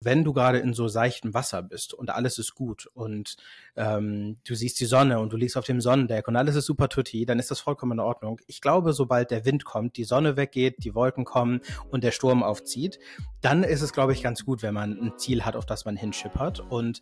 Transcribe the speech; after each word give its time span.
wenn 0.00 0.24
du 0.24 0.32
gerade 0.32 0.58
in 0.58 0.74
so 0.74 0.88
seichtem 0.88 1.34
Wasser 1.34 1.62
bist 1.62 1.92
und 1.92 2.10
alles 2.10 2.38
ist 2.38 2.54
gut 2.54 2.86
und 2.94 3.36
ähm, 3.76 4.36
du 4.46 4.54
siehst 4.54 4.78
die 4.80 4.84
Sonne 4.84 5.18
und 5.18 5.32
du 5.32 5.36
liegst 5.36 5.56
auf 5.56 5.64
dem 5.64 5.80
Sonnendeck 5.80 6.28
und 6.28 6.36
alles 6.36 6.56
ist 6.56 6.66
super 6.66 6.88
tutti, 6.88 7.26
dann 7.26 7.38
ist 7.38 7.50
das 7.50 7.60
vollkommen 7.60 7.92
in 7.92 8.00
Ordnung. 8.00 8.40
Ich 8.46 8.60
glaube, 8.60 8.92
sobald 8.92 9.30
der 9.30 9.44
Wind 9.44 9.64
kommt, 9.64 9.96
die 9.96 10.04
Sonne 10.04 10.36
weggeht, 10.36 10.84
die 10.84 10.94
Wolken 10.94 11.24
kommen 11.24 11.60
und 11.90 12.04
der 12.04 12.12
Sturm 12.12 12.42
aufzieht, 12.42 12.98
dann 13.40 13.64
ist 13.64 13.82
es, 13.82 13.92
glaube 13.92 14.12
ich, 14.12 14.22
ganz 14.22 14.44
gut, 14.44 14.62
wenn 14.62 14.74
man 14.74 14.98
ein 14.98 15.18
Ziel 15.18 15.44
hat, 15.44 15.56
auf 15.56 15.66
das 15.66 15.84
man 15.84 15.96
hinschippert 15.96 16.60
und 16.60 17.00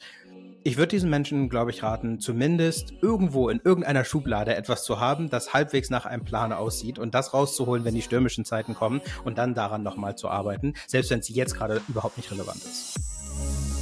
ich 0.66 0.76
würde 0.78 0.88
diesen 0.88 1.10
Menschen, 1.10 1.48
glaube 1.48 1.70
ich, 1.70 1.84
raten, 1.84 2.18
zumindest 2.18 2.92
irgendwo 3.00 3.48
in 3.50 3.60
irgendeiner 3.62 4.04
Schublade 4.04 4.56
etwas 4.56 4.82
zu 4.82 4.98
haben, 4.98 5.30
das 5.30 5.54
halbwegs 5.54 5.90
nach 5.90 6.06
einem 6.06 6.24
Plan 6.24 6.52
aussieht 6.52 6.98
und 6.98 7.14
das 7.14 7.32
rauszuholen, 7.32 7.84
wenn 7.84 7.94
die 7.94 8.02
stürmischen 8.02 8.44
Zeiten 8.44 8.74
kommen 8.74 9.00
und 9.24 9.38
dann 9.38 9.54
daran 9.54 9.84
nochmal 9.84 10.16
zu 10.18 10.28
arbeiten, 10.28 10.74
selbst 10.88 11.12
wenn 11.12 11.20
es 11.20 11.28
jetzt 11.28 11.54
gerade 11.54 11.80
überhaupt 11.86 12.16
nicht 12.16 12.32
relevant 12.32 12.64
ist. 12.64 13.75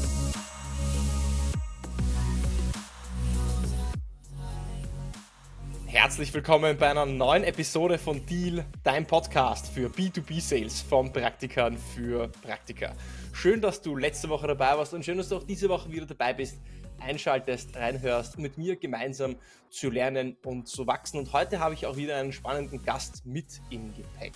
Herzlich 5.95 6.35
willkommen 6.35 6.77
bei 6.77 6.91
einer 6.91 7.07
neuen 7.07 7.45
Episode 7.45 7.99
von 7.99 8.27
Deal, 8.27 8.65
dein 8.83 9.07
Podcast 9.07 9.69
für 9.69 9.89
B2B-Sales 9.89 10.83
von 10.83 11.13
Praktikern 11.13 11.79
für 11.79 12.27
Praktiker. 12.43 12.97
Schön, 13.33 13.61
dass 13.61 13.81
du 13.81 13.95
letzte 13.95 14.29
Woche 14.29 14.49
dabei 14.49 14.77
warst 14.77 14.93
und 14.93 15.05
schön, 15.05 15.19
dass 15.19 15.29
du 15.29 15.37
auch 15.37 15.45
diese 15.45 15.69
Woche 15.69 15.93
wieder 15.93 16.05
dabei 16.05 16.35
bist, 16.35 16.61
einschaltest, 16.99 17.77
reinhörst, 17.77 18.37
um 18.37 18.43
mit 18.43 18.59
mir 18.59 18.75
gemeinsam 18.75 19.37
zu 19.71 19.89
lernen 19.89 20.37
und 20.45 20.67
zu 20.67 20.89
wachsen. 20.89 21.21
Und 21.21 21.33
heute 21.33 21.61
habe 21.61 21.75
ich 21.75 21.87
auch 21.87 21.97
wieder 21.97 22.17
einen 22.17 22.33
spannenden 22.33 22.83
Gast 22.83 23.25
mit 23.25 23.61
im 23.71 23.95
Gepäck. 23.95 24.35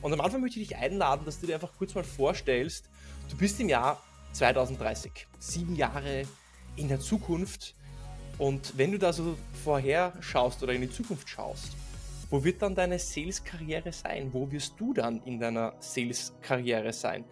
Und 0.00 0.14
am 0.14 0.20
Anfang 0.22 0.40
möchte 0.40 0.60
ich 0.60 0.68
dich 0.68 0.78
einladen, 0.78 1.26
dass 1.26 1.40
du 1.40 1.46
dir 1.46 1.56
einfach 1.56 1.74
kurz 1.76 1.94
mal 1.94 2.04
vorstellst, 2.04 2.88
du 3.28 3.36
bist 3.36 3.60
im 3.60 3.68
Jahr 3.68 4.02
2030, 4.32 5.26
sieben 5.38 5.76
Jahre 5.76 6.22
in 6.76 6.88
der 6.88 7.00
Zukunft 7.00 7.74
und 8.38 8.76
wenn 8.76 8.92
du 8.92 8.98
da 8.98 9.12
so 9.12 9.36
vorher 9.62 10.12
schaust 10.20 10.62
oder 10.62 10.72
in 10.72 10.80
die 10.80 10.90
Zukunft 10.90 11.28
schaust, 11.28 11.76
wo 12.30 12.42
wird 12.42 12.62
dann 12.62 12.74
deine 12.74 12.98
Sales-Karriere 12.98 13.92
sein? 13.92 14.32
Wo 14.32 14.50
wirst 14.50 14.74
du 14.78 14.92
dann 14.92 15.22
in 15.24 15.38
deiner 15.38 15.74
Sales-Karriere 15.78 16.92
sein? 16.92 17.24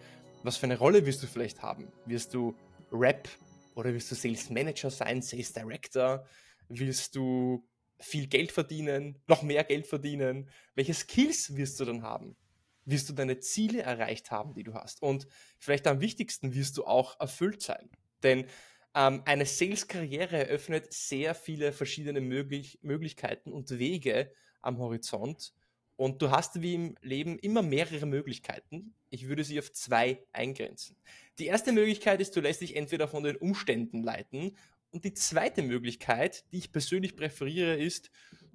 Was 0.45 0.57
für 0.57 0.67
eine 0.67 0.79
Rolle 0.79 1.05
wirst 1.07 1.23
du 1.23 1.27
vielleicht 1.27 1.63
haben? 1.63 1.91
Wirst 2.07 2.35
du 2.35 2.55
Rap 2.93 3.29
oder 3.75 3.93
wirst 3.95 4.11
du 4.11 4.15
Sales 4.15 4.51
Manager 4.51 4.91
sein, 4.91 5.23
Sales 5.23 5.53
Director? 5.53 6.25
Willst 6.69 7.17
du 7.17 7.69
viel 7.99 8.27
Geld 8.27 8.53
verdienen, 8.53 9.21
noch 9.27 9.43
mehr 9.43 9.65
Geld 9.65 9.87
verdienen? 9.87 10.49
Welche 10.75 10.95
Skills 10.95 11.57
wirst 11.57 11.81
du 11.81 11.85
dann 11.85 12.03
haben? 12.03 12.37
Wirst 12.85 13.09
du 13.09 13.13
deine 13.13 13.39
Ziele 13.41 13.83
erreicht 13.83 14.31
haben, 14.31 14.55
die 14.55 14.63
du 14.63 14.75
hast? 14.75 15.03
Und 15.03 15.27
vielleicht 15.59 15.87
am 15.87 16.01
wichtigsten 16.01 16.55
wirst 16.55 16.77
du 16.77 16.85
auch 16.85 17.19
erfüllt 17.19 17.63
sein. 17.63 17.91
Denn 18.23 18.47
ähm, 18.95 19.23
eine 19.25 19.47
Sales-Karriere 19.47 20.49
eröffnet 20.49 20.93
sehr 20.93 21.35
viele 21.35 21.73
verschiedene 21.73 22.21
möglich 22.21 22.79
Möglichkeiten 22.83 23.53
und 23.53 23.79
Wege 23.79 24.33
am 24.61 24.79
Horizont. 24.79 25.55
Und 25.97 26.21
du 26.21 26.31
hast 26.31 26.63
wie 26.63 26.75
im 26.75 26.97
Leben 27.01 27.39
immer 27.39 27.63
mehrere 27.63 28.07
Möglichkeiten. 28.07 28.95
Ich 29.11 29.29
würde 29.29 29.45
sie 29.45 29.59
auf 29.59 29.73
zwei 29.73 30.25
eingrenzen. 30.33 30.97
Die 31.39 31.47
erste 31.47 31.73
Möglichkeit 31.73 32.21
ist, 32.21 32.35
du 32.35 32.41
lässt 32.41 32.61
dich 32.61 32.77
entweder 32.77 33.09
von 33.09 33.23
den 33.23 33.37
Umständen 33.37 34.03
leiten. 34.03 34.57
Und 34.91 35.05
die 35.05 35.15
zweite 35.15 35.63
Möglichkeit, 35.63 36.45
die 36.53 36.59
ich 36.59 36.73
persönlich 36.73 37.17
präferiere, 37.17 37.77
ist, 37.77 38.11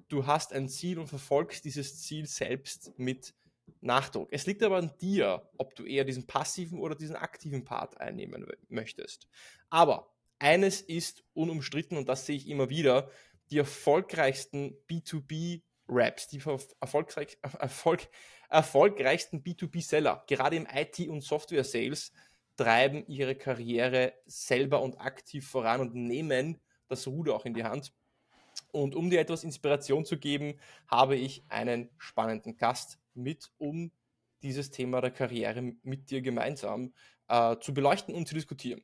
du 0.07 0.25
hast 0.25 0.53
ein 0.53 0.69
Ziel 0.69 0.99
und 0.99 1.07
verfolgst 1.07 1.65
dieses 1.65 2.01
Ziel 2.01 2.27
selbst 2.27 2.97
mit 2.97 3.33
Nachdruck. 3.81 4.29
Es 4.31 4.45
liegt 4.45 4.63
aber 4.63 4.77
an 4.77 4.91
dir, 4.99 5.49
ob 5.57 5.75
du 5.75 5.83
eher 5.85 6.05
diesen 6.05 6.27
passiven 6.27 6.79
oder 6.79 6.95
diesen 6.95 7.15
aktiven 7.15 7.63
Part 7.63 7.99
einnehmen 7.99 8.45
möchtest. 8.69 9.27
Aber 9.69 10.16
eines 10.39 10.81
ist 10.81 11.23
unumstritten 11.33 11.97
und 11.97 12.09
das 12.09 12.25
sehe 12.25 12.37
ich 12.37 12.47
immer 12.47 12.69
wieder, 12.69 13.09
die 13.51 13.57
erfolgreichsten 13.57 14.77
B2B-Raps, 14.89 16.27
die 16.27 16.41
erfolgreich, 16.79 17.37
Erfolg, 17.59 18.07
erfolgreichsten 18.49 19.43
B2B-Seller, 19.43 20.23
gerade 20.27 20.55
im 20.55 20.67
IT- 20.71 21.07
und 21.07 21.21
Software-Sales, 21.21 22.11
treiben 22.55 23.05
ihre 23.07 23.35
Karriere 23.35 24.13
selber 24.25 24.81
und 24.81 24.99
aktiv 24.99 25.47
voran 25.47 25.79
und 25.79 25.93
nehmen 25.95 26.59
das 26.87 27.07
Ruder 27.07 27.35
auch 27.35 27.45
in 27.45 27.53
die 27.53 27.63
Hand. 27.63 27.93
Und 28.71 28.95
um 28.95 29.09
dir 29.09 29.19
etwas 29.19 29.43
Inspiration 29.43 30.05
zu 30.05 30.17
geben, 30.17 30.59
habe 30.87 31.15
ich 31.15 31.43
einen 31.49 31.89
spannenden 31.97 32.57
Gast 32.57 32.99
mit, 33.13 33.51
um 33.57 33.91
dieses 34.41 34.71
Thema 34.71 35.01
der 35.01 35.11
Karriere 35.11 35.61
mit 35.83 36.09
dir 36.09 36.21
gemeinsam 36.21 36.93
äh, 37.29 37.57
zu 37.59 37.73
beleuchten 37.73 38.15
und 38.15 38.27
zu 38.27 38.35
diskutieren. 38.35 38.81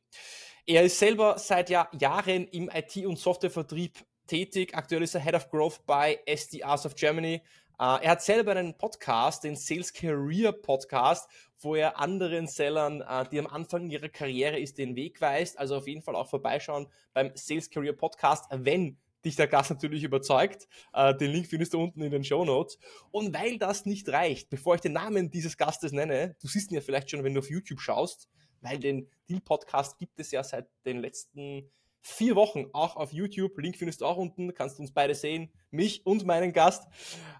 Er 0.66 0.82
ist 0.82 0.98
selber 0.98 1.38
seit 1.38 1.68
Jahr, 1.70 1.90
Jahren 1.98 2.48
im 2.48 2.70
IT- 2.72 3.06
und 3.06 3.18
Softwarevertrieb 3.18 4.04
tätig. 4.26 4.74
Aktuell 4.74 5.02
ist 5.02 5.14
er 5.14 5.20
Head 5.20 5.34
of 5.34 5.50
Growth 5.50 5.84
bei 5.86 6.20
SDRs 6.26 6.86
of 6.86 6.94
Germany. 6.94 7.42
Uh, 7.76 7.98
er 8.00 8.12
hat 8.12 8.22
selber 8.22 8.52
einen 8.52 8.78
Podcast, 8.78 9.42
den 9.42 9.56
Sales 9.56 9.92
Career 9.92 10.52
Podcast, 10.52 11.28
wo 11.58 11.74
er 11.74 11.98
anderen 11.98 12.46
Sellern, 12.46 13.02
uh, 13.02 13.24
die 13.28 13.40
am 13.40 13.48
Anfang 13.48 13.90
ihrer 13.90 14.08
Karriere 14.08 14.60
ist, 14.60 14.78
den 14.78 14.94
Weg 14.94 15.20
weist. 15.20 15.58
Also 15.58 15.76
auf 15.76 15.88
jeden 15.88 16.00
Fall 16.00 16.14
auch 16.14 16.28
vorbeischauen 16.28 16.86
beim 17.12 17.32
Sales 17.34 17.68
Career 17.68 17.92
Podcast, 17.92 18.46
wenn 18.50 18.96
dich 19.24 19.36
der 19.36 19.48
Gast 19.48 19.70
natürlich 19.70 20.04
überzeugt. 20.04 20.68
Uh, 20.96 21.12
den 21.12 21.30
Link 21.30 21.46
findest 21.46 21.74
du 21.74 21.82
unten 21.82 22.02
in 22.02 22.10
den 22.10 22.24
Show 22.24 22.44
Notes. 22.44 22.78
Und 23.10 23.34
weil 23.34 23.58
das 23.58 23.86
nicht 23.86 24.08
reicht, 24.08 24.50
bevor 24.50 24.74
ich 24.74 24.80
den 24.80 24.92
Namen 24.92 25.30
dieses 25.30 25.56
Gastes 25.56 25.92
nenne, 25.92 26.36
du 26.40 26.48
siehst 26.48 26.70
ihn 26.70 26.76
ja 26.76 26.80
vielleicht 26.80 27.10
schon, 27.10 27.24
wenn 27.24 27.34
du 27.34 27.40
auf 27.40 27.50
YouTube 27.50 27.80
schaust, 27.80 28.28
weil 28.60 28.78
den 28.78 29.10
Deal-Podcast 29.28 29.98
gibt 29.98 30.18
es 30.20 30.30
ja 30.30 30.42
seit 30.42 30.68
den 30.84 30.98
letzten 30.98 31.70
vier 32.04 32.36
Wochen 32.36 32.66
auch 32.74 32.96
auf 32.96 33.12
YouTube. 33.12 33.58
Link 33.58 33.76
findest 33.76 34.02
du 34.02 34.06
auch 34.06 34.18
unten, 34.18 34.52
kannst 34.54 34.78
du 34.78 34.82
uns 34.82 34.92
beide 34.92 35.14
sehen, 35.14 35.50
mich 35.70 36.04
und 36.04 36.26
meinen 36.26 36.52
Gast. 36.52 36.86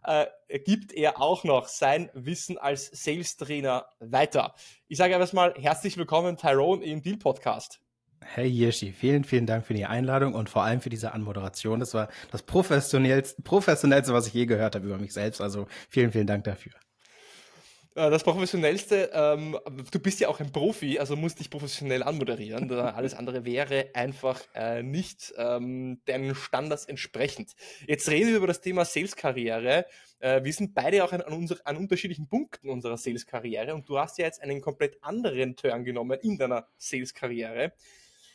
Äh, 0.02 0.26
gibt 0.60 0.92
er 0.92 1.20
auch 1.20 1.44
noch 1.44 1.68
sein 1.68 2.10
Wissen 2.14 2.56
als 2.56 2.86
Sales-Trainer 2.86 3.86
weiter. 4.00 4.54
Ich 4.88 4.98
sage 4.98 5.12
erstmal 5.12 5.54
herzlich 5.54 5.98
willkommen, 5.98 6.38
Tyrone, 6.38 6.84
im 6.84 7.02
Deal-Podcast. 7.02 7.83
Hey 8.26 8.48
Yirschi, 8.48 8.92
vielen, 8.92 9.24
vielen 9.24 9.46
Dank 9.46 9.66
für 9.66 9.74
die 9.74 9.84
Einladung 9.84 10.34
und 10.34 10.48
vor 10.48 10.64
allem 10.64 10.80
für 10.80 10.88
diese 10.88 11.12
Anmoderation. 11.12 11.78
Das 11.78 11.94
war 11.94 12.08
das 12.30 12.42
professionellste, 12.42 13.42
professionellste 13.42 14.12
was 14.12 14.26
ich 14.26 14.34
je 14.34 14.46
gehört 14.46 14.74
habe 14.74 14.86
über 14.86 14.98
mich 14.98 15.12
selbst. 15.12 15.40
Also 15.40 15.66
vielen, 15.88 16.10
vielen 16.10 16.26
Dank 16.26 16.44
dafür. 16.44 16.72
Äh, 17.94 18.10
das 18.10 18.24
Professionellste, 18.24 19.10
ähm, 19.12 19.56
du 19.90 19.98
bist 20.00 20.20
ja 20.20 20.28
auch 20.28 20.40
ein 20.40 20.50
Profi, 20.50 20.98
also 20.98 21.16
musst 21.16 21.38
dich 21.38 21.50
professionell 21.50 22.02
anmoderieren. 22.02 22.70
Alles 22.72 23.14
andere 23.14 23.44
wäre 23.44 23.90
einfach 23.94 24.40
äh, 24.54 24.82
nicht 24.82 25.32
ähm, 25.36 26.00
deinen 26.06 26.34
Standards 26.34 26.86
entsprechend. 26.86 27.52
Jetzt 27.86 28.08
reden 28.08 28.30
wir 28.30 28.38
über 28.38 28.46
das 28.46 28.60
Thema 28.60 28.84
Sales-Karriere. 28.84 29.86
Äh, 30.18 30.42
wir 30.42 30.52
sind 30.52 30.74
beide 30.74 31.04
auch 31.04 31.12
an, 31.12 31.20
an, 31.20 31.32
unser, 31.32 31.56
an 31.64 31.76
unterschiedlichen 31.76 32.28
Punkten 32.28 32.68
unserer 32.68 32.96
Sales-Karriere 32.96 33.74
und 33.74 33.88
du 33.88 33.98
hast 33.98 34.18
ja 34.18 34.24
jetzt 34.24 34.42
einen 34.42 34.60
komplett 34.60 35.02
anderen 35.02 35.54
Turn 35.54 35.84
genommen 35.84 36.18
in 36.20 36.36
deiner 36.36 36.66
Sales-Karriere. 36.78 37.72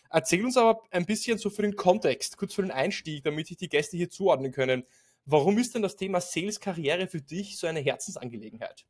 Erzähl 0.10 0.44
uns 0.44 0.58
aber 0.58 0.82
ein 0.92 1.06
bisschen 1.06 1.38
so 1.38 1.50
für 1.50 1.62
den 1.62 1.76
Kontext, 1.76 2.38
kurz 2.38 2.54
für 2.54 2.62
den 2.62 2.72
Einstieg, 2.72 3.24
damit 3.24 3.48
sich 3.48 3.58
die 3.58 3.70
Gäste 3.70 3.98
hier 3.98 4.10
zuordnen 4.10 4.52
können. 4.52 4.84
Warum 5.26 5.58
ist 5.58 5.76
denn 5.76 5.82
das 5.82 5.96
Thema 5.96 6.22
Sales-Karriere 6.22 7.08
für 7.08 7.22
dich 7.22 7.58
so 7.58 7.68
eine 7.68 7.80
Herzensangelegenheit? 7.80 8.86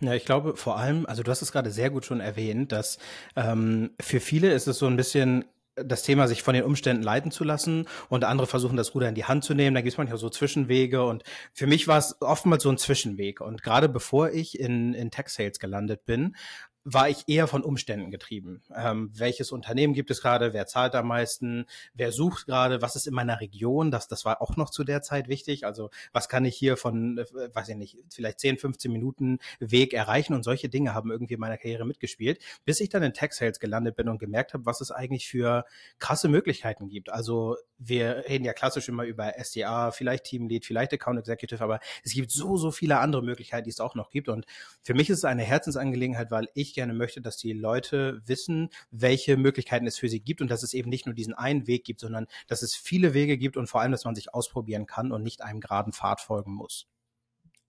Ja, 0.00 0.14
ich 0.14 0.24
glaube 0.24 0.56
vor 0.56 0.78
allem, 0.78 1.06
also 1.06 1.22
du 1.22 1.30
hast 1.30 1.42
es 1.42 1.52
gerade 1.52 1.70
sehr 1.70 1.90
gut 1.90 2.04
schon 2.04 2.20
erwähnt, 2.20 2.72
dass 2.72 2.98
ähm, 3.36 3.90
für 4.00 4.18
viele 4.18 4.52
ist 4.52 4.66
es 4.66 4.78
so 4.78 4.86
ein 4.86 4.96
bisschen 4.96 5.44
das 5.76 6.02
Thema, 6.02 6.28
sich 6.28 6.42
von 6.42 6.54
den 6.54 6.64
Umständen 6.64 7.02
leiten 7.02 7.30
zu 7.30 7.44
lassen 7.44 7.86
und 8.08 8.24
andere 8.24 8.46
versuchen, 8.46 8.76
das 8.76 8.94
Ruder 8.94 9.08
in 9.08 9.14
die 9.14 9.24
Hand 9.24 9.44
zu 9.44 9.54
nehmen. 9.54 9.74
Da 9.74 9.80
gibt 9.80 9.92
es 9.92 9.98
manchmal 9.98 10.18
so 10.18 10.28
Zwischenwege 10.28 11.04
und 11.04 11.22
für 11.52 11.66
mich 11.66 11.88
war 11.88 11.98
es 11.98 12.20
oftmals 12.20 12.64
so 12.64 12.70
ein 12.70 12.78
Zwischenweg. 12.78 13.40
Und 13.40 13.62
gerade 13.62 13.88
bevor 13.88 14.30
ich 14.30 14.58
in, 14.58 14.94
in 14.94 15.10
Tech 15.10 15.28
Sales 15.28 15.58
gelandet 15.58 16.04
bin, 16.04 16.36
war 16.84 17.08
ich 17.08 17.24
eher 17.28 17.46
von 17.46 17.62
Umständen 17.62 18.10
getrieben. 18.10 18.62
Ähm, 18.74 19.10
welches 19.14 19.52
Unternehmen 19.52 19.92
gibt 19.92 20.10
es 20.10 20.22
gerade? 20.22 20.52
Wer 20.54 20.66
zahlt 20.66 20.94
am 20.94 21.08
meisten? 21.08 21.66
Wer 21.92 22.10
sucht 22.10 22.46
gerade? 22.46 22.80
Was 22.80 22.96
ist 22.96 23.06
in 23.06 23.14
meiner 23.14 23.40
Region? 23.40 23.90
Das, 23.90 24.08
das 24.08 24.24
war 24.24 24.40
auch 24.40 24.56
noch 24.56 24.70
zu 24.70 24.82
der 24.84 25.02
Zeit 25.02 25.28
wichtig. 25.28 25.66
Also 25.66 25.90
was 26.12 26.28
kann 26.28 26.44
ich 26.44 26.56
hier 26.56 26.76
von, 26.76 27.18
äh, 27.18 27.54
weiß 27.54 27.68
ich 27.68 27.76
nicht, 27.76 27.98
vielleicht 28.10 28.40
10, 28.40 28.58
15 28.58 28.90
Minuten 28.90 29.38
Weg 29.58 29.92
erreichen? 29.92 30.32
Und 30.32 30.42
solche 30.42 30.68
Dinge 30.70 30.94
haben 30.94 31.10
irgendwie 31.10 31.34
in 31.34 31.40
meiner 31.40 31.58
Karriere 31.58 31.84
mitgespielt, 31.84 32.42
bis 32.64 32.80
ich 32.80 32.88
dann 32.88 33.02
in 33.02 33.12
Tech 33.12 33.32
Sales 33.32 33.60
gelandet 33.60 33.96
bin 33.96 34.08
und 34.08 34.18
gemerkt 34.18 34.54
habe, 34.54 34.64
was 34.64 34.80
es 34.80 34.90
eigentlich 34.90 35.28
für 35.28 35.64
krasse 35.98 36.28
Möglichkeiten 36.28 36.88
gibt. 36.88 37.10
Also 37.10 37.56
wir 37.80 38.24
reden 38.28 38.44
ja 38.44 38.52
klassisch 38.52 38.88
immer 38.88 39.04
über 39.04 39.32
SDA, 39.42 39.90
vielleicht 39.90 40.24
Teamlead, 40.24 40.66
vielleicht 40.66 40.92
Account 40.92 41.18
Executive, 41.18 41.64
aber 41.64 41.80
es 42.04 42.12
gibt 42.12 42.30
so, 42.30 42.56
so 42.58 42.70
viele 42.70 42.98
andere 42.98 43.22
Möglichkeiten, 43.22 43.64
die 43.64 43.70
es 43.70 43.80
auch 43.80 43.94
noch 43.94 44.10
gibt. 44.10 44.28
Und 44.28 44.44
für 44.82 44.94
mich 44.94 45.08
ist 45.08 45.18
es 45.18 45.24
eine 45.24 45.42
Herzensangelegenheit, 45.42 46.30
weil 46.30 46.48
ich 46.54 46.74
gerne 46.74 46.92
möchte, 46.92 47.22
dass 47.22 47.38
die 47.38 47.54
Leute 47.54 48.20
wissen, 48.26 48.68
welche 48.90 49.36
Möglichkeiten 49.36 49.86
es 49.86 49.98
für 49.98 50.08
sie 50.08 50.20
gibt 50.20 50.42
und 50.42 50.50
dass 50.50 50.62
es 50.62 50.74
eben 50.74 50.90
nicht 50.90 51.06
nur 51.06 51.14
diesen 51.14 51.34
einen 51.34 51.66
Weg 51.66 51.84
gibt, 51.84 52.00
sondern 52.00 52.26
dass 52.46 52.62
es 52.62 52.74
viele 52.76 53.14
Wege 53.14 53.38
gibt 53.38 53.56
und 53.56 53.66
vor 53.66 53.80
allem, 53.80 53.92
dass 53.92 54.04
man 54.04 54.14
sich 54.14 54.34
ausprobieren 54.34 54.86
kann 54.86 55.10
und 55.10 55.22
nicht 55.22 55.42
einem 55.42 55.60
geraden 55.60 55.94
Pfad 55.94 56.20
folgen 56.20 56.52
muss. 56.52 56.86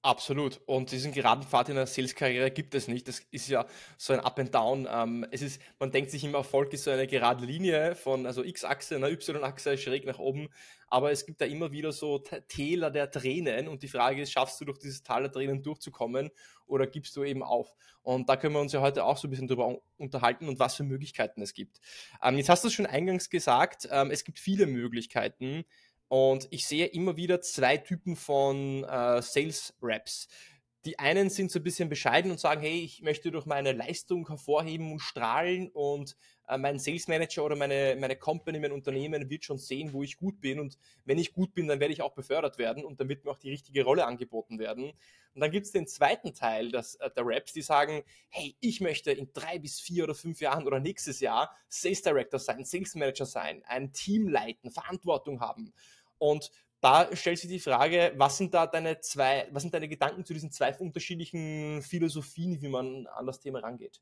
Absolut. 0.03 0.59
Und 0.65 0.91
diesen 0.91 1.11
geraden 1.11 1.43
Pfad 1.43 1.69
in 1.69 1.75
der 1.75 1.85
Sales-Karriere 1.85 2.49
gibt 2.49 2.73
es 2.73 2.87
nicht. 2.87 3.07
Das 3.07 3.19
ist 3.29 3.47
ja 3.49 3.67
so 3.97 4.13
ein 4.13 4.19
Up 4.19 4.39
and 4.39 4.53
Down. 4.53 4.87
Ähm, 4.89 5.27
es 5.29 5.43
ist, 5.43 5.61
man 5.77 5.91
denkt 5.91 6.09
sich 6.09 6.23
immer, 6.23 6.39
Erfolg 6.39 6.73
ist 6.73 6.85
so 6.85 6.91
eine 6.91 7.05
gerade 7.05 7.45
Linie 7.45 7.93
von, 7.93 8.25
also 8.25 8.43
X-Achse, 8.43 8.95
einer 8.95 9.11
Y-Achse 9.11 9.77
schräg 9.77 10.05
nach 10.05 10.17
oben. 10.17 10.49
Aber 10.87 11.11
es 11.11 11.27
gibt 11.27 11.39
da 11.39 11.45
immer 11.45 11.71
wieder 11.71 11.91
so 11.91 12.17
Täler 12.17 12.89
der 12.89 13.11
Tränen. 13.11 13.67
Und 13.67 13.83
die 13.83 13.87
Frage 13.89 14.23
ist, 14.23 14.31
schaffst 14.31 14.59
du 14.59 14.65
durch 14.65 14.79
dieses 14.79 15.03
Tal 15.03 15.21
der 15.21 15.31
Tränen 15.31 15.61
durchzukommen 15.61 16.31
oder 16.65 16.87
gibst 16.87 17.15
du 17.15 17.23
eben 17.23 17.43
auf? 17.43 17.71
Und 18.01 18.27
da 18.27 18.37
können 18.37 18.55
wir 18.55 18.61
uns 18.61 18.73
ja 18.73 18.81
heute 18.81 19.05
auch 19.05 19.17
so 19.17 19.27
ein 19.27 19.29
bisschen 19.29 19.47
drüber 19.47 19.77
unterhalten 19.97 20.49
und 20.49 20.57
was 20.57 20.75
für 20.75 20.83
Möglichkeiten 20.83 21.43
es 21.43 21.53
gibt. 21.53 21.79
Ähm, 22.23 22.37
jetzt 22.37 22.49
hast 22.49 22.63
du 22.63 22.69
es 22.69 22.73
schon 22.73 22.87
eingangs 22.87 23.29
gesagt, 23.29 23.87
ähm, 23.91 24.09
es 24.09 24.23
gibt 24.23 24.39
viele 24.39 24.65
Möglichkeiten. 24.65 25.63
Und 26.11 26.49
ich 26.51 26.67
sehe 26.67 26.87
immer 26.87 27.15
wieder 27.15 27.39
zwei 27.39 27.77
Typen 27.77 28.17
von 28.17 28.83
äh, 28.83 29.21
Sales 29.21 29.73
Reps. 29.81 30.27
Die 30.83 30.99
einen 30.99 31.29
sind 31.29 31.51
so 31.51 31.59
ein 31.59 31.63
bisschen 31.63 31.87
bescheiden 31.87 32.31
und 32.31 32.37
sagen, 32.37 32.59
hey, 32.59 32.81
ich 32.81 33.01
möchte 33.01 33.31
durch 33.31 33.45
meine 33.45 33.71
Leistung 33.71 34.27
hervorheben 34.27 34.91
und 34.91 34.99
strahlen 34.99 35.69
und 35.69 36.17
äh, 36.49 36.57
mein 36.57 36.79
Sales 36.79 37.07
Manager 37.07 37.45
oder 37.45 37.55
meine, 37.55 37.95
meine 37.97 38.17
Company, 38.17 38.59
mein 38.59 38.73
Unternehmen 38.73 39.29
wird 39.29 39.45
schon 39.45 39.57
sehen, 39.57 39.93
wo 39.93 40.03
ich 40.03 40.17
gut 40.17 40.41
bin 40.41 40.59
und 40.59 40.77
wenn 41.05 41.17
ich 41.17 41.31
gut 41.31 41.53
bin, 41.53 41.69
dann 41.69 41.79
werde 41.79 41.93
ich 41.93 42.01
auch 42.01 42.13
befördert 42.13 42.57
werden 42.57 42.83
und 42.83 42.99
dann 42.99 43.07
wird 43.07 43.23
mir 43.23 43.31
auch 43.31 43.39
die 43.39 43.51
richtige 43.51 43.85
Rolle 43.85 44.05
angeboten 44.05 44.59
werden. 44.59 44.91
Und 45.33 45.39
dann 45.39 45.51
gibt 45.51 45.65
es 45.65 45.71
den 45.71 45.87
zweiten 45.87 46.33
Teil 46.33 46.71
das, 46.71 46.95
äh, 46.95 47.09
der 47.09 47.23
Raps, 47.25 47.53
die 47.53 47.61
sagen, 47.61 48.03
hey, 48.27 48.57
ich 48.59 48.81
möchte 48.81 49.11
in 49.11 49.31
drei 49.31 49.59
bis 49.59 49.79
vier 49.79 50.03
oder 50.03 50.15
fünf 50.15 50.41
Jahren 50.41 50.67
oder 50.67 50.81
nächstes 50.81 51.21
Jahr 51.21 51.55
Sales 51.69 52.01
Director 52.01 52.37
sein, 52.37 52.65
Sales 52.65 52.95
Manager 52.95 53.25
sein, 53.25 53.63
ein 53.65 53.93
Team 53.93 54.27
leiten, 54.27 54.71
Verantwortung 54.71 55.39
haben. 55.39 55.73
Und 56.21 56.51
da 56.81 57.07
stellt 57.15 57.39
sich 57.39 57.49
die 57.49 57.59
Frage, 57.59 58.13
was 58.15 58.37
sind 58.37 58.53
da 58.53 58.67
deine 58.67 58.99
zwei, 58.99 59.47
was 59.51 59.63
sind 59.63 59.73
deine 59.73 59.87
Gedanken 59.87 60.23
zu 60.23 60.33
diesen 60.33 60.51
zwei 60.51 60.75
unterschiedlichen 60.75 61.81
Philosophien, 61.81 62.61
wie 62.61 62.67
man 62.67 63.07
an 63.07 63.25
das 63.25 63.39
Thema 63.39 63.59
rangeht? 63.59 63.99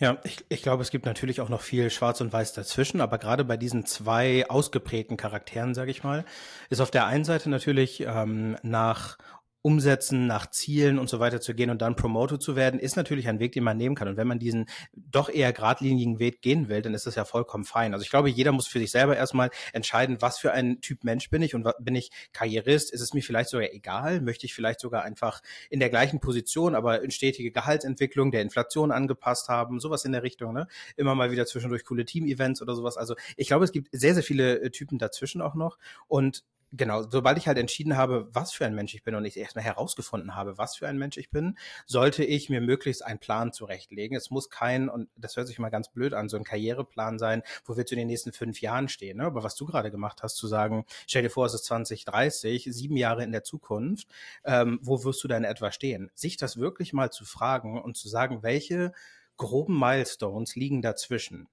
Ja, 0.00 0.18
ich, 0.24 0.44
ich 0.48 0.62
glaube, 0.62 0.82
es 0.82 0.90
gibt 0.90 1.06
natürlich 1.06 1.40
auch 1.40 1.48
noch 1.48 1.60
viel 1.60 1.90
Schwarz 1.90 2.20
und 2.20 2.32
Weiß 2.32 2.54
dazwischen, 2.54 3.00
aber 3.00 3.18
gerade 3.18 3.44
bei 3.44 3.56
diesen 3.56 3.84
zwei 3.86 4.48
ausgeprägten 4.48 5.16
Charakteren, 5.16 5.74
sage 5.74 5.90
ich 5.90 6.02
mal, 6.02 6.24
ist 6.70 6.80
auf 6.80 6.90
der 6.90 7.06
einen 7.06 7.24
Seite 7.24 7.50
natürlich 7.50 8.00
ähm, 8.00 8.56
nach 8.62 9.18
Umsetzen, 9.68 10.26
nach 10.26 10.50
Zielen 10.50 10.98
und 10.98 11.10
so 11.10 11.20
weiter 11.20 11.42
zu 11.42 11.54
gehen 11.54 11.68
und 11.68 11.82
dann 11.82 11.94
Promoter 11.94 12.40
zu 12.40 12.56
werden, 12.56 12.80
ist 12.80 12.96
natürlich 12.96 13.28
ein 13.28 13.38
Weg, 13.38 13.52
den 13.52 13.64
man 13.64 13.76
nehmen 13.76 13.94
kann. 13.94 14.08
Und 14.08 14.16
wenn 14.16 14.26
man 14.26 14.38
diesen 14.38 14.64
doch 14.94 15.28
eher 15.28 15.52
geradlinigen 15.52 16.18
Weg 16.18 16.40
gehen 16.40 16.70
will, 16.70 16.80
dann 16.80 16.94
ist 16.94 17.06
das 17.06 17.16
ja 17.16 17.26
vollkommen 17.26 17.64
fein. 17.64 17.92
Also 17.92 18.02
ich 18.02 18.08
glaube, 18.08 18.30
jeder 18.30 18.50
muss 18.52 18.66
für 18.66 18.78
sich 18.78 18.90
selber 18.90 19.14
erstmal 19.14 19.50
entscheiden, 19.74 20.22
was 20.22 20.38
für 20.38 20.52
ein 20.52 20.80
Typ 20.80 21.04
Mensch 21.04 21.28
bin 21.28 21.42
ich 21.42 21.54
und 21.54 21.68
bin 21.80 21.94
ich 21.94 22.10
Karrierist? 22.32 22.90
Ist 22.90 23.02
es 23.02 23.12
mir 23.12 23.20
vielleicht 23.20 23.50
sogar 23.50 23.70
egal? 23.70 24.22
Möchte 24.22 24.46
ich 24.46 24.54
vielleicht 24.54 24.80
sogar 24.80 25.02
einfach 25.02 25.42
in 25.68 25.80
der 25.80 25.90
gleichen 25.90 26.18
Position, 26.18 26.74
aber 26.74 27.02
in 27.02 27.10
stetige 27.10 27.50
Gehaltsentwicklung 27.50 28.30
der 28.30 28.40
Inflation 28.40 28.90
angepasst 28.90 29.50
haben? 29.50 29.80
Sowas 29.80 30.06
in 30.06 30.12
der 30.12 30.22
Richtung, 30.22 30.54
ne? 30.54 30.66
Immer 30.96 31.14
mal 31.14 31.30
wieder 31.30 31.44
zwischendurch 31.44 31.84
coole 31.84 32.06
Team-Events 32.06 32.62
oder 32.62 32.74
sowas. 32.74 32.96
Also 32.96 33.16
ich 33.36 33.48
glaube, 33.48 33.66
es 33.66 33.72
gibt 33.72 33.88
sehr, 33.92 34.14
sehr 34.14 34.22
viele 34.22 34.60
äh, 34.62 34.70
Typen 34.70 34.96
dazwischen 34.96 35.42
auch 35.42 35.54
noch. 35.54 35.76
Und 36.06 36.42
genau, 36.72 37.02
sobald 37.02 37.38
ich 37.38 37.48
halt 37.48 37.58
entschieden 37.58 37.96
habe, 37.96 38.28
was 38.32 38.52
für 38.52 38.66
ein 38.66 38.74
Mensch 38.74 38.94
ich 38.94 39.02
bin 39.02 39.14
und 39.14 39.24
ich 39.24 39.36
erstmal 39.36 39.64
herausgefunden 39.64 40.34
habe, 40.34 40.58
was 40.58 40.76
für 40.76 40.88
ein 40.88 40.98
Mensch 40.98 41.16
ich 41.16 41.30
bin, 41.30 41.56
sollte 41.86 42.24
ich 42.24 42.48
mir 42.50 42.60
möglichst 42.60 43.04
einen 43.04 43.18
Plan 43.18 43.52
zurechtlegen. 43.52 44.16
Es 44.16 44.30
muss 44.30 44.50
kein, 44.50 44.88
und 44.88 45.08
das 45.16 45.36
hört 45.36 45.46
sich 45.46 45.58
mal 45.58 45.70
ganz 45.70 45.88
blöd 45.90 46.14
an, 46.14 46.28
so 46.28 46.36
ein 46.36 46.44
Karriereplan 46.44 47.18
sein, 47.18 47.42
wo 47.64 47.76
wir 47.76 47.86
zu 47.86 47.94
den 47.94 48.06
nächsten 48.06 48.32
fünf 48.32 48.60
Jahren 48.60 48.88
stehen. 48.88 49.18
Ne? 49.18 49.24
Aber 49.24 49.42
was 49.42 49.56
du 49.56 49.66
gerade 49.66 49.90
gemacht 49.90 50.22
hast, 50.22 50.36
zu 50.36 50.46
sagen, 50.46 50.84
stell 51.06 51.22
dir 51.22 51.30
vor, 51.30 51.46
es 51.46 51.54
ist 51.54 51.64
2030, 51.64 52.68
sieben 52.70 52.96
Jahre 52.96 53.24
in 53.24 53.32
der 53.32 53.44
Zukunft, 53.44 54.08
ähm, 54.44 54.78
wo 54.82 55.04
wirst 55.04 55.22
du 55.24 55.28
dann 55.28 55.44
etwa 55.44 55.72
stehen? 55.72 56.10
Sich 56.14 56.36
das 56.36 56.56
wirklich 56.56 56.92
mal 56.92 57.10
zu 57.10 57.24
fragen 57.24 57.80
und 57.80 57.96
zu 57.96 58.08
sagen, 58.08 58.42
welche 58.42 58.92
groben 59.36 59.78
Milestones 59.78 60.56
liegen 60.56 60.82
dazwischen 60.82 61.48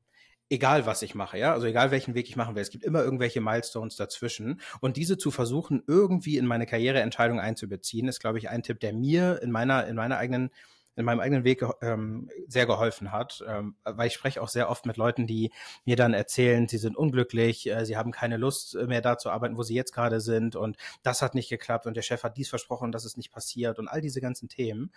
egal 0.50 0.86
was 0.86 1.02
ich 1.02 1.16
mache, 1.16 1.38
ja, 1.38 1.54
also 1.54 1.66
egal 1.66 1.92
welchen 1.92 2.14
Weg 2.14 2.30
ich 2.30 2.36
machen 2.36 2.56
will, 2.56 2.62
es 2.62 2.70
gibt 2.70 2.84
immer 2.84 3.04
irgendwelche 3.04 3.42
Milestones 3.42 3.96
dazwischen. 3.96 4.62
Und 4.80 4.98
diese 4.98 5.18
zu 5.18 5.32
versuchen 5.32 5.84
irgendwie 5.88 6.38
in 6.38 6.46
meine 6.46 6.66
Karriereentscheidung 6.66 7.40
einzubeziehen, 7.40 8.08
ist 8.08 8.20
glaube 8.20 8.38
ich 8.38 8.50
ein 8.50 8.64
Tipp, 8.64 8.80
der 8.80 8.94
mir 8.94 9.42
in 9.42 9.52
meiner 9.52 9.88
in 9.88 9.96
meiner 9.96 10.18
eigenen 10.18 10.52
in 10.98 11.06
meinem 11.06 11.20
eigenen 11.20 11.44
Weg 11.44 11.64
ähm, 11.82 12.30
sehr 12.48 12.66
geholfen 12.66 13.12
hat, 13.12 13.44
ähm, 13.48 13.76
weil 13.84 14.08
ich 14.08 14.14
spreche 14.14 14.42
auch 14.42 14.48
sehr 14.48 14.70
oft 14.70 14.86
mit 14.86 14.98
Leuten, 14.98 15.28
die 15.28 15.52
mir 15.84 15.96
dann 15.96 16.14
erzählen, 16.14 16.68
sie 16.68 16.78
sind 16.78 16.96
unglücklich, 16.96 17.70
äh, 17.70 17.86
sie 17.86 17.98
haben 17.98 18.12
keine 18.12 18.38
Lust 18.38 18.76
mehr 18.76 19.02
da 19.02 19.18
zu 19.18 19.30
arbeiten, 19.30 19.58
wo 19.58 19.64
sie 19.64 19.76
jetzt 19.76 19.94
gerade 19.94 20.22
sind. 20.22 20.56
Und 20.56 20.78
das 21.04 21.22
hat 21.22 21.36
nicht 21.36 21.50
geklappt 21.50 21.86
und 21.86 21.98
der 21.98 22.02
Chef 22.02 22.24
hat 22.24 22.38
dies 22.38 22.50
versprochen, 22.50 22.94
dass 22.94 23.04
es 23.04 23.18
nicht 23.18 23.32
passiert 23.32 23.78
und 23.78 23.90
all 23.90 24.00
diese 24.00 24.22
ganzen 24.22 24.48
Themen. 24.48 24.94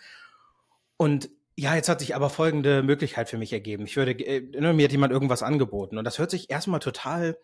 Und 0.96 1.30
ja, 1.58 1.74
jetzt 1.74 1.88
hat 1.88 1.98
sich 1.98 2.14
aber 2.14 2.30
folgende 2.30 2.84
Möglichkeit 2.84 3.28
für 3.28 3.36
mich 3.36 3.52
ergeben. 3.52 3.84
Ich 3.84 3.96
würde, 3.96 4.12
äh, 4.12 4.40
ne, 4.60 4.72
mir 4.72 4.84
hat 4.84 4.92
jemand 4.92 5.12
irgendwas 5.12 5.42
angeboten 5.42 5.98
und 5.98 6.04
das 6.04 6.20
hört 6.20 6.30
sich 6.30 6.50
erstmal 6.50 6.78
total 6.78 7.36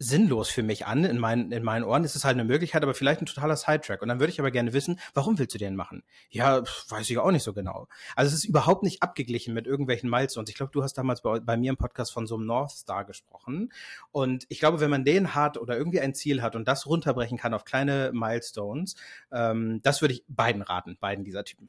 sinnlos 0.00 0.48
für 0.48 0.64
mich 0.64 0.84
an. 0.86 1.04
In 1.04 1.16
meinen, 1.18 1.52
in 1.52 1.62
meinen 1.62 1.84
Ohren 1.84 2.02
ist 2.02 2.16
es 2.16 2.24
halt 2.24 2.34
eine 2.34 2.44
Möglichkeit, 2.44 2.82
aber 2.82 2.92
vielleicht 2.92 3.22
ein 3.22 3.26
totaler 3.26 3.54
Sidetrack. 3.54 4.02
Und 4.02 4.08
dann 4.08 4.18
würde 4.18 4.32
ich 4.32 4.40
aber 4.40 4.50
gerne 4.50 4.72
wissen, 4.72 4.98
warum 5.14 5.38
willst 5.38 5.54
du 5.54 5.58
den 5.58 5.76
machen? 5.76 6.02
Ja, 6.28 6.64
weiß 6.88 7.08
ich 7.08 7.18
auch 7.18 7.30
nicht 7.30 7.44
so 7.44 7.52
genau. 7.52 7.86
Also 8.16 8.34
es 8.34 8.42
ist 8.42 8.46
überhaupt 8.46 8.82
nicht 8.82 9.00
abgeglichen 9.00 9.54
mit 9.54 9.68
irgendwelchen 9.68 10.10
Milestones. 10.10 10.50
Ich 10.50 10.56
glaube, 10.56 10.72
du 10.72 10.82
hast 10.82 10.94
damals 10.94 11.22
bei, 11.22 11.38
bei 11.38 11.56
mir 11.56 11.70
im 11.70 11.76
Podcast 11.76 12.12
von 12.12 12.26
so 12.26 12.34
einem 12.34 12.46
North 12.46 12.72
Star 12.72 13.04
gesprochen. 13.04 13.72
Und 14.10 14.44
ich 14.48 14.58
glaube, 14.58 14.80
wenn 14.80 14.90
man 14.90 15.04
den 15.04 15.36
hat 15.36 15.56
oder 15.56 15.76
irgendwie 15.78 16.00
ein 16.00 16.14
Ziel 16.14 16.42
hat 16.42 16.56
und 16.56 16.66
das 16.66 16.86
runterbrechen 16.86 17.38
kann 17.38 17.54
auf 17.54 17.64
kleine 17.64 18.10
Milestones, 18.12 18.96
ähm, 19.30 19.78
das 19.84 20.00
würde 20.00 20.14
ich 20.14 20.24
beiden 20.26 20.62
raten, 20.62 20.96
beiden 21.00 21.24
dieser 21.24 21.44
Typen. 21.44 21.68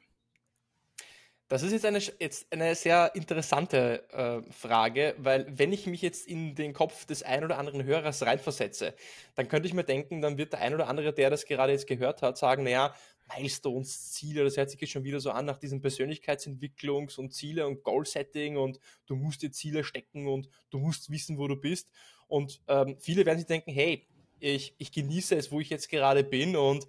Das 1.54 1.62
ist 1.62 1.70
jetzt 1.70 1.84
eine, 1.84 2.00
jetzt 2.18 2.52
eine 2.52 2.74
sehr 2.74 3.14
interessante 3.14 4.02
äh, 4.10 4.52
Frage, 4.52 5.14
weil 5.18 5.46
wenn 5.56 5.72
ich 5.72 5.86
mich 5.86 6.02
jetzt 6.02 6.26
in 6.26 6.56
den 6.56 6.72
Kopf 6.72 7.04
des 7.04 7.22
ein 7.22 7.44
oder 7.44 7.58
anderen 7.58 7.84
Hörers 7.84 8.22
reinversetze, 8.22 8.92
dann 9.36 9.46
könnte 9.46 9.68
ich 9.68 9.72
mir 9.72 9.84
denken, 9.84 10.20
dann 10.20 10.36
wird 10.36 10.52
der 10.52 10.62
ein 10.62 10.74
oder 10.74 10.88
andere, 10.88 11.12
der 11.12 11.30
das 11.30 11.46
gerade 11.46 11.70
jetzt 11.70 11.86
gehört 11.86 12.22
hat, 12.22 12.38
sagen, 12.38 12.64
naja, 12.64 12.92
Milestones, 13.36 14.10
Ziele, 14.10 14.42
das 14.42 14.56
hört 14.56 14.68
sich 14.68 14.80
jetzt 14.80 14.90
schon 14.90 15.04
wieder 15.04 15.20
so 15.20 15.30
an 15.30 15.44
nach 15.44 15.58
diesen 15.58 15.80
Persönlichkeitsentwicklungs- 15.80 17.20
und 17.20 17.32
Ziele 17.32 17.68
und 17.68 17.84
Goal-Setting 17.84 18.56
und 18.56 18.80
du 19.06 19.14
musst 19.14 19.42
dir 19.42 19.52
Ziele 19.52 19.84
stecken 19.84 20.26
und 20.26 20.48
du 20.70 20.80
musst 20.80 21.08
wissen, 21.08 21.38
wo 21.38 21.46
du 21.46 21.54
bist. 21.54 21.88
Und 22.26 22.62
ähm, 22.66 22.96
viele 22.98 23.24
werden 23.26 23.38
sich 23.38 23.46
denken, 23.46 23.70
hey, 23.70 24.08
ich, 24.40 24.74
ich 24.78 24.90
genieße 24.90 25.36
es, 25.36 25.52
wo 25.52 25.60
ich 25.60 25.70
jetzt 25.70 25.88
gerade 25.88 26.24
bin 26.24 26.56
und 26.56 26.88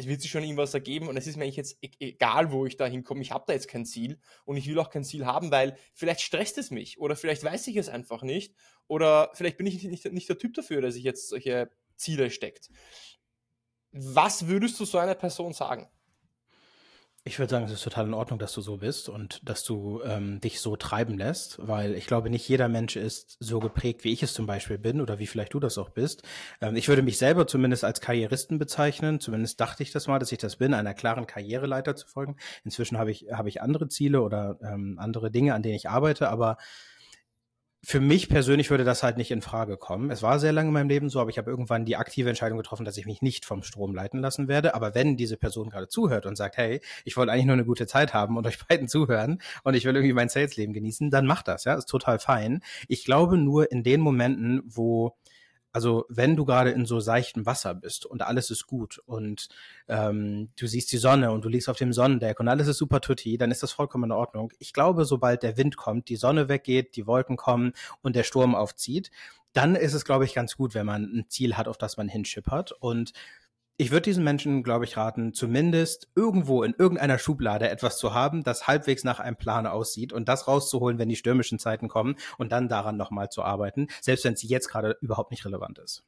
es 0.00 0.06
wird 0.06 0.22
sich 0.22 0.30
schon 0.30 0.42
irgendwas 0.42 0.72
ergeben 0.72 1.08
und 1.08 1.16
es 1.16 1.26
ist 1.26 1.36
mir 1.36 1.44
eigentlich 1.44 1.56
jetzt 1.56 1.78
e-, 1.82 1.90
egal, 2.00 2.50
wo 2.50 2.64
ich 2.64 2.76
da 2.76 2.86
hinkomme. 2.86 3.20
Ich 3.20 3.32
habe 3.32 3.44
da 3.46 3.52
jetzt 3.52 3.68
kein 3.68 3.84
Ziel 3.84 4.18
und 4.44 4.56
ich 4.56 4.66
will 4.66 4.78
auch 4.78 4.90
kein 4.90 5.04
Ziel 5.04 5.26
haben, 5.26 5.50
weil 5.50 5.76
vielleicht 5.94 6.22
stresst 6.22 6.58
es 6.58 6.70
mich 6.70 6.98
oder 6.98 7.16
vielleicht 7.16 7.44
weiß 7.44 7.66
ich 7.66 7.76
es 7.76 7.88
einfach 7.88 8.22
nicht 8.22 8.54
oder 8.86 9.30
vielleicht 9.34 9.58
bin 9.58 9.66
ich 9.66 9.84
nicht, 9.84 10.10
nicht 10.10 10.28
der 10.28 10.38
Typ 10.38 10.54
dafür, 10.54 10.80
dass 10.80 10.96
ich 10.96 11.04
jetzt 11.04 11.28
solche 11.28 11.70
Ziele 11.96 12.30
steckt. 12.30 12.70
Was 13.92 14.46
würdest 14.46 14.80
du 14.80 14.84
so 14.84 14.98
einer 14.98 15.14
Person 15.14 15.52
sagen? 15.52 15.88
Ich 17.22 17.38
würde 17.38 17.50
sagen, 17.50 17.66
es 17.66 17.72
ist 17.72 17.84
total 17.84 18.06
in 18.06 18.14
Ordnung, 18.14 18.38
dass 18.38 18.54
du 18.54 18.62
so 18.62 18.78
bist 18.78 19.10
und 19.10 19.46
dass 19.46 19.62
du 19.62 20.00
ähm, 20.04 20.40
dich 20.40 20.58
so 20.58 20.76
treiben 20.76 21.18
lässt, 21.18 21.58
weil 21.60 21.94
ich 21.94 22.06
glaube, 22.06 22.30
nicht 22.30 22.48
jeder 22.48 22.66
Mensch 22.68 22.96
ist 22.96 23.36
so 23.40 23.60
geprägt, 23.60 24.04
wie 24.04 24.12
ich 24.12 24.22
es 24.22 24.32
zum 24.32 24.46
Beispiel 24.46 24.78
bin 24.78 25.02
oder 25.02 25.18
wie 25.18 25.26
vielleicht 25.26 25.52
du 25.52 25.60
das 25.60 25.76
auch 25.76 25.90
bist. 25.90 26.22
Ähm, 26.62 26.76
ich 26.76 26.88
würde 26.88 27.02
mich 27.02 27.18
selber 27.18 27.46
zumindest 27.46 27.84
als 27.84 28.00
Karrieristen 28.00 28.58
bezeichnen. 28.58 29.20
Zumindest 29.20 29.60
dachte 29.60 29.82
ich 29.82 29.92
das 29.92 30.06
mal, 30.06 30.18
dass 30.18 30.32
ich 30.32 30.38
das 30.38 30.56
bin, 30.56 30.72
einer 30.72 30.94
klaren 30.94 31.26
Karriereleiter 31.26 31.94
zu 31.94 32.06
folgen. 32.08 32.36
Inzwischen 32.64 32.96
habe 32.96 33.10
ich, 33.10 33.26
habe 33.30 33.50
ich 33.50 33.60
andere 33.60 33.88
Ziele 33.88 34.22
oder 34.22 34.58
ähm, 34.62 34.98
andere 34.98 35.30
Dinge, 35.30 35.52
an 35.52 35.62
denen 35.62 35.74
ich 35.74 35.90
arbeite, 35.90 36.30
aber 36.30 36.56
für 37.82 38.00
mich 38.00 38.28
persönlich 38.28 38.70
würde 38.70 38.84
das 38.84 39.02
halt 39.02 39.16
nicht 39.16 39.30
in 39.30 39.40
Frage 39.40 39.78
kommen. 39.78 40.10
Es 40.10 40.22
war 40.22 40.38
sehr 40.38 40.52
lange 40.52 40.68
in 40.68 40.74
meinem 40.74 40.88
Leben 40.88 41.08
so, 41.08 41.18
aber 41.18 41.30
ich 41.30 41.38
habe 41.38 41.50
irgendwann 41.50 41.86
die 41.86 41.96
aktive 41.96 42.28
Entscheidung 42.28 42.58
getroffen, 42.58 42.84
dass 42.84 42.98
ich 42.98 43.06
mich 43.06 43.22
nicht 43.22 43.46
vom 43.46 43.62
Strom 43.62 43.94
leiten 43.94 44.20
lassen 44.20 44.48
werde. 44.48 44.74
Aber 44.74 44.94
wenn 44.94 45.16
diese 45.16 45.38
Person 45.38 45.70
gerade 45.70 45.88
zuhört 45.88 46.26
und 46.26 46.36
sagt, 46.36 46.58
hey, 46.58 46.80
ich 47.04 47.16
wollte 47.16 47.32
eigentlich 47.32 47.46
nur 47.46 47.54
eine 47.54 47.64
gute 47.64 47.86
Zeit 47.86 48.12
haben 48.12 48.36
und 48.36 48.46
euch 48.46 48.58
beiden 48.66 48.86
zuhören 48.86 49.40
und 49.64 49.74
ich 49.74 49.86
will 49.86 49.94
irgendwie 49.94 50.12
mein 50.12 50.28
Sales-Leben 50.28 50.74
genießen, 50.74 51.10
dann 51.10 51.26
macht 51.26 51.48
das, 51.48 51.64
ja, 51.64 51.74
ist 51.74 51.86
total 51.86 52.18
fein. 52.18 52.62
Ich 52.86 53.04
glaube 53.04 53.38
nur 53.38 53.72
in 53.72 53.82
den 53.82 54.00
Momenten, 54.00 54.62
wo 54.66 55.16
also 55.72 56.04
wenn 56.08 56.36
du 56.36 56.44
gerade 56.44 56.70
in 56.70 56.86
so 56.86 57.00
seichtem 57.00 57.46
Wasser 57.46 57.74
bist 57.74 58.06
und 58.06 58.22
alles 58.22 58.50
ist 58.50 58.66
gut 58.66 58.98
und 59.06 59.48
ähm, 59.88 60.48
du 60.58 60.66
siehst 60.66 60.90
die 60.92 60.98
Sonne 60.98 61.32
und 61.32 61.44
du 61.44 61.48
liegst 61.48 61.68
auf 61.68 61.76
dem 61.76 61.92
Sonnendeck 61.92 62.40
und 62.40 62.48
alles 62.48 62.68
ist 62.68 62.78
super 62.78 63.00
tutti, 63.00 63.38
dann 63.38 63.50
ist 63.50 63.62
das 63.62 63.72
vollkommen 63.72 64.04
in 64.04 64.12
Ordnung. 64.12 64.52
Ich 64.58 64.72
glaube, 64.72 65.04
sobald 65.04 65.42
der 65.42 65.56
Wind 65.56 65.76
kommt, 65.76 66.08
die 66.08 66.16
Sonne 66.16 66.48
weggeht, 66.48 66.96
die 66.96 67.06
Wolken 67.06 67.36
kommen 67.36 67.72
und 68.02 68.16
der 68.16 68.24
Sturm 68.24 68.54
aufzieht, 68.54 69.10
dann 69.52 69.74
ist 69.74 69.94
es, 69.94 70.04
glaube 70.04 70.24
ich, 70.24 70.34
ganz 70.34 70.56
gut, 70.56 70.74
wenn 70.74 70.86
man 70.86 71.04
ein 71.04 71.24
Ziel 71.28 71.56
hat, 71.56 71.66
auf 71.66 71.78
das 71.78 71.96
man 71.96 72.08
hinschippert. 72.08 72.72
Und 72.72 73.12
ich 73.80 73.90
würde 73.90 74.02
diesen 74.02 74.24
Menschen, 74.24 74.62
glaube 74.62 74.84
ich, 74.84 74.98
raten, 74.98 75.32
zumindest 75.32 76.10
irgendwo 76.14 76.62
in 76.64 76.74
irgendeiner 76.76 77.16
Schublade 77.16 77.70
etwas 77.70 77.96
zu 77.96 78.12
haben, 78.12 78.44
das 78.44 78.66
halbwegs 78.66 79.04
nach 79.04 79.20
einem 79.20 79.36
Plan 79.36 79.66
aussieht 79.66 80.12
und 80.12 80.28
das 80.28 80.46
rauszuholen, 80.46 80.98
wenn 80.98 81.08
die 81.08 81.16
stürmischen 81.16 81.58
Zeiten 81.58 81.88
kommen 81.88 82.16
und 82.36 82.52
dann 82.52 82.68
daran 82.68 82.98
nochmal 82.98 83.30
zu 83.30 83.42
arbeiten, 83.42 83.86
selbst 84.02 84.26
wenn 84.26 84.34
es 84.34 84.42
jetzt 84.42 84.68
gerade 84.68 84.98
überhaupt 85.00 85.30
nicht 85.30 85.46
relevant 85.46 85.78
ist. 85.78 86.04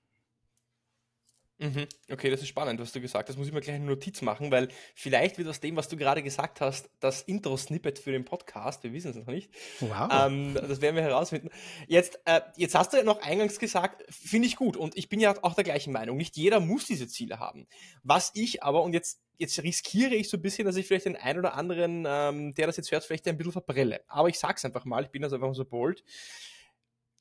Mhm. 1.58 1.86
Okay, 2.10 2.28
das 2.30 2.40
ist 2.40 2.48
spannend, 2.48 2.80
was 2.80 2.92
du 2.92 3.00
gesagt 3.00 3.28
hast. 3.28 3.34
Das 3.34 3.36
muss 3.36 3.46
ich 3.46 3.52
mir 3.52 3.60
gleich 3.60 3.76
eine 3.76 3.84
Notiz 3.84 4.20
machen, 4.20 4.50
weil 4.50 4.68
vielleicht 4.94 5.38
wird 5.38 5.48
aus 5.48 5.60
dem, 5.60 5.76
was 5.76 5.88
du 5.88 5.96
gerade 5.96 6.22
gesagt 6.22 6.60
hast, 6.60 6.90
das 6.98 7.22
Intro-Snippet 7.22 7.98
für 7.98 8.10
den 8.10 8.24
Podcast. 8.24 8.82
Wir 8.82 8.92
wissen 8.92 9.10
es 9.10 9.16
noch 9.16 9.26
nicht. 9.26 9.50
Wow. 9.80 10.08
Ähm, 10.10 10.54
das 10.54 10.80
werden 10.80 10.96
wir 10.96 11.02
herausfinden. 11.02 11.50
Jetzt, 11.86 12.20
äh, 12.24 12.40
jetzt 12.56 12.74
hast 12.74 12.92
du 12.92 12.96
ja 12.96 13.04
noch 13.04 13.22
eingangs 13.22 13.58
gesagt, 13.58 14.02
finde 14.10 14.48
ich 14.48 14.56
gut. 14.56 14.76
Und 14.76 14.96
ich 14.96 15.08
bin 15.08 15.20
ja 15.20 15.34
auch 15.42 15.54
der 15.54 15.64
gleichen 15.64 15.92
Meinung. 15.92 16.16
Nicht 16.16 16.36
jeder 16.36 16.58
muss 16.58 16.86
diese 16.86 17.06
Ziele 17.06 17.38
haben. 17.38 17.68
Was 18.02 18.32
ich 18.34 18.62
aber, 18.62 18.82
und 18.82 18.92
jetzt, 18.92 19.20
jetzt 19.38 19.62
riskiere 19.62 20.14
ich 20.14 20.28
so 20.28 20.38
ein 20.38 20.42
bisschen, 20.42 20.66
dass 20.66 20.76
ich 20.76 20.86
vielleicht 20.86 21.06
den 21.06 21.16
einen 21.16 21.38
oder 21.38 21.54
anderen, 21.54 22.04
ähm, 22.08 22.54
der 22.54 22.66
das 22.66 22.76
jetzt 22.76 22.90
hört, 22.90 23.04
vielleicht 23.04 23.28
ein 23.28 23.36
bisschen 23.36 23.52
verbrelle. 23.52 24.02
Aber 24.08 24.28
ich 24.28 24.38
sag's 24.38 24.64
einfach 24.64 24.84
mal, 24.84 25.04
ich 25.04 25.10
bin 25.10 25.22
also 25.22 25.36
einfach 25.36 25.54
so 25.54 25.64
bold. 25.64 26.02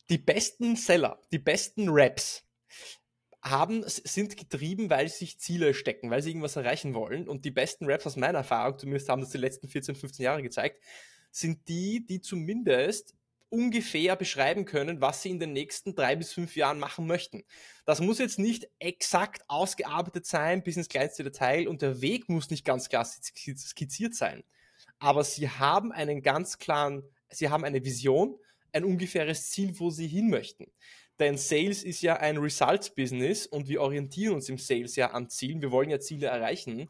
Die 0.10 0.18
besten 0.18 0.76
Seller, 0.76 1.20
die 1.32 1.40
besten 1.40 1.88
Raps, 1.90 2.44
haben, 3.44 3.84
sind 3.86 4.38
getrieben, 4.38 4.90
weil 4.90 5.08
sie 5.10 5.26
sich 5.26 5.40
Ziele 5.40 5.74
stecken, 5.74 6.10
weil 6.10 6.22
sie 6.22 6.30
irgendwas 6.30 6.56
erreichen 6.56 6.94
wollen. 6.94 7.28
Und 7.28 7.44
die 7.46 7.52
besten 7.52 7.90
Raps 7.90 8.06
aus 8.06 8.16
meiner 8.16 8.40
Erfahrung, 8.40 8.78
zumindest 8.78 9.10
haben 9.10 9.22
das 9.22 9.32
die 9.32 9.38
letzten 9.38 9.68
14, 9.68 9.96
15 9.96 10.24
Jahre 10.24 10.44
gezeigt, 10.44 10.82
sind 11.32 11.68
die, 11.68 12.06
die 12.06 12.22
zumindest 12.22 13.16
ungefähr 13.50 14.16
beschreiben 14.16 14.66
können, 14.66 15.02
was 15.02 15.22
sie 15.22 15.30
in 15.30 15.40
den 15.40 15.52
nächsten 15.52 15.94
drei 15.94 16.16
bis 16.16 16.32
fünf 16.32 16.56
Jahren 16.56 16.80
machen 16.80 17.06
möchten. 17.06 17.44
Das 17.86 18.00
muss 18.00 18.20
jetzt 18.20 18.40
nicht 18.40 18.70
exakt 18.80 19.44
ausgearbeitet 19.48 20.26
sein, 20.26 20.64
bis 20.64 20.78
ins 20.78 20.88
kleinste 20.88 21.24
Detail 21.24 21.68
und 21.68 21.82
der 21.82 22.02
Weg 22.02 22.30
muss 22.30 22.50
nicht 22.50 22.64
ganz 22.64 22.88
klar 22.88 23.06
skizziert 23.06 24.16
sein. 24.16 24.44
Aber 25.00 25.24
sie 25.24 25.50
haben 25.50 25.92
einen 25.92 26.22
ganz 26.22 26.60
klaren, 26.60 27.04
sie 27.30 27.50
haben 27.50 27.66
eine 27.66 27.84
Vision, 27.84 28.38
ein 28.72 28.86
ungefähres 28.86 29.50
Ziel, 29.50 29.78
wo 29.80 29.90
sie 29.90 30.08
hin 30.08 30.30
möchten. 30.30 30.72
Denn 31.22 31.38
Sales 31.38 31.84
ist 31.84 32.02
ja 32.02 32.16
ein 32.18 32.38
Results-Business 32.38 33.46
und 33.46 33.70
wir 33.70 33.80
orientieren 33.82 34.34
uns 34.34 34.50
im 34.50 34.58
Sales 34.58 34.96
ja 34.96 35.12
an 35.12 35.30
Zielen. 35.30 35.62
Wir 35.62 35.70
wollen 35.70 35.92
ja 35.92 36.00
Ziele 36.00 36.26
erreichen. 36.26 36.90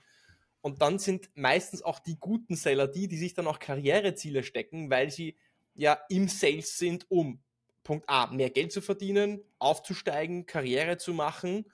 Und 0.61 0.81
dann 0.81 0.99
sind 0.99 1.29
meistens 1.35 1.81
auch 1.81 1.99
die 1.99 2.17
guten 2.17 2.55
Seller 2.55 2.87
die, 2.87 3.09
die 3.09 3.17
sich 3.17 3.33
dann 3.33 3.45
auch 3.45 3.59
Karriereziele 3.59 4.43
stecken, 4.43 4.89
weil 4.89 5.11
sie 5.11 5.35
ja 5.75 5.99
im 6.07 6.29
Sales 6.29 6.77
sind, 6.77 7.11
um 7.11 7.41
Punkt 7.83 8.07
A, 8.07 8.27
mehr 8.27 8.51
Geld 8.51 8.71
zu 8.71 8.79
verdienen, 8.79 9.41
aufzusteigen, 9.59 10.45
Karriere 10.45 10.95
zu 10.95 11.13
machen. 11.13 11.69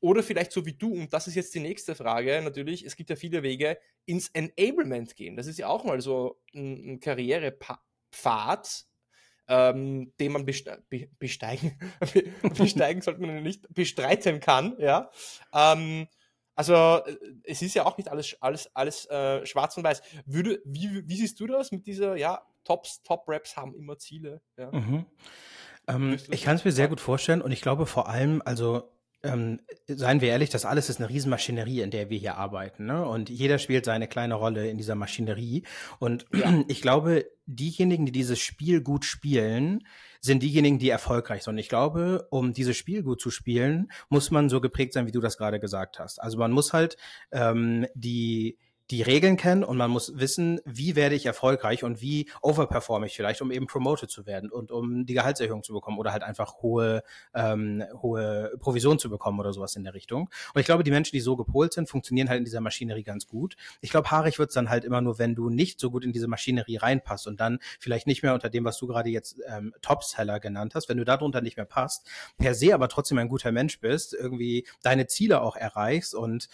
Oder 0.00 0.22
vielleicht 0.22 0.52
so 0.52 0.66
wie 0.66 0.74
du, 0.74 0.92
und 0.92 1.14
das 1.14 1.28
ist 1.28 1.34
jetzt 1.34 1.54
die 1.54 1.60
nächste 1.60 1.94
Frage, 1.94 2.42
natürlich, 2.42 2.84
es 2.84 2.94
gibt 2.94 3.08
ja 3.08 3.16
viele 3.16 3.42
Wege, 3.42 3.78
ins 4.04 4.28
Enablement 4.34 5.16
gehen. 5.16 5.34
Das 5.34 5.46
ist 5.46 5.58
ja 5.58 5.68
auch 5.68 5.84
mal 5.84 6.02
so 6.02 6.42
ein, 6.52 6.94
ein 6.94 7.00
Karrierepfad, 7.00 8.84
ähm, 9.48 10.12
den 10.20 10.32
man 10.32 10.44
beste 10.44 10.82
be 10.88 11.08
besteigen, 11.18 11.78
besteigen 12.56 13.02
sollte 13.02 13.20
man 13.20 13.42
nicht, 13.42 13.66
bestreiten 13.74 14.40
kann, 14.40 14.76
ja. 14.78 15.10
Ähm, 15.52 16.06
also 16.54 16.74
äh, 16.74 17.16
es 17.44 17.62
ist 17.62 17.74
ja 17.74 17.84
auch 17.84 17.96
nicht 17.96 18.08
alles, 18.08 18.36
alles, 18.40 18.74
alles 18.74 19.06
äh, 19.06 19.44
schwarz 19.46 19.76
und 19.76 19.84
weiß. 19.84 20.02
Würde, 20.26 20.60
wie, 20.64 21.06
wie 21.08 21.16
siehst 21.16 21.40
du 21.40 21.46
das 21.46 21.72
mit 21.72 21.86
dieser, 21.86 22.16
ja, 22.16 22.42
Tops, 22.64 23.02
Top-Raps 23.02 23.56
haben 23.56 23.74
immer 23.74 23.98
Ziele? 23.98 24.40
Ja? 24.56 24.70
Mhm. 24.70 25.06
Ähm, 25.88 26.18
ich 26.30 26.42
kann 26.42 26.56
es 26.56 26.64
mir 26.64 26.72
sehr 26.72 26.88
gut 26.88 27.00
vorstellen 27.00 27.42
und 27.42 27.52
ich 27.52 27.62
glaube 27.62 27.86
vor 27.86 28.08
allem, 28.08 28.42
also 28.44 28.92
ähm, 29.22 29.60
seien 29.86 30.20
wir 30.20 30.30
ehrlich, 30.30 30.50
das 30.50 30.64
alles 30.64 30.88
ist 30.88 30.98
eine 30.98 31.08
Riesenmaschinerie, 31.08 31.80
in 31.80 31.90
der 31.90 32.10
wir 32.10 32.18
hier 32.18 32.36
arbeiten. 32.36 32.86
Ne? 32.86 33.06
Und 33.06 33.30
jeder 33.30 33.58
spielt 33.58 33.84
seine 33.84 34.08
kleine 34.08 34.34
Rolle 34.34 34.68
in 34.68 34.78
dieser 34.78 34.94
Maschinerie. 34.94 35.64
Und 35.98 36.26
ja. 36.34 36.52
ich 36.68 36.82
glaube, 36.82 37.26
diejenigen, 37.46 38.06
die 38.06 38.12
dieses 38.12 38.40
Spiel 38.40 38.80
gut 38.80 39.04
spielen, 39.04 39.86
sind 40.20 40.42
diejenigen, 40.42 40.78
die 40.78 40.90
erfolgreich 40.90 41.42
sind. 41.42 41.54
Und 41.54 41.58
ich 41.58 41.68
glaube, 41.68 42.26
um 42.30 42.52
dieses 42.52 42.76
Spiel 42.76 43.02
gut 43.02 43.20
zu 43.20 43.30
spielen, 43.30 43.90
muss 44.08 44.30
man 44.30 44.48
so 44.48 44.60
geprägt 44.60 44.92
sein, 44.92 45.06
wie 45.06 45.12
du 45.12 45.20
das 45.20 45.36
gerade 45.36 45.60
gesagt 45.60 45.98
hast. 45.98 46.20
Also 46.20 46.38
man 46.38 46.52
muss 46.52 46.72
halt 46.72 46.96
ähm, 47.32 47.86
die 47.94 48.58
die 48.92 49.00
Regeln 49.00 49.38
kennen 49.38 49.64
und 49.64 49.78
man 49.78 49.90
muss 49.90 50.12
wissen, 50.18 50.60
wie 50.66 50.96
werde 50.96 51.14
ich 51.14 51.24
erfolgreich 51.24 51.82
und 51.82 52.02
wie 52.02 52.28
overperforme 52.42 53.06
ich 53.06 53.16
vielleicht, 53.16 53.40
um 53.40 53.50
eben 53.50 53.66
promoted 53.66 54.10
zu 54.10 54.26
werden 54.26 54.52
und 54.52 54.70
um 54.70 55.06
die 55.06 55.14
Gehaltserhöhung 55.14 55.62
zu 55.62 55.72
bekommen 55.72 55.98
oder 55.98 56.12
halt 56.12 56.22
einfach 56.22 56.60
hohe, 56.60 57.02
ähm, 57.34 57.82
hohe 58.02 58.52
Provision 58.60 58.98
zu 58.98 59.08
bekommen 59.08 59.40
oder 59.40 59.54
sowas 59.54 59.76
in 59.76 59.84
der 59.84 59.94
Richtung. 59.94 60.28
Und 60.52 60.60
ich 60.60 60.66
glaube, 60.66 60.84
die 60.84 60.90
Menschen, 60.90 61.12
die 61.12 61.20
so 61.20 61.36
gepolt 61.36 61.72
sind, 61.72 61.88
funktionieren 61.88 62.28
halt 62.28 62.38
in 62.38 62.44
dieser 62.44 62.60
Maschinerie 62.60 63.02
ganz 63.02 63.26
gut. 63.26 63.56
Ich 63.80 63.88
glaube, 63.88 64.10
haarig 64.10 64.38
wird's 64.38 64.52
dann 64.52 64.68
halt 64.68 64.84
immer 64.84 65.00
nur, 65.00 65.18
wenn 65.18 65.34
du 65.34 65.48
nicht 65.48 65.80
so 65.80 65.90
gut 65.90 66.04
in 66.04 66.12
diese 66.12 66.28
Maschinerie 66.28 66.76
reinpasst 66.76 67.26
und 67.26 67.40
dann 67.40 67.60
vielleicht 67.80 68.06
nicht 68.06 68.22
mehr 68.22 68.34
unter 68.34 68.50
dem, 68.50 68.66
was 68.66 68.76
du 68.76 68.86
gerade 68.86 69.08
jetzt 69.08 69.40
ähm, 69.48 69.72
Topseller 69.80 70.38
genannt 70.38 70.74
hast, 70.74 70.90
wenn 70.90 70.98
du 70.98 71.04
darunter 71.06 71.40
nicht 71.40 71.56
mehr 71.56 71.64
passt, 71.64 72.06
per 72.36 72.54
se 72.54 72.74
aber 72.74 72.88
trotzdem 72.88 73.16
ein 73.16 73.28
guter 73.28 73.52
Mensch 73.52 73.80
bist, 73.80 74.12
irgendwie 74.12 74.66
deine 74.82 75.06
Ziele 75.06 75.40
auch 75.40 75.56
erreichst 75.56 76.14
und 76.14 76.50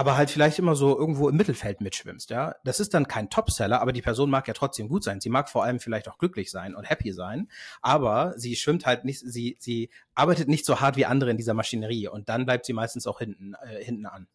aber 0.00 0.16
halt 0.16 0.30
vielleicht 0.30 0.58
immer 0.58 0.76
so 0.76 0.98
irgendwo 0.98 1.28
im 1.28 1.36
Mittelfeld 1.36 1.82
mitschwimmst, 1.82 2.30
ja. 2.30 2.54
Das 2.64 2.80
ist 2.80 2.94
dann 2.94 3.06
kein 3.06 3.28
Topseller, 3.28 3.82
aber 3.82 3.92
die 3.92 4.00
Person 4.00 4.30
mag 4.30 4.48
ja 4.48 4.54
trotzdem 4.54 4.88
gut 4.88 5.04
sein. 5.04 5.20
Sie 5.20 5.28
mag 5.28 5.50
vor 5.50 5.62
allem 5.62 5.78
vielleicht 5.78 6.08
auch 6.08 6.16
glücklich 6.16 6.50
sein 6.50 6.74
und 6.74 6.88
happy 6.88 7.12
sein, 7.12 7.48
aber 7.82 8.32
sie 8.38 8.56
schwimmt 8.56 8.86
halt 8.86 9.04
nicht, 9.04 9.20
sie, 9.20 9.58
sie 9.60 9.90
arbeitet 10.14 10.48
nicht 10.48 10.64
so 10.64 10.80
hart 10.80 10.96
wie 10.96 11.04
andere 11.04 11.30
in 11.30 11.36
dieser 11.36 11.52
Maschinerie 11.52 12.08
und 12.08 12.30
dann 12.30 12.46
bleibt 12.46 12.64
sie 12.64 12.72
meistens 12.72 13.06
auch 13.06 13.18
hinten, 13.18 13.52
äh, 13.62 13.84
hinten 13.84 14.06
an. 14.06 14.26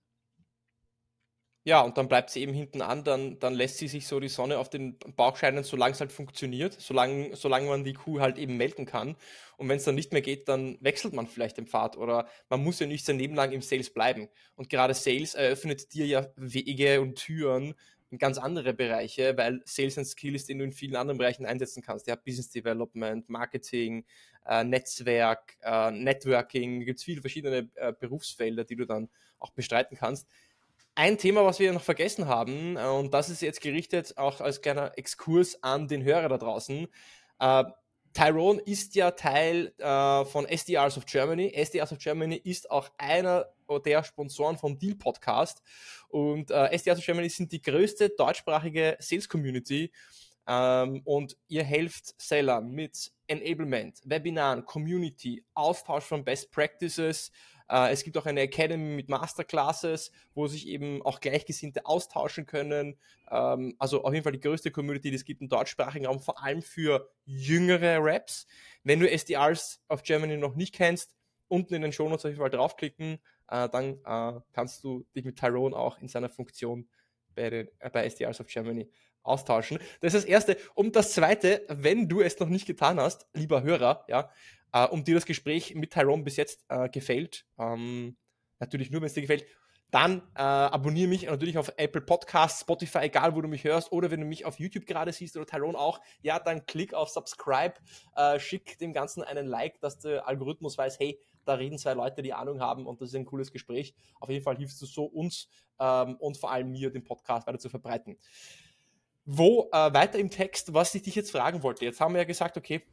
Ja, 1.68 1.82
und 1.82 1.98
dann 1.98 2.08
bleibt 2.08 2.30
sie 2.30 2.42
eben 2.42 2.54
hinten 2.54 2.84
an, 2.84 3.04
dann, 3.04 3.40
dann 3.40 3.56
lässt 3.56 3.80
sie 3.80 3.88
sich 3.88 4.06
so 4.08 4.20
die 4.20 4.28
Sonne 4.30 4.60
auf 4.60 4.70
den 4.70 5.00
Bauch 5.16 5.36
scheinen, 5.36 5.64
solange 5.64 5.94
es 5.94 6.00
halt 6.00 6.12
funktioniert, 6.12 6.74
solange, 6.80 7.36
solange 7.36 7.68
man 7.68 7.84
die 7.84 7.94
Kuh 7.94 8.20
halt 8.20 8.38
eben 8.38 8.56
melken 8.56 8.86
kann. 8.86 9.16
Und 9.58 9.68
wenn 9.68 9.78
es 9.78 9.84
dann 9.84 9.96
nicht 9.96 10.14
mehr 10.14 10.22
geht, 10.22 10.48
dann 10.48 10.78
wechselt 10.82 11.14
man 11.14 11.26
vielleicht 11.26 11.58
den 11.58 11.66
Pfad 11.66 11.98
oder 11.98 12.28
man 12.50 12.64
muss 12.64 12.80
ja 12.80 12.86
nicht 12.86 13.04
sein 13.04 13.18
Leben 13.18 13.34
lang 13.34 13.52
im 13.52 13.64
Sales 13.64 13.92
bleiben. 13.92 14.30
Und 14.56 14.70
gerade 14.70 14.94
Sales 14.94 15.34
eröffnet 15.34 15.92
dir 15.96 16.06
ja 16.06 16.28
Wege 16.36 17.02
und 17.02 17.16
Türen 17.16 17.74
in 18.12 18.20
ganz 18.20 18.38
andere 18.38 18.76
Bereiche, 18.76 19.36
weil 19.36 19.62
Sales 19.66 19.98
ein 19.98 20.06
Skill 20.06 20.36
ist, 20.36 20.48
den 20.48 20.60
du 20.60 20.66
in 20.66 20.72
vielen 20.72 20.96
anderen 20.96 21.18
Bereichen 21.18 21.48
einsetzen 21.48 21.82
kannst. 21.82 22.06
Ja, 22.06 22.16
Business 22.16 22.52
Development, 22.52 23.28
Marketing, 23.28 24.06
äh, 24.46 24.64
Netzwerk, 24.64 25.58
äh, 25.64 25.90
Networking, 25.90 26.82
gibt 26.86 27.00
es 27.00 27.04
viele 27.04 27.22
verschiedene 27.22 27.70
äh, 27.74 27.92
Berufsfelder, 28.00 28.64
die 28.66 28.76
du 28.76 28.86
dann 28.86 29.10
auch 29.40 29.50
bestreiten 29.52 29.98
kannst. 29.98 30.28
Ein 30.98 31.18
Thema, 31.18 31.44
was 31.44 31.60
wir 31.60 31.74
noch 31.74 31.84
vergessen 31.84 32.28
haben, 32.28 32.78
äh, 32.78 32.86
und 32.86 33.14
das 33.14 33.30
ist 33.30 33.42
jetzt 33.42 33.60
gerichtet 33.60 34.18
auch 34.18 34.40
als 34.40 34.62
kleiner 34.62 34.98
Exkurs 34.98 35.62
an 35.62 35.90
den 35.90 36.04
Hörer 36.04 36.30
da 36.30 36.38
draußen. 36.38 36.88
Äh, 37.40 37.64
Tyrone 38.14 38.62
ist 38.62 38.96
ja 38.96 39.12
Teil 39.12 39.74
äh, 39.78 40.24
von 40.24 40.46
SDRs 40.46 40.98
of 40.98 41.06
Germany. 41.06 41.52
SDRs 41.54 41.92
of 41.92 41.98
Germany 42.00 42.38
ist 42.38 42.72
auch 42.72 42.90
einer 42.98 43.48
der 43.86 44.06
Sponsoren 44.06 44.58
vom 44.58 44.80
Deal 44.80 44.96
Podcast. 44.96 45.62
Und 46.08 46.50
äh, 46.50 46.72
SDRs 46.72 47.00
of 47.00 47.06
Germany 47.06 47.28
sind 47.28 47.52
die 47.52 47.62
größte 47.62 48.12
deutschsprachige 48.12 48.96
Sales 49.00 49.28
Community. 49.28 49.92
Ähm, 50.48 51.02
und 51.04 51.36
ihr 51.50 51.66
helft 51.66 52.14
Sellern 52.22 52.72
mit 52.72 53.12
Enablement, 53.28 54.00
Webinaren, 54.06 54.64
Community, 54.64 55.44
Austausch 55.54 56.06
von 56.06 56.24
Best 56.24 56.54
Practices, 56.54 57.34
äh, 57.70 57.92
es 57.92 58.04
gibt 58.04 58.18
auch 58.18 58.26
eine 58.26 58.42
Academy 58.42 58.96
mit 58.96 59.10
Masterclasses, 59.10 60.12
wo 60.34 60.48
sich 60.48 60.68
eben 60.68 61.02
auch 61.02 61.20
Gleichgesinnte 61.20 61.86
austauschen 61.86 62.46
können. 62.46 62.98
Ähm, 63.30 63.76
also 63.80 64.04
auf 64.04 64.14
jeden 64.14 64.24
Fall 64.24 64.34
die 64.34 64.40
größte 64.40 64.72
Community, 64.72 65.10
die 65.10 65.16
es 65.16 65.26
gibt 65.26 65.42
im 65.42 65.50
deutschsprachigen 65.50 66.06
Raum, 66.06 66.20
vor 66.20 66.44
allem 66.44 66.62
für 66.62 67.10
jüngere 67.26 67.98
Raps. 68.00 68.48
Wenn 68.84 69.00
du 69.00 69.10
SDRs 69.10 69.84
of 69.90 70.04
Germany 70.04 70.38
noch 70.38 70.56
nicht 70.56 70.76
kennst, 70.76 71.16
unten 71.48 71.74
in 71.74 71.82
den 71.82 71.92
Shownotes 71.92 72.26
auf 72.26 72.32
jeden 72.32 72.42
Fall 72.42 72.50
draufklicken, 72.50 73.20
äh, 73.50 73.70
dann 73.70 74.00
äh, 74.06 74.40
kannst 74.54 74.84
du 74.84 75.06
dich 75.16 75.26
mit 75.26 75.38
Tyrone 75.38 75.76
auch 75.76 76.00
in 76.00 76.08
seiner 76.08 76.30
Funktion 76.30 76.88
bei, 77.36 77.50
den, 77.50 77.68
äh, 77.80 77.90
bei 77.90 78.06
SDRs 78.06 78.42
of 78.42 78.48
Germany 78.48 78.90
austauschen. 79.24 79.80
Das 80.02 80.14
ist 80.14 80.24
das 80.24 80.30
Erste. 80.30 80.58
Und 80.76 80.96
das 80.96 81.14
Zweite, 81.14 81.64
wenn 81.68 82.08
du 82.08 82.22
es 82.22 82.40
noch 82.40 82.50
nicht 82.50 82.66
getan 82.68 83.00
hast, 83.00 83.28
lieber 83.34 83.64
Hörer, 83.64 84.06
ja, 84.08 84.30
äh, 84.76 84.86
um 84.88 85.06
dir 85.06 85.16
das 85.16 85.26
Gespräch 85.26 85.74
mit 85.74 85.94
Tyrone 85.94 86.24
bis 86.24 86.36
jetzt 86.36 86.66
äh, 86.68 86.90
gefällt, 86.90 87.46
ähm, 87.58 88.18
natürlich 88.60 88.92
nur, 88.92 89.02
wenn 89.02 89.08
es 89.08 89.14
dir 89.14 89.22
gefällt, 89.22 89.46
dann 89.90 90.22
äh, 90.36 90.42
abonniere 90.42 91.08
mich 91.08 91.24
natürlich 91.24 91.58
auf 91.58 91.72
Apple 91.78 92.02
Podcasts, 92.02 92.62
Spotify, 92.62 93.00
egal 93.04 93.36
wo 93.36 93.42
du 93.42 93.48
mich 93.48 93.64
hörst, 93.64 93.94
oder 93.94 94.12
wenn 94.12 94.20
du 94.20 94.26
mich 94.26 94.44
auf 94.44 94.60
YouTube 94.60 94.86
gerade 94.86 95.14
siehst 95.14 95.38
oder 95.38 95.46
Tyrone 95.46 95.78
auch, 95.78 96.02
ja, 96.22 96.40
dann 96.40 96.66
klick 96.66 96.94
auf 96.94 97.08
Subscribe, 97.08 97.76
äh, 98.18 98.38
schick 98.38 98.78
dem 98.80 98.92
Ganzen 98.92 99.24
einen 99.24 99.48
Like, 99.48 99.80
dass 99.80 100.00
der 100.00 100.28
Algorithmus 100.28 100.78
weiß, 100.78 101.00
hey, 101.00 101.22
da 101.46 101.54
reden 101.54 101.78
zwei 101.78 101.94
Leute, 101.94 102.22
die 102.22 102.34
Ahnung 102.34 102.60
haben 102.60 102.86
und 102.86 103.00
das 103.00 103.10
ist 103.10 103.16
ein 103.16 103.26
cooles 103.26 103.54
Gespräch. 103.54 103.96
Auf 104.20 104.30
jeden 104.30 104.44
Fall 104.44 104.58
hilfst 104.58 104.82
du 104.82 104.86
so 104.88 105.06
uns 105.06 105.48
ähm, 105.80 106.18
und 106.18 106.38
vor 106.38 106.52
allem 106.52 106.72
mir, 106.72 106.92
den 106.92 107.04
Podcast 107.04 107.48
weiter 107.48 107.60
zu 107.60 107.70
verbreiten. 107.70 108.18
Wo 109.24 109.70
äh, 109.72 109.94
weiter 109.94 110.20
im 110.20 110.30
Text, 110.30 110.74
was 110.74 110.94
ich 110.96 111.04
dich 111.04 111.16
jetzt 111.16 111.32
fragen 111.32 111.64
wollte. 111.64 111.86
Jetzt 111.86 112.02
haben 112.02 112.14
wir 112.14 112.22
ja 112.22 112.28
gesagt, 112.28 112.58
okay, 112.58 112.84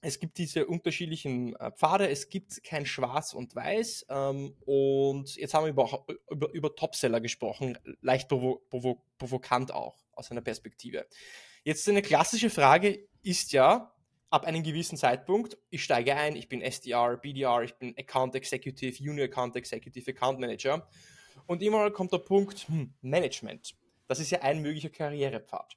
es 0.00 0.20
gibt 0.20 0.38
diese 0.38 0.66
unterschiedlichen 0.66 1.56
äh, 1.56 1.72
Pfade, 1.72 2.08
es 2.08 2.28
gibt 2.28 2.62
kein 2.62 2.86
Schwarz 2.86 3.34
und 3.34 3.54
Weiß. 3.54 4.06
Ähm, 4.08 4.54
und 4.64 5.34
jetzt 5.36 5.54
haben 5.54 5.64
wir 5.64 5.70
über, 5.70 6.06
über, 6.30 6.50
über 6.52 6.74
Topseller 6.74 7.20
gesprochen, 7.20 7.78
leicht 8.00 8.28
provo 8.28 8.62
provo 8.70 9.02
provokant 9.18 9.72
auch 9.72 9.96
aus 10.12 10.30
einer 10.30 10.40
Perspektive. 10.40 11.06
Jetzt 11.64 11.88
eine 11.88 12.02
klassische 12.02 12.50
Frage 12.50 13.08
ist 13.22 13.52
ja, 13.52 13.92
ab 14.30 14.44
einem 14.44 14.62
gewissen 14.62 14.98
Zeitpunkt, 14.98 15.56
ich 15.70 15.82
steige 15.82 16.14
ein, 16.14 16.36
ich 16.36 16.48
bin 16.48 16.60
SDR, 16.60 17.16
BDR, 17.16 17.62
ich 17.62 17.74
bin 17.74 17.94
Account 17.98 18.34
Executive, 18.34 19.02
Junior 19.02 19.26
Account 19.26 19.56
Executive, 19.56 20.10
Account 20.10 20.38
Manager. 20.38 20.88
Und 21.46 21.62
immer 21.62 21.90
kommt 21.90 22.12
der 22.12 22.18
Punkt 22.18 22.68
hm, 22.68 22.92
Management. 23.00 23.74
Das 24.06 24.20
ist 24.20 24.30
ja 24.30 24.42
ein 24.42 24.60
möglicher 24.60 24.90
Karrierepfad. 24.90 25.76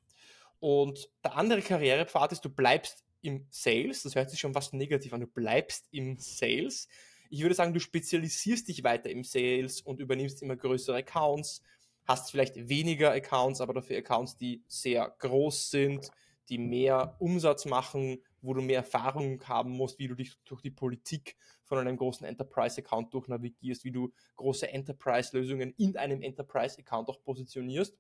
Und 0.60 1.10
der 1.24 1.36
andere 1.36 1.62
Karrierepfad 1.62 2.34
ist, 2.34 2.46
du 2.46 2.50
bleibst 2.50 3.06
im 3.22 3.46
Sales. 3.50 4.04
Das 4.04 4.16
hört 4.16 4.30
sich 4.30 4.40
schon 4.40 4.54
fast 4.54 4.74
negativ 4.74 5.14
an. 5.14 5.22
Du 5.22 5.28
bleibst 5.28 5.88
im 5.92 6.18
Sales. 6.18 6.88
Ich 7.30 7.42
würde 7.42 7.56
sagen, 7.56 7.74
du 7.74 7.80
spezialisierst 7.80 8.68
dich 8.68 8.84
weiter 8.84 9.10
im 9.10 9.24
Sales 9.24 9.82
und 9.82 10.00
übernimmst 10.00 10.42
immer 10.42 10.56
größere 10.56 10.98
Accounts, 10.98 11.62
hast 12.06 12.32
vielleicht 12.32 12.68
weniger 12.68 13.12
Accounts, 13.12 13.62
aber 13.62 13.74
dafür 13.74 13.98
Accounts, 13.98 14.38
die 14.38 14.64
sehr 14.68 15.16
groß 15.20 15.72
sind, 15.72 16.12
die 16.50 16.58
mehr 16.58 17.16
Umsatz 17.20 17.66
machen, 17.66 18.22
wo 18.42 18.54
du 18.54 18.62
mehr 18.62 18.80
Erfahrung 18.80 19.42
haben 19.48 19.72
musst, 19.72 20.00
wie 20.00 20.08
du 20.08 20.16
dich 20.16 20.34
durch 20.44 20.62
die 20.62 20.72
Politik 20.72 21.38
von 21.64 21.78
einem 21.78 21.96
großen 21.96 22.28
Enterprise-Account 22.28 23.14
durchnavigierst, 23.14 23.86
wie 23.86 23.92
du 23.92 24.12
große 24.36 24.68
Enterprise-Lösungen 24.68 25.74
in 25.78 25.96
einem 25.96 26.22
Enterprise-Account 26.22 27.08
auch 27.08 27.22
positionierst. 27.24 27.98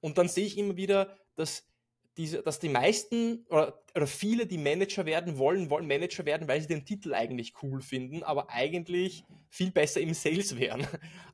Und 0.00 0.18
dann 0.18 0.28
sehe 0.28 0.44
ich 0.44 0.58
immer 0.58 0.76
wieder, 0.76 1.16
dass, 1.36 1.66
diese, 2.16 2.42
dass 2.42 2.58
die 2.58 2.68
meisten 2.68 3.46
oder, 3.48 3.82
oder 3.94 4.06
viele, 4.06 4.46
die 4.46 4.58
Manager 4.58 5.06
werden 5.06 5.38
wollen, 5.38 5.70
wollen 5.70 5.86
Manager 5.86 6.24
werden, 6.26 6.48
weil 6.48 6.60
sie 6.60 6.68
den 6.68 6.84
Titel 6.84 7.14
eigentlich 7.14 7.54
cool 7.62 7.80
finden, 7.80 8.22
aber 8.22 8.50
eigentlich 8.50 9.24
viel 9.48 9.70
besser 9.70 10.00
im 10.00 10.14
Sales 10.14 10.58
wären. 10.58 10.86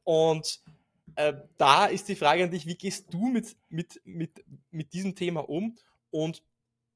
Und 0.04 0.60
äh, 1.16 1.34
da 1.56 1.86
ist 1.86 2.08
die 2.08 2.16
Frage 2.16 2.44
an 2.44 2.50
dich, 2.50 2.66
wie 2.66 2.76
gehst 2.76 3.12
du 3.12 3.26
mit, 3.26 3.56
mit, 3.68 4.00
mit, 4.04 4.44
mit 4.70 4.92
diesem 4.92 5.14
Thema 5.14 5.48
um 5.48 5.76
und 6.10 6.42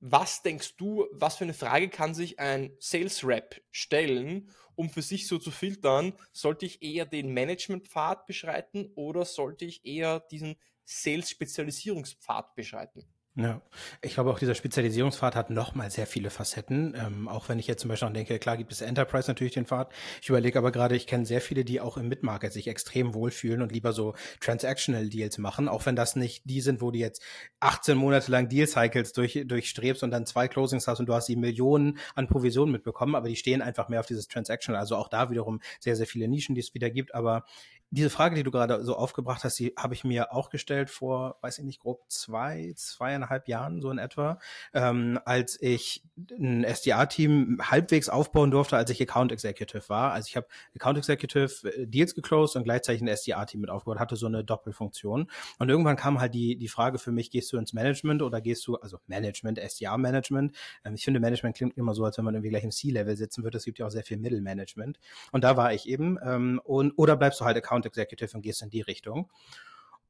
was 0.01 0.43
denkst 0.43 0.77
du, 0.77 1.07
was 1.13 1.37
für 1.37 1.45
eine 1.45 1.55
Frage 1.55 1.89
kann 1.89 2.15
sich 2.15 2.39
ein 2.39 2.73
Sales 2.79 3.25
Rep 3.25 3.63
stellen, 3.71 4.51
um 4.75 4.89
für 4.89 5.03
sich 5.03 5.27
so 5.27 5.39
zu 5.39 5.51
filtern, 5.51 6.15
sollte 6.33 6.65
ich 6.65 6.83
eher 6.83 7.05
den 7.05 7.35
Management-Pfad 7.35 8.27
beschreiten 8.27 8.91
oder 8.95 9.27
sollte 9.27 9.67
ich 9.67 9.85
eher 9.85 10.21
diesen 10.21 10.57
Sales-Spezialisierungspfad 10.85 12.55
beschreiten? 12.55 13.05
Ja, 13.43 13.63
ich 14.03 14.13
glaube 14.15 14.31
auch 14.31 14.39
dieser 14.39 14.55
Spezialisierungspfad 14.55 15.35
hat 15.35 15.49
nochmal 15.49 15.91
sehr 15.91 16.07
viele 16.07 16.29
Facetten. 16.29 16.95
Ähm, 16.95 17.27
auch 17.27 17.49
wenn 17.49 17.59
ich 17.59 17.67
jetzt 17.67 17.81
zum 17.81 17.89
Beispiel 17.89 18.07
noch 18.09 18.13
denke, 18.13 18.39
klar 18.39 18.59
gibt 18.59 18.71
es 18.71 18.83
Enterprise 18.83 19.31
natürlich 19.31 19.55
den 19.55 19.65
Pfad. 19.65 19.91
Ich 20.21 20.29
überlege 20.29 20.59
aber 20.59 20.71
gerade, 20.71 20.95
ich 20.95 21.07
kenne 21.07 21.25
sehr 21.25 21.41
viele, 21.41 21.65
die 21.65 21.81
auch 21.81 21.97
im 21.97 22.09
Midmarket 22.09 22.53
sich 22.53 22.69
extrem 22.69 23.15
wohlfühlen 23.15 23.63
und 23.63 23.73
lieber 23.73 23.95
so 23.95 24.15
Transactional 24.41 25.09
Deals 25.09 25.39
machen, 25.39 25.69
auch 25.69 25.87
wenn 25.87 25.97
das 25.97 26.17
nicht 26.17 26.43
die 26.45 26.61
sind, 26.61 26.83
wo 26.83 26.91
du 26.91 26.99
jetzt 26.99 27.23
18 27.61 27.97
Monate 27.97 28.31
lang 28.31 28.51
Deal 28.51 28.67
Cycles 28.67 29.15
durch, 29.15 29.41
durchstrebst 29.47 30.03
und 30.03 30.11
dann 30.11 30.27
zwei 30.27 30.47
Closings 30.47 30.87
hast 30.87 31.01
und 31.01 31.07
du 31.07 31.15
hast 31.15 31.27
die 31.27 31.37
Millionen 31.37 31.99
an 32.17 32.29
Provisionen 32.29 32.73
mitbekommen, 32.73 33.15
aber 33.15 33.29
die 33.29 33.37
stehen 33.37 33.63
einfach 33.63 33.89
mehr 33.89 34.01
auf 34.01 34.07
dieses 34.07 34.29
Transactional. 34.29 34.79
Also 34.79 34.97
auch 34.97 35.09
da 35.09 35.31
wiederum 35.31 35.61
sehr, 35.79 35.97
sehr 35.97 36.07
viele 36.07 36.29
Nischen, 36.29 36.55
die 36.55 36.61
es 36.61 36.75
wieder 36.75 36.91
gibt. 36.91 37.15
Aber 37.15 37.45
diese 37.91 38.11
Frage, 38.11 38.37
die 38.37 38.45
du 38.45 38.51
gerade 38.53 38.85
so 38.85 38.97
aufgebracht 38.97 39.43
hast, 39.43 39.59
die 39.59 39.75
habe 39.77 39.95
ich 39.95 40.05
mir 40.05 40.33
auch 40.33 40.49
gestellt 40.49 40.91
vor, 40.91 41.39
weiß 41.41 41.59
ich 41.59 41.65
nicht, 41.65 41.81
grob 41.81 42.05
zwei, 42.09 42.73
zweieinhalb 42.77 43.49
Jahren, 43.49 43.83
so 43.83 43.91
in 43.91 43.99
etwa, 43.99 44.39
ähm, 44.73 45.19
als 45.25 45.61
ich 45.61 46.05
ein 46.31 46.63
SDA-Team 46.65 47.59
halbwegs 47.63 48.09
aufbauen 48.09 48.53
durfte, 48.53 48.77
als 48.77 48.91
ich 48.91 49.03
Account 49.03 49.33
Executive 49.33 49.89
war. 49.89 50.13
Also 50.13 50.29
ich 50.29 50.37
habe 50.37 50.47
Account 50.77 50.99
Executive 50.99 51.69
äh, 51.69 51.87
Deals 51.87 52.15
geclosed 52.15 52.57
und 52.57 52.63
gleichzeitig 52.63 53.03
ein 53.03 53.09
SDA-Team 53.09 53.61
mit 53.61 53.71
aufgebaut, 53.71 53.99
hatte 53.99 54.15
so 54.15 54.27
eine 54.27 54.45
Doppelfunktion. 54.45 55.29
Und 55.59 55.69
irgendwann 55.69 55.97
kam 55.97 56.21
halt 56.21 56.35
die, 56.35 56.57
die 56.57 56.69
Frage 56.69 56.99
für 56.99 57.11
mich, 57.11 57.31
gehst 57.31 57.53
du 57.53 57.59
ins 57.59 57.73
Management 57.73 58.23
oder 58.23 58.41
gehst 58.41 58.67
du, 58.69 58.77
also 58.77 58.99
Management, 59.09 59.59
SDA-Management. 59.59 60.57
Ähm, 60.85 60.95
ich 60.95 61.05
finde, 61.05 61.19
Management 61.19 61.57
klingt 61.57 61.77
immer 61.77 61.95
so, 61.95 62.05
als 62.05 62.19
wenn 62.19 62.25
man 62.25 62.35
irgendwie 62.35 62.51
gleich 62.51 62.65
im 62.65 62.71
C-Level 62.71 63.17
sitzen 63.17 63.43
würde. 63.43 63.59
Es 63.59 63.65
gibt 63.65 63.81
ja 63.81 63.87
auch 63.87 63.91
sehr 63.91 64.05
viel 64.05 64.19
Mittelmanagement. 64.19 65.01
Und 65.33 65.43
da 65.43 65.57
war 65.57 65.73
ich 65.75 65.89
eben. 65.89 66.19
Ähm, 66.23 66.61
und, 66.63 66.93
oder 66.97 67.17
bleibst 67.17 67.41
du 67.41 67.45
halt 67.45 67.57
Account 67.57 67.80
Account 67.81 67.87
Executive 67.87 68.37
und 68.37 68.43
gehst 68.43 68.63
in 68.63 68.71
die 68.71 68.83
Richtung. 68.83 69.31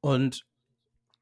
Und 0.00 0.46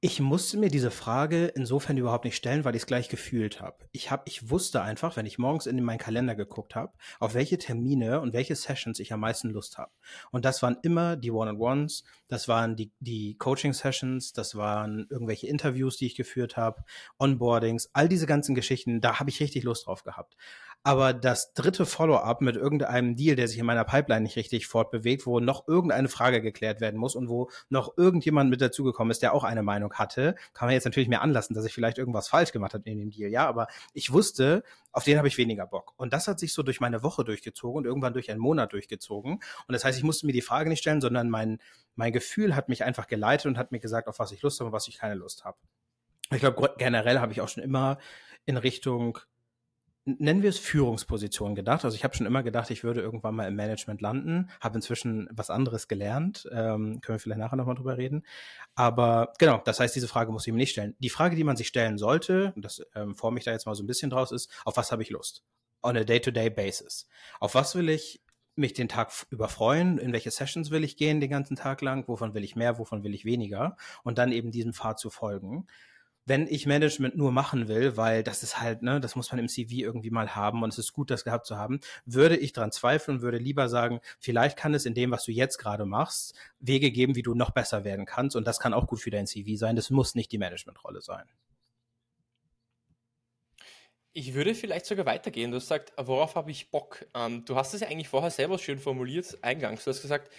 ich 0.00 0.20
musste 0.20 0.58
mir 0.58 0.68
diese 0.68 0.92
Frage 0.92 1.46
insofern 1.46 1.96
überhaupt 1.96 2.24
nicht 2.24 2.36
stellen, 2.36 2.64
weil 2.64 2.76
ich 2.76 2.82
es 2.82 2.86
gleich 2.86 3.08
gefühlt 3.08 3.60
habe. 3.60 3.78
Ich 3.90 4.12
habe, 4.12 4.22
ich 4.26 4.48
wusste 4.48 4.80
einfach, 4.80 5.16
wenn 5.16 5.26
ich 5.26 5.38
morgens 5.38 5.66
in 5.66 5.82
meinen 5.82 5.98
Kalender 5.98 6.36
geguckt 6.36 6.76
habe, 6.76 6.92
auf 7.18 7.34
welche 7.34 7.58
Termine 7.58 8.20
und 8.20 8.32
welche 8.32 8.54
Sessions 8.54 9.00
ich 9.00 9.12
am 9.12 9.18
meisten 9.18 9.50
Lust 9.50 9.76
habe. 9.76 9.90
Und 10.30 10.44
das 10.44 10.62
waren 10.62 10.76
immer 10.82 11.16
die 11.16 11.32
One-on-Ones, 11.32 12.04
das 12.28 12.46
waren 12.46 12.76
die, 12.76 12.92
die 13.00 13.36
Coaching-Sessions, 13.38 14.32
das 14.32 14.54
waren 14.54 15.08
irgendwelche 15.10 15.48
Interviews, 15.48 15.96
die 15.96 16.06
ich 16.06 16.14
geführt 16.14 16.56
habe, 16.56 16.84
Onboardings, 17.18 17.90
all 17.92 18.08
diese 18.08 18.26
ganzen 18.26 18.54
Geschichten, 18.54 19.00
da 19.00 19.18
habe 19.18 19.30
ich 19.30 19.40
richtig 19.40 19.64
Lust 19.64 19.88
drauf 19.88 20.04
gehabt. 20.04 20.36
Aber 20.84 21.12
das 21.12 21.52
dritte 21.54 21.84
Follow-up 21.84 22.40
mit 22.40 22.56
irgendeinem 22.56 23.16
Deal, 23.16 23.36
der 23.36 23.48
sich 23.48 23.58
in 23.58 23.66
meiner 23.66 23.84
Pipeline 23.84 24.22
nicht 24.22 24.36
richtig 24.36 24.68
fortbewegt, 24.68 25.26
wo 25.26 25.40
noch 25.40 25.66
irgendeine 25.68 26.08
Frage 26.08 26.40
geklärt 26.40 26.80
werden 26.80 26.98
muss 26.98 27.14
und 27.14 27.28
wo 27.28 27.50
noch 27.68 27.98
irgendjemand 27.98 28.48
mit 28.48 28.60
dazugekommen 28.60 29.10
ist, 29.10 29.22
der 29.22 29.34
auch 29.34 29.44
eine 29.44 29.62
Meinung 29.62 29.92
hatte, 29.94 30.34
kann 30.54 30.66
man 30.66 30.74
jetzt 30.74 30.84
natürlich 30.84 31.08
mir 31.08 31.20
anlassen, 31.20 31.54
dass 31.54 31.64
ich 31.64 31.74
vielleicht 31.74 31.98
irgendwas 31.98 32.28
falsch 32.28 32.52
gemacht 32.52 32.74
habe 32.74 32.88
in 32.88 32.98
dem 32.98 33.10
Deal. 33.10 33.30
Ja, 33.30 33.46
aber 33.48 33.66
ich 33.92 34.12
wusste, 34.12 34.62
auf 34.92 35.04
den 35.04 35.18
habe 35.18 35.28
ich 35.28 35.36
weniger 35.36 35.66
Bock. 35.66 35.94
Und 35.96 36.12
das 36.12 36.28
hat 36.28 36.38
sich 36.38 36.54
so 36.54 36.62
durch 36.62 36.80
meine 36.80 37.02
Woche 37.02 37.24
durchgezogen 37.24 37.78
und 37.78 37.84
irgendwann 37.84 38.12
durch 38.12 38.30
einen 38.30 38.40
Monat 38.40 38.72
durchgezogen. 38.72 39.34
Und 39.34 39.72
das 39.72 39.84
heißt, 39.84 39.98
ich 39.98 40.04
musste 40.04 40.26
mir 40.26 40.32
die 40.32 40.42
Frage 40.42 40.68
nicht 40.68 40.80
stellen, 40.80 41.00
sondern 41.00 41.28
mein, 41.28 41.58
mein 41.96 42.12
Gefühl 42.12 42.54
hat 42.54 42.68
mich 42.68 42.84
einfach 42.84 43.08
geleitet 43.08 43.46
und 43.46 43.58
hat 43.58 43.72
mir 43.72 43.80
gesagt, 43.80 44.08
auf 44.08 44.18
was 44.20 44.32
ich 44.32 44.42
Lust 44.42 44.60
habe 44.60 44.68
und 44.68 44.72
was 44.72 44.88
ich 44.88 44.98
keine 44.98 45.14
Lust 45.14 45.44
habe. 45.44 45.58
Ich 46.30 46.40
glaube, 46.40 46.74
generell 46.78 47.20
habe 47.20 47.32
ich 47.32 47.40
auch 47.40 47.48
schon 47.48 47.62
immer 47.62 47.98
in 48.44 48.56
Richtung 48.56 49.18
nennen 50.18 50.42
wir 50.42 50.48
es 50.50 50.58
Führungsposition 50.58 51.54
gedacht. 51.54 51.84
Also 51.84 51.94
ich 51.94 52.04
habe 52.04 52.16
schon 52.16 52.26
immer 52.26 52.42
gedacht, 52.42 52.70
ich 52.70 52.82
würde 52.82 53.00
irgendwann 53.00 53.34
mal 53.34 53.46
im 53.46 53.54
Management 53.54 54.00
landen, 54.00 54.50
habe 54.60 54.76
inzwischen 54.76 55.28
was 55.30 55.50
anderes 55.50 55.88
gelernt, 55.88 56.48
ähm, 56.50 57.00
können 57.00 57.16
wir 57.16 57.18
vielleicht 57.18 57.40
nachher 57.40 57.56
nochmal 57.56 57.74
drüber 57.74 57.98
reden. 57.98 58.24
Aber 58.74 59.32
genau, 59.38 59.60
das 59.64 59.80
heißt, 59.80 59.94
diese 59.94 60.08
Frage 60.08 60.32
muss 60.32 60.46
ich 60.46 60.52
mir 60.52 60.58
nicht 60.58 60.70
stellen. 60.70 60.96
Die 60.98 61.10
Frage, 61.10 61.36
die 61.36 61.44
man 61.44 61.56
sich 61.56 61.68
stellen 61.68 61.98
sollte, 61.98 62.52
und 62.56 62.64
das 62.64 62.82
ähm, 62.94 63.14
forme 63.14 63.38
ich 63.38 63.44
da 63.44 63.52
jetzt 63.52 63.66
mal 63.66 63.74
so 63.74 63.82
ein 63.82 63.86
bisschen 63.86 64.10
draus, 64.10 64.32
ist, 64.32 64.50
auf 64.64 64.76
was 64.76 64.90
habe 64.90 65.02
ich 65.02 65.10
Lust? 65.10 65.44
On 65.82 65.96
a 65.96 66.04
day-to-day 66.04 66.48
-day 66.48 66.50
basis. 66.50 67.08
Auf 67.38 67.54
was 67.54 67.74
will 67.74 67.88
ich 67.88 68.22
mich 68.56 68.72
den 68.72 68.88
Tag 68.88 69.12
über 69.30 69.48
freuen, 69.48 69.98
in 69.98 70.12
welche 70.12 70.30
Sessions 70.30 70.70
will 70.70 70.82
ich 70.84 70.96
gehen 70.96 71.20
den 71.20 71.30
ganzen 71.30 71.56
Tag 71.56 71.80
lang, 71.80 72.08
wovon 72.08 72.34
will 72.34 72.42
ich 72.42 72.56
mehr, 72.56 72.78
wovon 72.78 73.04
will 73.04 73.14
ich 73.14 73.24
weniger 73.24 73.76
und 74.02 74.18
dann 74.18 74.32
eben 74.32 74.50
diesem 74.50 74.72
Pfad 74.72 74.98
zu 74.98 75.10
folgen 75.10 75.66
wenn 76.28 76.46
ich 76.46 76.66
Management 76.66 77.16
nur 77.16 77.32
machen 77.32 77.68
will, 77.68 77.96
weil 77.96 78.22
das 78.22 78.42
ist 78.42 78.60
halt, 78.60 78.82
ne, 78.82 79.00
das 79.00 79.16
muss 79.16 79.30
man 79.32 79.38
im 79.38 79.48
CV 79.48 79.76
irgendwie 79.76 80.10
mal 80.10 80.34
haben 80.34 80.62
und 80.62 80.72
es 80.72 80.78
ist 80.78 80.92
gut, 80.92 81.10
das 81.10 81.24
gehabt 81.24 81.46
zu 81.46 81.56
haben, 81.56 81.80
würde 82.04 82.36
ich 82.36 82.52
dran 82.52 82.70
zweifeln, 82.70 83.22
würde 83.22 83.38
lieber 83.38 83.68
sagen, 83.68 84.00
vielleicht 84.18 84.56
kann 84.56 84.74
es 84.74 84.86
in 84.86 84.94
dem, 84.94 85.10
was 85.10 85.24
du 85.24 85.32
jetzt 85.32 85.58
gerade 85.58 85.86
machst, 85.86 86.34
Wege 86.60 86.90
geben, 86.90 87.16
wie 87.16 87.22
du 87.22 87.34
noch 87.34 87.50
besser 87.50 87.84
werden 87.84 88.06
kannst 88.06 88.36
und 88.36 88.46
das 88.46 88.60
kann 88.60 88.74
auch 88.74 88.86
gut 88.86 89.00
für 89.00 89.10
dein 89.10 89.26
CV 89.26 89.56
sein. 89.56 89.76
Das 89.76 89.90
muss 89.90 90.14
nicht 90.14 90.30
die 90.32 90.38
Managementrolle 90.38 91.00
sein. 91.00 91.24
Ich 94.12 94.34
würde 94.34 94.54
vielleicht 94.54 94.86
sogar 94.86 95.06
weitergehen. 95.06 95.50
Du 95.50 95.56
hast 95.58 95.64
gesagt, 95.64 95.92
worauf 95.96 96.34
habe 96.34 96.50
ich 96.50 96.70
Bock? 96.70 97.06
Ähm, 97.14 97.44
du 97.44 97.56
hast 97.56 97.72
es 97.74 97.80
ja 97.80 97.88
eigentlich 97.88 98.08
vorher 98.08 98.30
selber 98.30 98.58
schön 98.58 98.78
formuliert, 98.78 99.38
eingangs. 99.42 99.84
Du 99.84 99.90
hast 99.90 100.02
gesagt, 100.02 100.32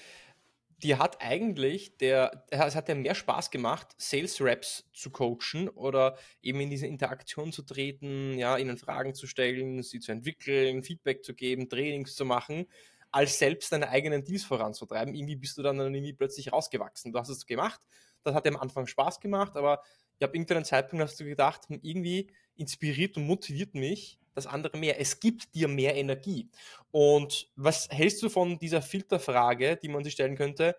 dir 0.83 0.99
hat 0.99 1.21
eigentlich 1.21 1.97
der, 1.97 2.45
es 2.49 2.75
hat 2.75 2.87
dir 2.87 2.95
mehr 2.95 3.15
Spaß 3.15 3.51
gemacht, 3.51 3.95
Sales 3.97 4.41
Reps 4.41 4.89
zu 4.93 5.11
coachen 5.11 5.69
oder 5.69 6.17
eben 6.41 6.59
in 6.61 6.69
diese 6.69 6.87
Interaktion 6.87 7.51
zu 7.51 7.63
treten, 7.63 8.37
ja, 8.37 8.57
ihnen 8.57 8.77
Fragen 8.77 9.13
zu 9.13 9.27
stellen, 9.27 9.83
sie 9.83 9.99
zu 9.99 10.11
entwickeln, 10.11 10.83
Feedback 10.83 11.23
zu 11.23 11.33
geben, 11.33 11.69
Trainings 11.69 12.15
zu 12.15 12.25
machen, 12.25 12.65
als 13.11 13.39
selbst 13.39 13.71
deine 13.71 13.89
eigenen 13.89 14.23
Deals 14.23 14.43
voranzutreiben. 14.43 15.13
Irgendwie 15.15 15.35
bist 15.35 15.57
du 15.57 15.63
dann 15.63 15.79
irgendwie 15.79 16.13
plötzlich 16.13 16.51
rausgewachsen. 16.51 17.11
Du 17.11 17.19
hast 17.19 17.29
es 17.29 17.45
gemacht, 17.45 17.81
das 18.23 18.33
hat 18.35 18.45
dir 18.45 18.49
am 18.51 18.57
Anfang 18.57 18.87
Spaß 18.87 19.19
gemacht, 19.19 19.55
aber 19.55 19.81
ich 20.19 20.23
habe 20.23 20.35
irgendeinen 20.35 20.65
Zeitpunkt 20.65 21.03
hast 21.03 21.19
du 21.19 21.25
gedacht, 21.25 21.67
hm, 21.69 21.79
irgendwie 21.81 22.31
inspiriert 22.55 23.15
und 23.17 23.25
motiviert 23.25 23.73
mich 23.73 24.18
das 24.35 24.47
andere 24.47 24.77
mehr. 24.77 24.99
Es 24.99 25.19
gibt 25.19 25.53
dir 25.55 25.67
mehr 25.67 25.95
Energie. 25.95 26.49
Und 26.91 27.49
was 27.55 27.87
hältst 27.89 28.21
du 28.23 28.29
von 28.29 28.59
dieser 28.59 28.81
Filterfrage, 28.81 29.77
die 29.77 29.89
man 29.89 30.03
sich 30.03 30.13
stellen 30.13 30.35
könnte? 30.35 30.75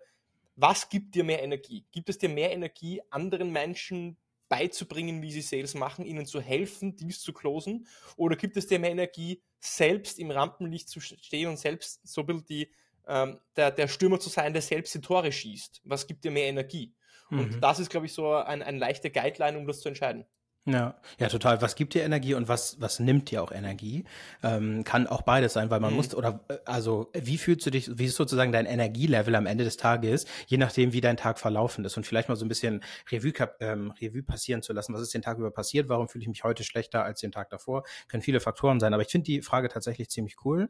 Was 0.55 0.89
gibt 0.89 1.15
dir 1.15 1.23
mehr 1.23 1.41
Energie? 1.41 1.85
Gibt 1.91 2.09
es 2.09 2.17
dir 2.17 2.29
mehr 2.29 2.51
Energie, 2.51 3.01
anderen 3.09 3.51
Menschen 3.51 4.17
beizubringen, 4.49 5.21
wie 5.21 5.31
sie 5.31 5.41
Sales 5.41 5.75
machen, 5.75 6.05
ihnen 6.05 6.25
zu 6.25 6.41
helfen, 6.41 6.97
dies 6.97 7.21
zu 7.21 7.31
closen? 7.31 7.87
Oder 8.17 8.35
gibt 8.35 8.57
es 8.57 8.67
dir 8.67 8.79
mehr 8.79 8.91
Energie, 8.91 9.41
selbst 9.59 10.19
im 10.19 10.29
Rampenlicht 10.29 10.89
zu 10.89 10.99
stehen 10.99 11.47
und 11.47 11.57
selbst 11.57 12.05
so 12.05 12.21
ein 12.21 12.27
bisschen 12.27 12.45
die, 12.45 12.71
ähm, 13.07 13.39
der, 13.55 13.71
der 13.71 13.87
Stürmer 13.87 14.19
zu 14.19 14.29
sein, 14.29 14.51
der 14.51 14.61
selbst 14.61 14.93
die 14.93 14.99
Tore 15.01 15.31
schießt? 15.31 15.81
Was 15.85 16.05
gibt 16.05 16.25
dir 16.25 16.31
mehr 16.31 16.47
Energie? 16.47 16.93
Und 17.31 17.55
mhm. 17.55 17.61
das 17.61 17.79
ist, 17.79 17.89
glaube 17.89 18.07
ich, 18.07 18.13
so 18.13 18.33
ein, 18.33 18.61
ein 18.61 18.77
leichter 18.77 19.09
Guideline, 19.09 19.57
um 19.57 19.65
das 19.65 19.79
zu 19.79 19.87
entscheiden. 19.87 20.25
Ja, 20.67 20.93
ja, 21.17 21.27
total. 21.27 21.59
Was 21.63 21.73
gibt 21.73 21.95
dir 21.95 22.03
Energie 22.03 22.35
und 22.35 22.47
was, 22.47 22.79
was 22.79 22.99
nimmt 22.99 23.31
dir 23.31 23.41
auch 23.41 23.51
Energie? 23.51 24.05
Ähm, 24.43 24.83
kann 24.83 25.07
auch 25.07 25.23
beides 25.23 25.53
sein, 25.53 25.71
weil 25.71 25.79
man 25.79 25.89
mhm. 25.89 25.95
muss, 25.95 26.13
oder 26.13 26.39
äh, 26.49 26.57
also 26.65 27.09
wie 27.15 27.39
fühlst 27.39 27.65
du 27.65 27.71
dich, 27.71 27.97
wie 27.97 28.05
ist 28.05 28.15
sozusagen 28.15 28.51
dein 28.51 28.67
Energielevel 28.67 29.33
am 29.33 29.47
Ende 29.47 29.63
des 29.63 29.77
Tages, 29.77 30.27
je 30.45 30.57
nachdem, 30.57 30.93
wie 30.93 31.01
dein 31.01 31.17
Tag 31.17 31.39
verlaufen 31.39 31.83
ist 31.83 31.97
und 31.97 32.05
vielleicht 32.05 32.29
mal 32.29 32.35
so 32.35 32.45
ein 32.45 32.47
bisschen 32.47 32.83
Revue, 33.11 33.33
ähm, 33.59 33.91
Revue 33.99 34.21
passieren 34.21 34.61
zu 34.61 34.71
lassen. 34.71 34.93
Was 34.93 35.01
ist 35.01 35.15
den 35.15 35.23
Tag 35.23 35.39
über 35.39 35.49
passiert? 35.49 35.89
Warum 35.89 36.07
fühle 36.07 36.21
ich 36.21 36.27
mich 36.27 36.43
heute 36.43 36.63
schlechter 36.63 37.03
als 37.03 37.21
den 37.21 37.31
Tag 37.31 37.49
davor? 37.49 37.83
Können 38.07 38.21
viele 38.21 38.39
Faktoren 38.39 38.79
sein, 38.79 38.93
aber 38.93 39.01
ich 39.01 39.09
finde 39.09 39.25
die 39.25 39.41
Frage 39.41 39.67
tatsächlich 39.67 40.11
ziemlich 40.11 40.45
cool. 40.45 40.69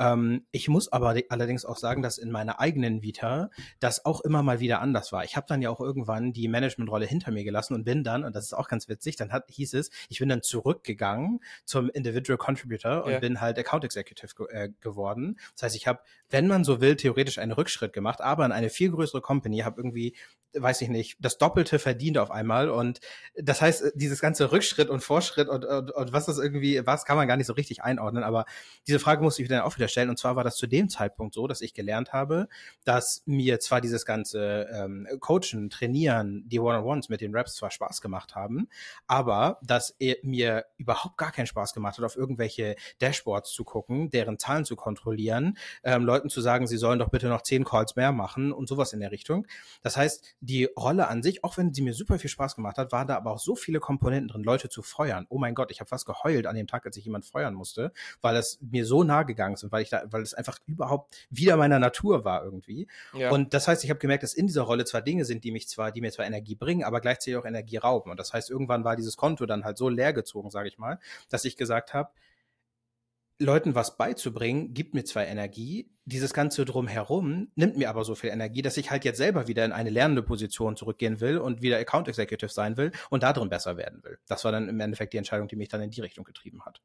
Ähm, 0.00 0.46
ich 0.50 0.68
muss 0.68 0.90
aber 0.90 1.14
allerdings 1.28 1.64
auch 1.64 1.76
sagen, 1.76 2.02
dass 2.02 2.18
in 2.18 2.32
meiner 2.32 2.58
eigenen 2.58 3.02
Vita 3.02 3.50
das 3.78 4.04
auch 4.04 4.20
immer 4.22 4.42
mal 4.42 4.58
wieder 4.58 4.80
anders 4.80 5.12
war. 5.12 5.22
Ich 5.22 5.36
habe 5.36 5.46
dann 5.48 5.62
ja 5.62 5.70
auch 5.70 5.80
irgendwann 5.80 6.32
die 6.32 6.48
Managementrolle 6.48 7.06
hinter 7.06 7.30
mir 7.30 7.44
gelassen 7.44 7.74
und 7.74 7.84
bin 7.84 8.02
dann, 8.02 8.24
und 8.24 8.34
das 8.34 8.46
ist 8.46 8.52
auch 8.52 8.66
ganz 8.66 8.88
witzig, 8.88 9.14
dann 9.14 9.27
dann 9.28 9.32
hat, 9.32 9.50
hieß 9.50 9.74
es, 9.74 9.90
ich 10.08 10.18
bin 10.18 10.28
dann 10.28 10.42
zurückgegangen 10.42 11.40
zum 11.64 11.90
Individual 11.90 12.38
Contributor 12.38 13.04
und 13.04 13.12
ja. 13.12 13.18
bin 13.18 13.40
halt 13.40 13.58
Account 13.58 13.84
Executive 13.84 14.34
ge 14.36 14.46
äh, 14.50 14.68
geworden. 14.80 15.38
Das 15.54 15.64
heißt, 15.64 15.76
ich 15.76 15.86
habe, 15.86 16.00
wenn 16.30 16.46
man 16.46 16.64
so 16.64 16.80
will, 16.80 16.96
theoretisch 16.96 17.38
einen 17.38 17.52
Rückschritt 17.52 17.92
gemacht, 17.92 18.20
aber 18.20 18.44
in 18.44 18.52
eine 18.52 18.70
viel 18.70 18.90
größere 18.90 19.20
Company, 19.20 19.60
habe 19.60 19.80
irgendwie 19.80 20.14
weiß 20.54 20.80
ich 20.82 20.88
nicht, 20.88 21.16
das 21.20 21.38
Doppelte 21.38 21.78
verdient 21.78 22.18
auf 22.18 22.30
einmal. 22.30 22.70
Und 22.70 23.00
das 23.34 23.60
heißt, 23.60 23.92
dieses 23.94 24.20
ganze 24.20 24.50
Rückschritt 24.50 24.88
und 24.88 25.00
Vorschritt 25.00 25.48
und, 25.48 25.64
und, 25.64 25.90
und 25.90 26.12
was 26.12 26.26
das 26.26 26.38
irgendwie, 26.38 26.84
was 26.86 27.04
kann 27.04 27.16
man 27.16 27.28
gar 27.28 27.36
nicht 27.36 27.46
so 27.46 27.52
richtig 27.52 27.82
einordnen. 27.82 28.24
Aber 28.24 28.46
diese 28.86 28.98
Frage 28.98 29.22
musste 29.22 29.42
ich 29.42 29.48
dann 29.48 29.60
auch 29.60 29.76
wieder 29.76 29.88
stellen. 29.88 30.08
Und 30.08 30.18
zwar 30.18 30.36
war 30.36 30.44
das 30.44 30.56
zu 30.56 30.66
dem 30.66 30.88
Zeitpunkt 30.88 31.34
so, 31.34 31.46
dass 31.46 31.60
ich 31.60 31.74
gelernt 31.74 32.12
habe, 32.12 32.48
dass 32.84 33.22
mir 33.26 33.60
zwar 33.60 33.80
dieses 33.80 34.04
ganze 34.04 34.68
ähm, 34.72 35.06
Coachen, 35.20 35.70
Trainieren, 35.70 36.44
die 36.48 36.60
One-on-Ones 36.60 37.08
mit 37.08 37.20
den 37.20 37.34
Raps 37.34 37.54
zwar 37.54 37.70
Spaß 37.70 38.00
gemacht 38.00 38.34
haben, 38.34 38.68
aber 39.06 39.17
dass 39.62 39.96
mir 40.22 40.64
überhaupt 40.76 41.16
gar 41.16 41.32
keinen 41.32 41.46
Spaß 41.46 41.74
gemacht 41.74 41.98
hat, 41.98 42.04
auf 42.04 42.16
irgendwelche 42.16 42.76
Dashboards 43.00 43.52
zu 43.52 43.64
gucken, 43.64 44.10
deren 44.10 44.38
Zahlen 44.38 44.64
zu 44.64 44.76
kontrollieren, 44.76 45.56
ähm, 45.82 46.04
Leuten 46.04 46.28
zu 46.28 46.40
sagen, 46.40 46.66
sie 46.66 46.76
sollen 46.76 46.98
doch 46.98 47.10
bitte 47.10 47.28
noch 47.28 47.42
zehn 47.42 47.64
Calls 47.64 47.96
mehr 47.96 48.12
machen 48.12 48.52
und 48.52 48.68
sowas 48.68 48.92
in 48.92 49.00
der 49.00 49.10
Richtung. 49.10 49.46
Das 49.82 49.96
heißt, 49.96 50.36
die 50.40 50.64
Rolle 50.76 51.08
an 51.08 51.22
sich, 51.22 51.44
auch 51.44 51.56
wenn 51.56 51.72
sie 51.74 51.82
mir 51.82 51.94
super 51.94 52.18
viel 52.18 52.30
Spaß 52.30 52.56
gemacht 52.56 52.78
hat, 52.78 52.92
waren 52.92 53.06
da 53.06 53.16
aber 53.16 53.32
auch 53.32 53.38
so 53.38 53.56
viele 53.56 53.80
Komponenten 53.80 54.28
drin, 54.28 54.42
Leute 54.42 54.68
zu 54.68 54.82
feuern. 54.82 55.26
Oh 55.28 55.38
mein 55.38 55.54
Gott, 55.54 55.70
ich 55.70 55.80
habe 55.80 55.88
fast 55.88 56.06
geheult 56.06 56.46
an 56.46 56.56
dem 56.56 56.66
Tag, 56.66 56.86
als 56.86 56.96
ich 56.96 57.04
jemand 57.04 57.24
feuern 57.24 57.54
musste, 57.54 57.92
weil 58.20 58.36
es 58.36 58.58
mir 58.60 58.84
so 58.86 59.04
nah 59.04 59.22
gegangen 59.22 59.54
ist 59.54 59.64
und 59.64 59.72
weil 59.72 59.82
ich 59.82 59.90
da, 59.90 60.02
weil 60.10 60.22
es 60.22 60.34
einfach 60.34 60.58
überhaupt 60.66 61.26
wieder 61.30 61.56
meiner 61.56 61.78
Natur 61.78 62.24
war 62.24 62.44
irgendwie. 62.44 62.88
Ja. 63.12 63.30
Und 63.30 63.54
das 63.54 63.68
heißt, 63.68 63.84
ich 63.84 63.90
habe 63.90 64.00
gemerkt, 64.00 64.22
dass 64.22 64.34
in 64.34 64.46
dieser 64.46 64.62
Rolle 64.62 64.84
zwar 64.84 65.02
Dinge 65.02 65.24
sind, 65.24 65.44
die 65.44 65.50
mich 65.50 65.68
zwar, 65.68 65.92
die 65.92 66.00
mir 66.00 66.12
zwar 66.12 66.26
Energie 66.26 66.54
bringen, 66.54 66.84
aber 66.84 67.00
gleichzeitig 67.00 67.36
auch 67.36 67.44
Energie 67.44 67.76
rauben. 67.76 68.10
Und 68.10 68.18
das 68.18 68.32
heißt, 68.32 68.50
irgendwann 68.50 68.84
war 68.84 68.96
dieses 69.08 69.16
Konto 69.16 69.46
dann 69.46 69.64
halt 69.64 69.78
so 69.78 69.88
leer 69.88 70.12
gezogen, 70.12 70.50
sage 70.50 70.68
ich 70.68 70.78
mal, 70.78 70.98
dass 71.30 71.44
ich 71.44 71.56
gesagt 71.56 71.94
habe, 71.94 72.10
Leuten 73.40 73.74
was 73.74 73.96
beizubringen, 73.96 74.74
gibt 74.74 74.94
mir 74.94 75.04
zwar 75.04 75.24
Energie, 75.24 75.88
dieses 76.04 76.34
Ganze 76.34 76.64
drumherum 76.64 77.52
nimmt 77.54 77.76
mir 77.76 77.88
aber 77.88 78.04
so 78.04 78.16
viel 78.16 78.30
Energie, 78.30 78.62
dass 78.62 78.76
ich 78.76 78.90
halt 78.90 79.04
jetzt 79.04 79.18
selber 79.18 79.46
wieder 79.46 79.64
in 79.64 79.72
eine 79.72 79.90
lernende 79.90 80.22
Position 80.22 80.76
zurückgehen 80.76 81.20
will 81.20 81.38
und 81.38 81.62
wieder 81.62 81.78
Account 81.78 82.08
Executive 82.08 82.50
sein 82.50 82.76
will 82.76 82.90
und 83.10 83.22
da 83.22 83.32
drin 83.32 83.48
besser 83.48 83.76
werden 83.76 84.02
will. 84.02 84.18
Das 84.26 84.44
war 84.44 84.50
dann 84.50 84.68
im 84.68 84.80
Endeffekt 84.80 85.12
die 85.12 85.18
Entscheidung, 85.18 85.46
die 85.46 85.56
mich 85.56 85.68
dann 85.68 85.80
in 85.80 85.90
die 85.90 86.00
Richtung 86.00 86.24
getrieben 86.24 86.64
hat. 86.64 86.80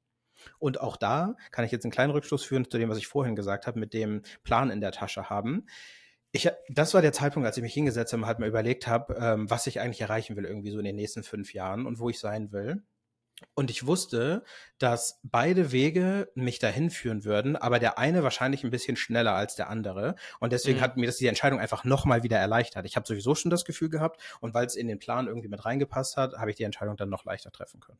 Und 0.59 0.79
auch 0.79 0.97
da 0.97 1.35
kann 1.51 1.65
ich 1.65 1.71
jetzt 1.71 1.85
einen 1.85 1.91
kleinen 1.91 2.11
Rückschluss 2.11 2.43
führen 2.43 2.69
zu 2.69 2.77
dem, 2.77 2.89
was 2.89 2.97
ich 2.97 3.07
vorhin 3.07 3.35
gesagt 3.35 3.65
habe, 3.65 3.79
mit 3.79 3.93
dem 3.93 4.21
Plan 4.43 4.69
in 4.69 4.81
der 4.81 4.91
Tasche 4.91 5.29
haben. 5.29 5.65
Ich, 6.35 6.49
das 6.67 6.95
war 6.95 7.03
der 7.03 7.13
Zeitpunkt, 7.13 7.45
als 7.45 7.57
ich 7.57 7.63
mich 7.63 7.75
hingesetzt 7.75 8.11
habe 8.11 8.23
und 8.23 8.27
halt 8.27 8.39
mal 8.39 8.49
überlegt 8.49 8.87
habe, 8.87 9.15
ähm, 9.19 9.49
was 9.51 9.67
ich 9.67 9.79
eigentlich 9.79 10.01
erreichen 10.01 10.35
will, 10.35 10.45
irgendwie 10.45 10.71
so 10.71 10.79
in 10.79 10.85
den 10.85 10.95
nächsten 10.95 11.23
fünf 11.23 11.53
Jahren 11.53 11.85
und 11.85 11.99
wo 11.99 12.09
ich 12.09 12.19
sein 12.19 12.51
will. 12.51 12.83
Und 13.53 13.69
ich 13.69 13.85
wusste, 13.85 14.43
dass 14.79 15.19
beide 15.23 15.71
Wege 15.71 16.31
mich 16.33 16.59
dahin 16.59 16.89
führen 16.89 17.23
würden, 17.23 17.55
aber 17.55 17.77
der 17.79 17.97
eine 17.99 18.23
wahrscheinlich 18.23 18.63
ein 18.63 18.71
bisschen 18.71 18.95
schneller 18.95 19.33
als 19.33 19.55
der 19.55 19.69
andere. 19.69 20.15
Und 20.39 20.53
deswegen 20.53 20.79
mhm. 20.79 20.81
hat 20.81 20.97
mir 20.97 21.05
das 21.05 21.17
die 21.17 21.27
Entscheidung 21.27 21.59
einfach 21.59 21.83
nochmal 21.83 22.23
wieder 22.23 22.37
erleichtert. 22.37 22.85
Ich 22.85 22.95
habe 22.95 23.07
sowieso 23.07 23.35
schon 23.35 23.51
das 23.51 23.65
Gefühl 23.65 23.89
gehabt 23.89 24.19
und 24.39 24.53
weil 24.53 24.65
es 24.65 24.75
in 24.75 24.87
den 24.87 24.99
Plan 24.99 25.27
irgendwie 25.27 25.49
mit 25.49 25.63
reingepasst 25.63 26.17
hat, 26.17 26.33
habe 26.33 26.51
ich 26.51 26.57
die 26.57 26.63
Entscheidung 26.63 26.97
dann 26.97 27.09
noch 27.09 27.25
leichter 27.25 27.51
treffen 27.51 27.79
können. 27.79 27.99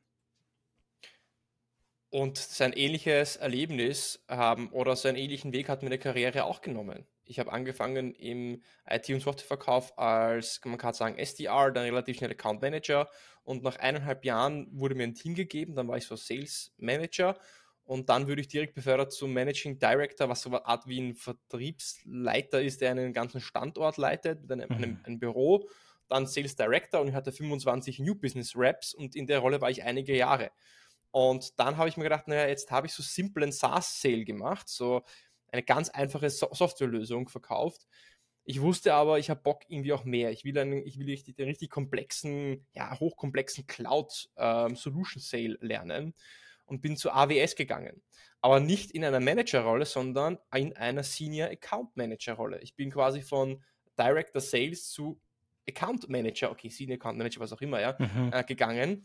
Und 2.10 2.38
sein 2.38 2.74
ähnliches 2.74 3.38
Erlebnis 3.38 4.24
haben 4.28 4.70
oder 4.70 4.96
seinen 4.96 5.18
ähnlichen 5.18 5.52
Weg 5.52 5.68
hat 5.68 5.82
meine 5.82 5.98
Karriere 5.98 6.46
auch 6.46 6.62
genommen. 6.62 7.08
Ich 7.26 7.40
habe 7.40 7.52
angefangen 7.52 8.14
im 8.16 8.62
IT- 8.90 9.10
und 9.10 9.22
Softwareverkauf 9.22 9.98
als, 9.98 10.60
man 10.66 10.78
kann 10.78 10.94
sagen, 10.94 11.18
SDR, 11.18 11.72
dann 11.72 11.86
relativ 11.86 12.18
schnell 12.18 12.32
Account 12.32 12.62
Manager 12.62 13.10
und 13.44 13.64
nach 13.64 13.78
eineinhalb 13.78 14.26
Jahren 14.26 14.68
wurde 14.72 14.96
mir 14.96 15.04
ein 15.04 15.16
Team 15.16 15.36
gegeben, 15.36 15.76
dann 15.76 15.88
war 15.88 15.98
ich 15.98 16.06
so 16.06 16.16
Sales 16.16 16.74
Manager 16.78 17.38
und 17.86 18.10
dann 18.10 18.28
würde 18.28 18.42
ich 18.42 18.48
direkt 18.48 18.76
befördert 18.76 19.12
zum 19.12 19.34
Managing 19.34 19.78
Director, 19.78 20.30
was 20.30 20.42
so 20.42 20.50
eine 20.50 20.66
Art 20.66 20.88
wie 20.88 21.02
ein 21.02 21.16
Vertriebsleiter 21.16 22.62
ist, 22.62 22.82
der 22.82 22.92
einen 22.92 23.14
ganzen 23.14 23.42
Standort 23.42 23.98
leitet, 23.98 24.42
mit 24.42 24.52
einem, 24.52 24.70
mhm. 24.70 24.76
einem, 24.76 25.00
einem 25.04 25.20
Büro, 25.20 25.68
dann 26.08 26.28
Sales 26.28 26.56
Director 26.56 27.02
und 27.02 27.10
ich 27.10 27.14
hatte 27.14 27.32
25 27.32 28.00
New 28.00 28.16
Business 28.16 28.56
Reps 28.56 28.94
und 28.94 29.16
in 29.16 29.28
der 29.28 29.40
Rolle 29.40 29.62
war 29.62 29.70
ich 29.70 29.84
einige 29.84 30.16
Jahre. 30.16 30.52
Und 31.12 31.60
dann 31.60 31.78
habe 31.78 31.90
ich 31.90 31.98
mir 31.98 32.04
gedacht, 32.04 32.28
naja, 32.28 32.48
jetzt 32.48 32.72
habe 32.72 32.88
ich 32.88 32.94
so 32.94 33.04
simplen 33.04 33.52
SaaS-Sale 33.52 34.24
gemacht, 34.26 34.68
so 34.68 35.04
eine 35.54 35.64
ganz 35.64 35.90
einfache 35.90 36.30
so 36.30 36.50
Softwarelösung 36.52 37.30
verkauft. 37.30 37.88
Ich 38.44 38.60
wusste 38.60 38.94
aber, 38.94 39.20
ich 39.20 39.30
habe 39.30 39.42
Bock 39.42 39.62
irgendwie 39.68 39.94
auch 39.94 40.04
mehr. 40.04 40.32
Ich 40.32 40.44
will, 40.44 40.58
einen, 40.58 40.86
ich 40.86 41.00
will 41.00 41.06
richtig, 41.06 41.38
den 41.38 41.48
richtig 41.48 41.70
komplexen, 41.70 42.66
ja, 42.74 43.00
hochkomplexen 43.00 43.68
Cloud 43.68 44.30
ähm, 44.36 44.76
Solution 44.76 45.22
Sale 45.22 45.58
lernen 45.62 46.14
und 46.66 46.82
bin 46.82 46.98
zu 46.98 47.12
AWS 47.12 47.56
gegangen. 47.56 48.02
Aber 48.42 48.60
nicht 48.60 48.92
in 48.92 49.06
einer 49.06 49.22
Manager-Rolle, 49.22 49.86
sondern 49.86 50.38
in 50.54 50.76
einer 50.76 51.04
Senior 51.04 51.50
Account 51.50 51.96
Manager-Rolle. 51.96 52.60
Ich 52.62 52.76
bin 52.76 52.92
quasi 52.92 53.22
von 53.22 53.64
Director 53.98 54.42
Sales 54.42 54.90
zu 54.90 55.22
Account 55.70 56.10
Manager, 56.10 56.52
okay, 56.52 56.68
Senior 56.68 56.98
Account 56.98 57.18
Manager, 57.18 57.40
was 57.40 57.54
auch 57.54 57.62
immer, 57.62 57.80
ja, 57.80 57.96
mhm. 57.98 58.34
äh, 58.34 58.44
gegangen 58.44 59.04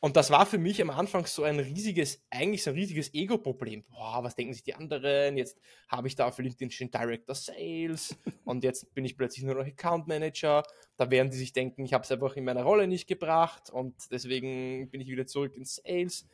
und 0.00 0.16
das 0.16 0.30
war 0.30 0.46
für 0.46 0.56
mich 0.56 0.80
am 0.80 0.88
Anfang 0.88 1.26
so 1.26 1.42
ein 1.42 1.60
riesiges, 1.60 2.24
eigentlich 2.30 2.62
so 2.62 2.70
ein 2.70 2.76
riesiges 2.76 3.12
Ego-Problem. 3.12 3.84
Boah, 3.90 4.24
was 4.24 4.34
denken 4.34 4.54
sich 4.54 4.62
die 4.62 4.74
anderen? 4.74 5.36
Jetzt 5.36 5.58
habe 5.88 6.08
ich 6.08 6.16
da 6.16 6.26
auf 6.26 6.38
LinkedIn 6.38 6.70
schon 6.70 6.90
Director 6.90 7.34
Sales 7.34 8.16
und 8.44 8.64
jetzt 8.64 8.94
bin 8.94 9.04
ich 9.04 9.18
plötzlich 9.18 9.44
nur 9.44 9.56
noch 9.56 9.66
Account 9.66 10.08
Manager. 10.08 10.62
Da 10.96 11.10
werden 11.10 11.30
die 11.30 11.36
sich 11.36 11.52
denken, 11.52 11.84
ich 11.84 11.92
habe 11.92 12.04
es 12.04 12.10
einfach 12.10 12.34
in 12.36 12.44
meiner 12.44 12.62
Rolle 12.62 12.86
nicht 12.86 13.08
gebracht 13.08 13.68
und 13.68 13.94
deswegen 14.10 14.90
bin 14.90 15.02
ich 15.02 15.08
wieder 15.08 15.26
zurück 15.26 15.54
in 15.54 15.66
Sales. 15.66 16.26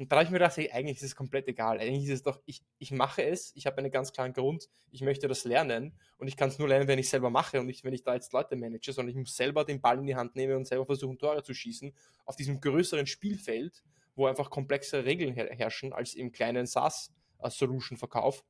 Und 0.00 0.10
da 0.10 0.16
habe 0.16 0.24
ich 0.24 0.30
mir 0.30 0.38
gedacht, 0.38 0.56
hey, 0.56 0.70
eigentlich 0.72 0.96
ist 0.96 1.02
es 1.02 1.14
komplett 1.14 1.46
egal. 1.46 1.78
Eigentlich 1.78 2.04
ist 2.04 2.14
es 2.14 2.22
doch, 2.22 2.40
ich, 2.46 2.62
ich 2.78 2.90
mache 2.90 3.22
es, 3.22 3.52
ich 3.54 3.66
habe 3.66 3.76
einen 3.76 3.90
ganz 3.90 4.14
klaren 4.14 4.32
Grund, 4.32 4.70
ich 4.90 5.02
möchte 5.02 5.28
das 5.28 5.44
lernen 5.44 5.92
und 6.16 6.26
ich 6.26 6.38
kann 6.38 6.48
es 6.48 6.58
nur 6.58 6.68
lernen, 6.68 6.88
wenn 6.88 6.98
ich 6.98 7.04
es 7.04 7.10
selber 7.10 7.28
mache 7.28 7.60
und 7.60 7.66
nicht, 7.66 7.84
wenn 7.84 7.92
ich 7.92 8.02
da 8.02 8.14
jetzt 8.14 8.32
Leute 8.32 8.56
manage, 8.56 8.94
sondern 8.94 9.10
ich 9.10 9.16
muss 9.16 9.36
selber 9.36 9.62
den 9.62 9.82
Ball 9.82 9.98
in 9.98 10.06
die 10.06 10.16
Hand 10.16 10.36
nehmen 10.36 10.56
und 10.56 10.66
selber 10.66 10.86
versuchen, 10.86 11.18
Tore 11.18 11.42
zu 11.42 11.52
schießen 11.52 11.92
auf 12.24 12.34
diesem 12.34 12.62
größeren 12.62 13.06
Spielfeld, 13.06 13.84
wo 14.14 14.24
einfach 14.24 14.48
komplexere 14.48 15.04
Regeln 15.04 15.34
her 15.34 15.50
herrschen 15.50 15.92
als 15.92 16.14
im 16.14 16.32
kleinen 16.32 16.66
SaaS-Solution-Verkauf. 16.66 18.42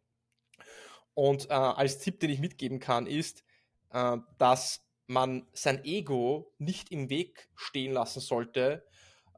Und 1.14 1.50
äh, 1.50 1.54
als 1.54 1.98
Tipp, 1.98 2.20
den 2.20 2.30
ich 2.30 2.38
mitgeben 2.38 2.78
kann, 2.78 3.08
ist, 3.08 3.42
äh, 3.90 4.18
dass 4.38 4.86
man 5.08 5.48
sein 5.52 5.84
Ego 5.84 6.54
nicht 6.58 6.92
im 6.92 7.10
Weg 7.10 7.48
stehen 7.56 7.92
lassen 7.92 8.20
sollte, 8.20 8.86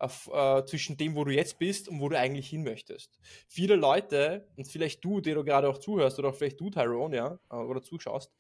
auf, 0.03 0.31
äh, 0.33 0.65
zwischen 0.65 0.97
dem, 0.97 1.15
wo 1.15 1.25
du 1.25 1.33
jetzt 1.33 1.59
bist 1.59 1.89
und 1.89 2.01
wo 2.01 2.09
du 2.09 2.19
eigentlich 2.19 2.49
hin 2.49 2.65
möchtest. 2.65 3.19
Viele 3.49 3.77
Leute, 3.77 4.49
und 4.57 4.67
vielleicht 4.67 5.05
du, 5.05 5.21
der 5.21 5.35
du 5.37 5.45
gerade 5.45 5.69
auch 5.69 5.79
zuhörst, 5.79 6.19
oder 6.19 6.33
vielleicht 6.33 6.61
du, 6.61 6.71
Tyrone, 6.71 7.17
ja, 7.17 7.39
äh, 7.51 7.55
oder 7.57 7.83
zuschaust, 7.83 8.33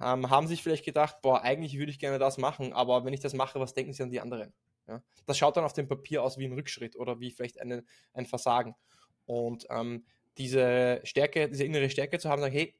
ähm, 0.00 0.30
haben 0.30 0.46
sich 0.46 0.62
vielleicht 0.62 0.84
gedacht, 0.84 1.18
boah, 1.22 1.42
eigentlich 1.42 1.78
würde 1.78 1.90
ich 1.90 1.98
gerne 1.98 2.18
das 2.18 2.38
machen, 2.38 2.72
aber 2.72 3.04
wenn 3.04 3.12
ich 3.12 3.20
das 3.20 3.34
mache, 3.34 3.60
was 3.60 3.74
denken 3.74 3.92
sie 3.92 4.02
an 4.02 4.10
die 4.10 4.20
anderen? 4.20 4.52
Ja? 4.88 5.02
Das 5.26 5.38
schaut 5.38 5.56
dann 5.56 5.64
auf 5.64 5.72
dem 5.72 5.88
Papier 5.88 6.22
aus 6.22 6.38
wie 6.38 6.46
ein 6.46 6.52
Rückschritt 6.52 6.96
oder 6.96 7.20
wie 7.20 7.30
vielleicht 7.30 7.60
eine, 7.60 7.84
ein 8.12 8.26
Versagen. 8.26 8.74
Und 9.26 9.66
ähm, 9.70 10.04
diese 10.36 11.00
Stärke, 11.04 11.48
diese 11.48 11.64
innere 11.64 11.90
Stärke 11.90 12.18
zu 12.18 12.28
haben, 12.28 12.40
sagen, 12.40 12.54
hey, 12.54 12.74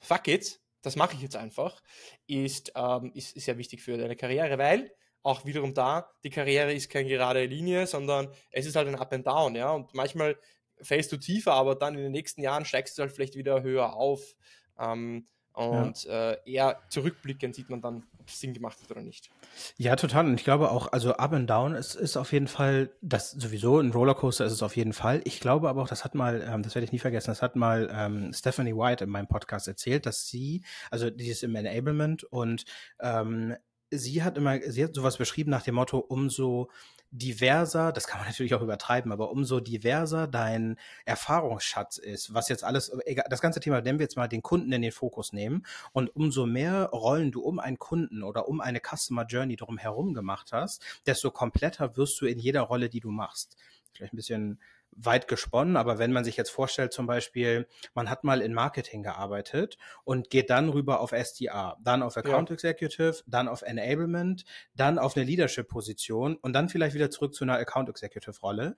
fuck 0.00 0.28
it, 0.28 0.60
das 0.82 0.96
mache 0.96 1.14
ich 1.14 1.22
jetzt 1.22 1.36
einfach, 1.36 1.82
ist, 2.26 2.72
ähm, 2.74 3.12
ist, 3.14 3.36
ist 3.36 3.44
sehr 3.44 3.58
wichtig 3.58 3.82
für 3.82 3.96
deine 3.96 4.16
Karriere, 4.16 4.58
weil 4.58 4.92
auch 5.28 5.44
wiederum 5.44 5.74
da, 5.74 6.10
die 6.24 6.30
Karriere 6.30 6.72
ist 6.72 6.90
keine 6.90 7.08
gerade 7.08 7.44
Linie, 7.44 7.86
sondern 7.86 8.28
es 8.50 8.66
ist 8.66 8.76
halt 8.76 8.88
ein 8.88 8.96
Up 8.96 9.12
and 9.12 9.26
Down, 9.26 9.54
ja. 9.54 9.70
Und 9.70 9.94
manchmal 9.94 10.36
fällst 10.80 11.12
du 11.12 11.16
tiefer, 11.16 11.52
aber 11.52 11.74
dann 11.74 11.96
in 11.96 12.02
den 12.02 12.12
nächsten 12.12 12.42
Jahren 12.42 12.64
steigst 12.64 12.96
du 12.96 13.02
halt 13.02 13.12
vielleicht 13.12 13.36
wieder 13.36 13.62
höher 13.62 13.94
auf. 13.94 14.34
Ähm, 14.78 15.26
und 15.52 16.04
ja. 16.04 16.30
äh, 16.30 16.38
eher 16.46 16.78
zurückblickend 16.88 17.52
sieht 17.52 17.68
man 17.68 17.80
dann, 17.80 18.04
ob 18.20 18.28
es 18.28 18.38
Sinn 18.38 18.54
gemacht 18.54 18.78
hat 18.80 18.92
oder 18.92 19.02
nicht. 19.02 19.28
Ja, 19.76 19.96
total. 19.96 20.26
Und 20.26 20.34
ich 20.34 20.44
glaube 20.44 20.70
auch, 20.70 20.92
also 20.92 21.14
Up 21.14 21.32
and 21.32 21.50
Down 21.50 21.74
ist, 21.74 21.96
ist 21.96 22.16
auf 22.16 22.32
jeden 22.32 22.46
Fall, 22.46 22.90
das 23.02 23.32
sowieso 23.32 23.80
ein 23.80 23.90
Rollercoaster 23.90 24.44
ist 24.44 24.52
es 24.52 24.62
auf 24.62 24.76
jeden 24.76 24.92
Fall. 24.92 25.20
Ich 25.24 25.40
glaube 25.40 25.68
aber 25.68 25.82
auch, 25.82 25.88
das 25.88 26.04
hat 26.04 26.14
mal, 26.14 26.46
ähm, 26.48 26.62
das 26.62 26.76
werde 26.76 26.84
ich 26.84 26.92
nie 26.92 27.00
vergessen, 27.00 27.32
das 27.32 27.42
hat 27.42 27.56
mal 27.56 27.90
ähm, 27.92 28.32
Stephanie 28.32 28.76
White 28.76 29.02
in 29.02 29.10
meinem 29.10 29.26
Podcast 29.26 29.66
erzählt, 29.66 30.06
dass 30.06 30.28
sie, 30.28 30.62
also 30.92 31.10
dieses 31.10 31.42
im 31.42 31.56
Enablement 31.56 32.22
und 32.22 32.64
ähm, 33.00 33.56
sie 33.90 34.22
hat 34.22 34.36
immer, 34.36 34.60
sie 34.60 34.84
hat 34.84 34.94
sowas 34.94 35.16
beschrieben 35.16 35.50
nach 35.50 35.62
dem 35.62 35.74
Motto, 35.74 35.98
umso 35.98 36.70
diverser, 37.10 37.92
das 37.92 38.06
kann 38.06 38.20
man 38.20 38.28
natürlich 38.28 38.54
auch 38.54 38.62
übertreiben, 38.62 39.12
aber 39.12 39.30
umso 39.30 39.60
diverser 39.60 40.26
dein 40.26 40.76
Erfahrungsschatz 41.04 41.98
ist, 41.98 42.34
was 42.34 42.48
jetzt 42.48 42.64
alles, 42.64 42.92
egal, 43.06 43.26
das 43.30 43.40
ganze 43.40 43.60
Thema, 43.60 43.84
wenn 43.84 43.98
wir 43.98 44.04
jetzt 44.04 44.16
mal 44.16 44.28
den 44.28 44.42
Kunden 44.42 44.72
in 44.72 44.82
den 44.82 44.92
Fokus 44.92 45.32
nehmen 45.32 45.64
und 45.92 46.14
umso 46.14 46.46
mehr 46.46 46.90
Rollen 46.92 47.32
du 47.32 47.42
um 47.42 47.58
einen 47.58 47.78
Kunden 47.78 48.22
oder 48.22 48.48
um 48.48 48.60
eine 48.60 48.80
Customer 48.80 49.24
Journey 49.24 49.56
drum 49.56 49.78
herum 49.78 50.14
gemacht 50.14 50.52
hast, 50.52 50.84
desto 51.06 51.30
kompletter 51.30 51.96
wirst 51.96 52.20
du 52.20 52.26
in 52.26 52.38
jeder 52.38 52.62
Rolle, 52.62 52.88
die 52.88 53.00
du 53.00 53.10
machst. 53.10 53.56
Vielleicht 53.92 54.12
ein 54.12 54.16
bisschen 54.16 54.60
weit 55.00 55.28
gesponnen, 55.28 55.76
aber 55.76 55.98
wenn 55.98 56.12
man 56.12 56.24
sich 56.24 56.36
jetzt 56.36 56.50
vorstellt, 56.50 56.92
zum 56.92 57.06
Beispiel, 57.06 57.68
man 57.94 58.10
hat 58.10 58.24
mal 58.24 58.40
in 58.40 58.52
Marketing 58.52 59.02
gearbeitet 59.02 59.78
und 60.04 60.30
geht 60.30 60.50
dann 60.50 60.68
rüber 60.68 61.00
auf 61.00 61.12
SDR, 61.12 61.76
dann 61.82 62.02
auf 62.02 62.16
Account 62.16 62.50
ja. 62.50 62.54
Executive, 62.54 63.22
dann 63.26 63.48
auf 63.48 63.62
Enablement, 63.62 64.44
dann 64.74 64.98
auf 64.98 65.16
eine 65.16 65.24
Leadership-Position 65.24 66.36
und 66.36 66.52
dann 66.52 66.68
vielleicht 66.68 66.94
wieder 66.94 67.10
zurück 67.10 67.34
zu 67.34 67.44
einer 67.44 67.58
Account 67.58 67.88
Executive-Rolle, 67.88 68.74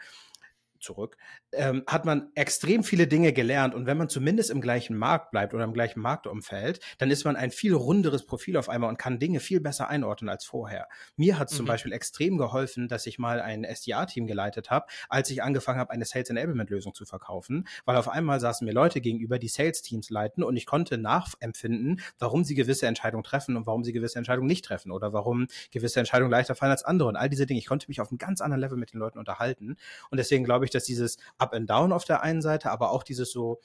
zurück, 0.80 1.16
ähm, 1.52 1.82
hat 1.86 2.04
man 2.04 2.30
extrem 2.34 2.84
viele 2.84 3.06
Dinge 3.06 3.32
gelernt. 3.32 3.74
Und 3.74 3.86
wenn 3.86 3.96
man 3.96 4.08
zumindest 4.08 4.50
im 4.50 4.60
gleichen 4.60 4.96
Markt 4.96 5.30
bleibt 5.30 5.54
oder 5.54 5.64
im 5.64 5.72
gleichen 5.72 6.00
Marktumfeld, 6.00 6.80
dann 6.98 7.10
ist 7.10 7.24
man 7.24 7.36
ein 7.36 7.50
viel 7.50 7.74
runderes 7.74 8.26
Profil 8.26 8.56
auf 8.56 8.68
einmal 8.68 8.90
und 8.90 8.98
kann 8.98 9.18
Dinge 9.18 9.40
viel 9.40 9.60
besser 9.60 9.88
einordnen 9.88 10.28
als 10.28 10.44
vorher. 10.44 10.88
Mir 11.16 11.38
hat 11.38 11.48
es 11.48 11.54
mhm. 11.54 11.58
zum 11.58 11.66
Beispiel 11.66 11.92
extrem 11.92 12.38
geholfen, 12.38 12.88
dass 12.88 13.06
ich 13.06 13.18
mal 13.18 13.40
ein 13.40 13.64
SDA-Team 13.64 14.26
geleitet 14.26 14.70
habe, 14.70 14.86
als 15.08 15.30
ich 15.30 15.42
angefangen 15.42 15.78
habe, 15.78 15.90
eine 15.90 16.04
Sales 16.04 16.30
Enablement-Lösung 16.30 16.94
zu 16.94 17.04
verkaufen, 17.04 17.66
weil 17.84 17.96
auf 17.96 18.08
einmal 18.08 18.40
saßen 18.40 18.64
mir 18.64 18.72
Leute 18.72 19.00
gegenüber, 19.00 19.38
die 19.38 19.48
Sales-Teams 19.48 20.10
leiten 20.10 20.42
und 20.42 20.56
ich 20.56 20.66
konnte 20.66 20.98
nachempfinden, 20.98 22.00
warum 22.18 22.44
sie 22.44 22.54
gewisse 22.54 22.86
Entscheidungen 22.86 23.24
treffen 23.24 23.56
und 23.56 23.66
warum 23.66 23.84
sie 23.84 23.92
gewisse 23.92 24.18
Entscheidungen 24.18 24.46
nicht 24.46 24.64
treffen 24.64 24.90
oder 24.90 25.12
warum 25.12 25.46
gewisse 25.70 25.98
Entscheidungen 25.98 26.30
leichter 26.30 26.54
fallen 26.54 26.72
als 26.72 26.84
andere 26.84 27.08
und 27.08 27.16
all 27.16 27.28
diese 27.28 27.46
Dinge. 27.46 27.58
Ich 27.58 27.66
konnte 27.66 27.86
mich 27.88 28.00
auf 28.00 28.10
einem 28.10 28.18
ganz 28.18 28.40
anderen 28.40 28.60
Level 28.60 28.78
mit 28.78 28.92
den 28.92 29.00
Leuten 29.00 29.18
unterhalten 29.18 29.76
und 30.10 30.18
deswegen 30.18 30.44
glaube 30.44 30.64
ich, 30.64 30.69
ich, 30.70 30.78
dass 30.78 30.84
dieses 30.84 31.18
Up 31.38 31.52
and 31.54 31.68
Down 31.68 31.92
auf 31.92 32.04
der 32.04 32.22
einen 32.22 32.42
Seite, 32.42 32.70
aber 32.70 32.90
auch 32.90 33.02
dieses 33.02 33.30
so 33.30 33.60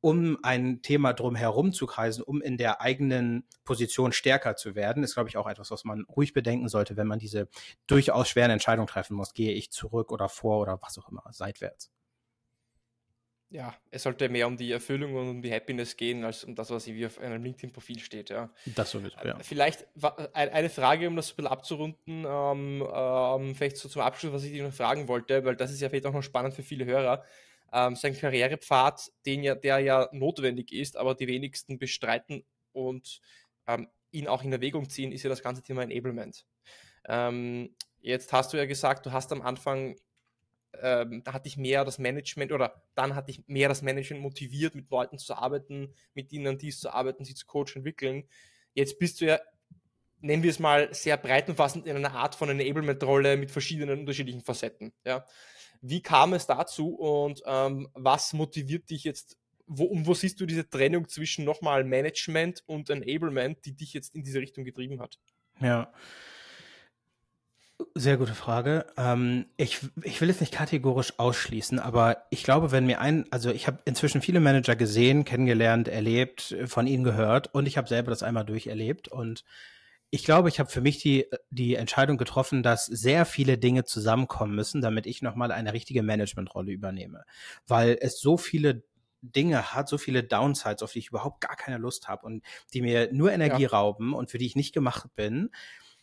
um 0.00 0.38
ein 0.42 0.82
Thema 0.82 1.14
drum 1.14 1.34
herum 1.34 1.72
zu 1.72 1.86
kreisen, 1.86 2.22
um 2.22 2.40
in 2.40 2.58
der 2.58 2.80
eigenen 2.80 3.44
Position 3.64 4.12
stärker 4.12 4.54
zu 4.54 4.74
werden, 4.74 5.02
ist, 5.02 5.14
glaube 5.14 5.28
ich, 5.28 5.36
auch 5.36 5.48
etwas, 5.48 5.70
was 5.70 5.84
man 5.84 6.04
ruhig 6.04 6.32
bedenken 6.32 6.68
sollte, 6.68 6.96
wenn 6.96 7.06
man 7.06 7.18
diese 7.18 7.48
durchaus 7.86 8.28
schweren 8.28 8.52
Entscheidungen 8.52 8.86
treffen 8.86 9.16
muss. 9.16 9.34
Gehe 9.34 9.52
ich 9.52 9.70
zurück 9.72 10.12
oder 10.12 10.28
vor 10.28 10.60
oder 10.60 10.80
was 10.82 10.98
auch 10.98 11.08
immer, 11.08 11.24
seitwärts 11.32 11.90
ja, 13.50 13.74
es 13.90 14.02
sollte 14.02 14.28
mehr 14.28 14.46
um 14.46 14.56
die 14.56 14.72
Erfüllung 14.72 15.14
und 15.14 15.28
um 15.28 15.42
die 15.42 15.52
Happiness 15.52 15.96
gehen, 15.96 16.24
als 16.24 16.42
um 16.44 16.54
das, 16.54 16.70
was 16.70 16.86
wie 16.86 17.06
auf 17.06 17.18
einem 17.18 17.42
LinkedIn-Profil 17.44 18.00
steht. 18.00 18.30
Ja. 18.30 18.50
Das 18.66 18.90
sowieso, 18.90 19.16
ja. 19.24 19.38
Vielleicht 19.40 19.86
eine 20.32 20.68
Frage, 20.68 21.06
um 21.06 21.16
das 21.16 21.30
ein 21.30 21.36
bisschen 21.36 21.50
abzurunden, 21.50 22.24
ähm, 22.28 22.86
ähm, 22.92 23.54
vielleicht 23.54 23.76
so 23.76 23.88
zum 23.88 24.02
Abschluss, 24.02 24.32
was 24.32 24.44
ich 24.44 24.52
dir 24.52 24.64
noch 24.64 24.72
fragen 24.72 25.06
wollte, 25.06 25.44
weil 25.44 25.54
das 25.54 25.70
ist 25.70 25.80
ja 25.80 25.88
vielleicht 25.88 26.06
auch 26.06 26.12
noch 26.12 26.22
spannend 26.22 26.54
für 26.54 26.64
viele 26.64 26.86
Hörer. 26.86 27.24
Ähm, 27.72 27.94
sein 27.94 28.16
Karrierepfad, 28.16 29.12
den 29.26 29.42
ja, 29.42 29.54
der 29.54 29.78
ja 29.78 30.08
notwendig 30.12 30.72
ist, 30.72 30.96
aber 30.96 31.14
die 31.14 31.28
wenigsten 31.28 31.78
bestreiten 31.78 32.44
und 32.72 33.20
ähm, 33.66 33.88
ihn 34.10 34.28
auch 34.28 34.42
in 34.42 34.52
Erwägung 34.52 34.88
ziehen, 34.88 35.12
ist 35.12 35.22
ja 35.22 35.30
das 35.30 35.42
ganze 35.42 35.62
Thema 35.62 35.82
Enablement. 35.82 36.46
Ähm, 37.08 37.74
jetzt 38.00 38.32
hast 38.32 38.52
du 38.52 38.56
ja 38.56 38.66
gesagt, 38.66 39.06
du 39.06 39.12
hast 39.12 39.32
am 39.32 39.42
Anfang 39.42 39.96
ähm, 40.82 41.22
da 41.24 41.32
hatte 41.32 41.48
ich 41.48 41.56
mehr 41.56 41.84
das 41.84 41.98
Management 41.98 42.52
oder 42.52 42.82
dann 42.94 43.14
hatte 43.14 43.30
ich 43.30 43.42
mehr 43.46 43.68
das 43.68 43.82
Management 43.82 44.22
motiviert, 44.22 44.74
mit 44.74 44.90
Leuten 44.90 45.18
zu 45.18 45.34
arbeiten, 45.34 45.94
mit 46.14 46.32
ihnen 46.32 46.58
dies 46.58 46.80
zu 46.80 46.90
arbeiten, 46.90 47.24
sie 47.24 47.34
zu 47.34 47.46
coachen, 47.46 47.76
entwickeln. 47.76 48.24
Jetzt 48.74 48.98
bist 48.98 49.20
du 49.20 49.26
ja, 49.26 49.40
nennen 50.20 50.42
wir 50.42 50.50
es 50.50 50.58
mal, 50.58 50.92
sehr 50.94 51.16
breit 51.16 51.48
umfassend 51.48 51.86
in 51.86 51.96
einer 51.96 52.14
Art 52.14 52.34
von 52.34 52.48
Enablement-Rolle 52.48 53.36
mit 53.36 53.50
verschiedenen 53.50 54.00
unterschiedlichen 54.00 54.42
Facetten. 54.42 54.92
Ja. 55.04 55.24
Wie 55.80 56.02
kam 56.02 56.32
es 56.32 56.46
dazu 56.46 56.94
und 56.94 57.42
ähm, 57.46 57.88
was 57.94 58.32
motiviert 58.32 58.90
dich 58.90 59.04
jetzt 59.04 59.38
wo, 59.66 59.84
und 59.84 60.06
wo 60.06 60.14
siehst 60.14 60.40
du 60.40 60.46
diese 60.46 60.68
Trennung 60.68 61.08
zwischen 61.08 61.44
nochmal 61.44 61.84
Management 61.84 62.62
und 62.66 62.88
Enablement, 62.88 63.64
die 63.64 63.74
dich 63.74 63.92
jetzt 63.92 64.14
in 64.14 64.22
diese 64.22 64.40
Richtung 64.40 64.64
getrieben 64.64 65.00
hat? 65.00 65.18
Ja, 65.60 65.92
sehr 67.94 68.16
gute 68.16 68.34
Frage. 68.34 68.86
Ähm, 68.96 69.46
ich, 69.56 69.80
ich 70.02 70.20
will 70.20 70.30
es 70.30 70.40
nicht 70.40 70.52
kategorisch 70.52 71.18
ausschließen, 71.18 71.78
aber 71.78 72.24
ich 72.30 72.42
glaube, 72.42 72.72
wenn 72.72 72.86
mir 72.86 73.00
ein, 73.00 73.26
also 73.30 73.50
ich 73.50 73.66
habe 73.66 73.78
inzwischen 73.84 74.22
viele 74.22 74.40
Manager 74.40 74.76
gesehen, 74.76 75.24
kennengelernt, 75.24 75.88
erlebt, 75.88 76.56
von 76.66 76.86
ihnen 76.86 77.04
gehört 77.04 77.54
und 77.54 77.66
ich 77.66 77.76
habe 77.76 77.88
selber 77.88 78.10
das 78.10 78.22
einmal 78.22 78.44
durcherlebt 78.44 79.08
und 79.08 79.44
ich 80.10 80.24
glaube, 80.24 80.48
ich 80.48 80.60
habe 80.60 80.70
für 80.70 80.80
mich 80.80 80.98
die, 80.98 81.26
die 81.50 81.74
Entscheidung 81.74 82.16
getroffen, 82.16 82.62
dass 82.62 82.86
sehr 82.86 83.26
viele 83.26 83.58
Dinge 83.58 83.84
zusammenkommen 83.84 84.54
müssen, 84.54 84.80
damit 84.80 85.04
ich 85.06 85.20
nochmal 85.20 85.50
eine 85.50 85.72
richtige 85.72 86.02
Managementrolle 86.02 86.72
übernehme. 86.72 87.24
Weil 87.66 87.98
es 88.00 88.20
so 88.20 88.36
viele 88.36 88.84
Dinge 89.20 89.74
hat, 89.74 89.88
so 89.88 89.98
viele 89.98 90.22
Downsides, 90.22 90.82
auf 90.82 90.92
die 90.92 91.00
ich 91.00 91.08
überhaupt 91.08 91.40
gar 91.40 91.56
keine 91.56 91.78
Lust 91.78 92.06
habe 92.08 92.24
und 92.24 92.44
die 92.72 92.82
mir 92.82 93.12
nur 93.12 93.32
Energie 93.32 93.64
ja. 93.64 93.70
rauben 93.70 94.14
und 94.14 94.30
für 94.30 94.38
die 94.38 94.46
ich 94.46 94.54
nicht 94.54 94.72
gemacht 94.72 95.08
bin 95.16 95.50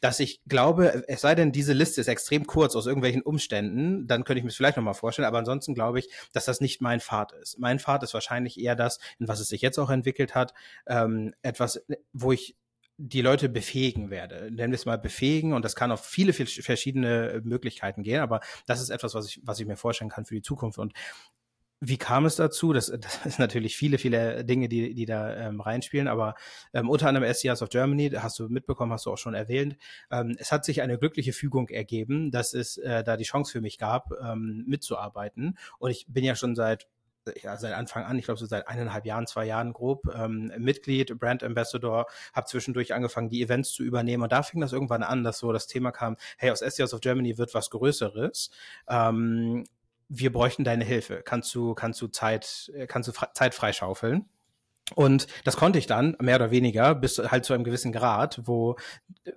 dass 0.04 0.20
ich 0.20 0.42
glaube, 0.48 1.06
es 1.08 1.22
sei 1.22 1.34
denn, 1.34 1.54
diese 1.54 1.72
Liste 1.72 2.02
ist 2.02 2.10
extrem 2.10 2.46
kurz 2.46 2.76
aus 2.76 2.88
irgendwelchen 2.88 3.22
Umständen, 3.22 4.06
dann 4.06 4.26
könnte 4.26 4.40
ich 4.40 4.44
mir 4.44 4.50
es 4.50 4.58
vielleicht 4.58 4.76
nochmal 4.76 4.96
vorstellen, 4.96 5.26
aber 5.26 5.38
ansonsten 5.38 5.74
glaube 5.74 6.00
ich, 6.00 6.10
dass 6.34 6.44
das 6.44 6.60
nicht 6.60 6.82
mein 6.82 7.00
Pfad 7.00 7.32
ist. 7.32 7.58
Mein 7.58 7.80
Pfad 7.80 8.04
ist 8.04 8.14
wahrscheinlich 8.14 8.60
eher 8.60 8.76
das, 8.76 9.00
in 9.20 9.30
was 9.30 9.40
es 9.40 9.48
sich 9.48 9.62
jetzt 9.62 9.80
auch 9.80 9.90
entwickelt 9.90 10.36
hat, 10.36 10.54
ähm, 10.88 11.34
etwas, 11.42 11.86
wo 12.12 12.34
ich 12.34 12.58
die 12.98 13.22
Leute 13.22 13.48
befähigen 13.48 14.10
werde. 14.10 14.52
Nennen 14.52 14.74
wir 14.74 14.78
es 14.78 14.86
mal 14.86 14.98
befähigen 14.98 15.54
und 15.54 15.64
das 15.64 15.74
kann 15.74 15.94
auf 15.94 16.04
viele, 16.04 16.34
viele 16.34 16.50
verschiedene 16.50 17.40
Möglichkeiten 17.46 18.04
gehen, 18.04 18.20
aber 18.20 18.42
das 18.68 18.82
ist 18.82 18.90
etwas, 18.90 19.16
was 19.16 19.28
ich, 19.28 19.40
was 19.46 19.62
ich 19.62 19.68
mir 19.68 19.78
vorstellen 19.78 20.12
kann 20.12 20.26
für 20.26 20.36
die 20.36 20.42
Zukunft. 20.42 20.80
Und 20.80 20.92
wie 21.86 21.98
kam 21.98 22.26
es 22.26 22.38
dazu? 22.38 22.72
Das, 22.72 22.88
das 23.00 23.26
ist 23.26 23.40
natürlich 23.40 23.76
viele, 23.76 23.98
viele 23.98 24.46
Dinge, 24.46 24.70
die, 24.70 24.94
die 24.94 25.06
da 25.06 25.36
ähm, 25.36 25.60
reinspielen, 25.60 26.08
aber 26.08 26.36
ähm, 26.74 26.90
unter 26.90 27.08
anderem 27.08 27.32
SCRs 27.32 27.62
of 27.62 27.70
Germany, 27.70 28.10
hast 28.12 28.40
du 28.40 28.48
mitbekommen, 28.48 28.94
hast 28.94 29.06
du 29.06 29.12
auch 29.12 29.18
schon 29.18 29.34
erwähnt. 29.34 29.78
Ähm, 30.10 30.36
es 30.40 30.52
hat 30.52 30.64
sich 30.66 30.82
eine 30.82 30.98
glückliche 30.98 31.34
Fügung 31.34 31.68
ergeben, 31.70 32.32
dass 32.32 32.54
es 32.54 32.78
äh, 32.78 33.04
da 33.04 33.18
die 33.18 33.26
Chance 33.26 33.52
für 33.52 33.62
mich 33.62 33.78
gab, 33.78 34.12
ähm, 34.24 34.64
mitzuarbeiten. 34.68 35.58
Und 35.78 35.92
ich 35.92 36.06
bin 36.08 36.24
ja 36.24 36.36
schon 36.36 36.56
seit 36.56 36.88
ja, 37.42 37.56
seit 37.56 37.74
Anfang 37.74 38.04
an, 38.04 38.20
ich 38.20 38.26
glaube 38.26 38.38
so 38.38 38.46
seit 38.46 38.68
eineinhalb 38.68 39.06
Jahren, 39.06 39.28
zwei 39.28 39.46
Jahren 39.46 39.72
grob, 39.72 40.14
ähm, 40.14 40.52
Mitglied, 40.58 41.18
Brand 41.18 41.42
Ambassador, 41.42 42.08
habe 42.34 42.48
zwischendurch 42.48 42.94
angefangen, 42.94 43.30
die 43.30 43.42
Events 43.42 43.72
zu 43.72 43.84
übernehmen. 43.84 44.24
Und 44.24 44.34
da 44.34 44.44
fing 44.44 44.60
das 44.60 44.74
irgendwann 44.74 45.04
an, 45.04 45.24
dass 45.24 45.40
so 45.40 45.54
das 45.54 45.68
Thema 45.68 45.92
kam, 45.92 46.18
hey, 46.38 46.52
aus 46.52 46.60
SCRs 46.60 46.94
of 46.94 47.00
Germany 47.00 47.38
wird 47.38 47.54
was 47.54 47.70
Größeres. 47.70 48.52
Ähm, 48.90 49.64
wir 50.16 50.32
bräuchten 50.32 50.64
deine 50.64 50.86
Hilfe. 50.86 51.22
Kannst 51.24 51.54
du, 51.56 51.74
kannst 51.74 52.02
du 52.02 52.08
Zeit, 52.08 52.72
äh, 52.76 52.88
kannst 52.88 53.10
du 53.10 53.14
Zeit 53.34 53.54
freischaufeln? 53.54 54.30
Und 54.96 55.28
das 55.46 55.56
konnte 55.56 55.80
ich 55.80 55.88
dann, 55.88 56.16
mehr 56.20 56.36
oder 56.36 56.52
weniger, 56.52 56.94
bis 56.94 57.18
halt 57.18 57.46
zu 57.46 57.54
einem 57.54 57.64
gewissen 57.64 57.94
Grad, 57.94 58.42
wo 58.44 58.76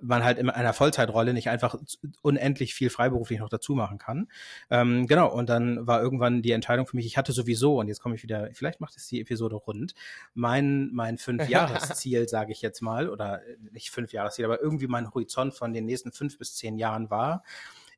man 0.01 0.23
halt 0.23 0.37
in 0.37 0.49
einer 0.49 0.73
Vollzeitrolle 0.73 1.33
nicht 1.33 1.49
einfach 1.49 1.75
unendlich 2.21 2.73
viel 2.73 2.89
freiberuflich 2.89 3.39
noch 3.39 3.49
dazu 3.49 3.73
machen 3.73 3.97
kann. 3.97 4.27
Ähm, 4.69 5.07
genau, 5.07 5.31
und 5.33 5.47
dann 5.49 5.87
war 5.87 6.01
irgendwann 6.01 6.41
die 6.41 6.51
Entscheidung 6.51 6.85
für 6.85 6.97
mich, 6.97 7.05
ich 7.05 7.17
hatte 7.17 7.31
sowieso, 7.31 7.79
und 7.79 7.87
jetzt 7.87 8.01
komme 8.01 8.15
ich 8.15 8.23
wieder, 8.23 8.49
vielleicht 8.53 8.81
macht 8.81 8.97
es 8.97 9.07
die 9.07 9.21
Episode 9.21 9.55
rund, 9.55 9.95
mein, 10.33 10.91
mein 10.91 11.17
Fünf-Jahres-Ziel, 11.17 12.27
sage 12.29 12.51
ich 12.51 12.61
jetzt 12.61 12.81
mal, 12.81 13.09
oder 13.09 13.41
nicht 13.71 13.89
Fünf-Jahres-Ziel, 13.89 14.45
aber 14.45 14.61
irgendwie 14.61 14.87
mein 14.87 15.11
Horizont 15.13 15.53
von 15.53 15.73
den 15.73 15.85
nächsten 15.85 16.11
fünf 16.11 16.37
bis 16.37 16.55
zehn 16.55 16.77
Jahren 16.77 17.09
war, 17.09 17.43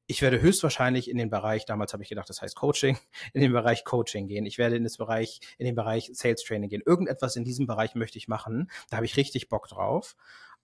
ich 0.09 0.23
werde 0.23 0.41
höchstwahrscheinlich 0.41 1.07
in 1.07 1.17
den 1.17 1.29
Bereich, 1.29 1.65
damals 1.65 1.93
habe 1.93 2.01
ich 2.01 2.09
gedacht, 2.09 2.27
das 2.29 2.41
heißt 2.41 2.55
Coaching, 2.55 2.97
in 3.33 3.41
den 3.41 3.53
Bereich 3.53 3.85
Coaching 3.85 4.27
gehen. 4.27 4.47
Ich 4.47 4.57
werde 4.57 4.75
in 4.75 4.83
das 4.83 4.97
Bereich, 4.97 5.39
in 5.59 5.67
den 5.67 5.75
Bereich 5.75 6.09
Sales 6.13 6.43
Training 6.43 6.67
gehen. 6.67 6.81
Irgendetwas 6.83 7.35
in 7.35 7.43
diesem 7.43 7.67
Bereich 7.67 7.93
möchte 7.93 8.17
ich 8.17 8.27
machen. 8.27 8.71
Da 8.89 8.97
habe 8.97 9.05
ich 9.05 9.17
richtig 9.17 9.49
Bock 9.49 9.67
drauf. 9.67 10.15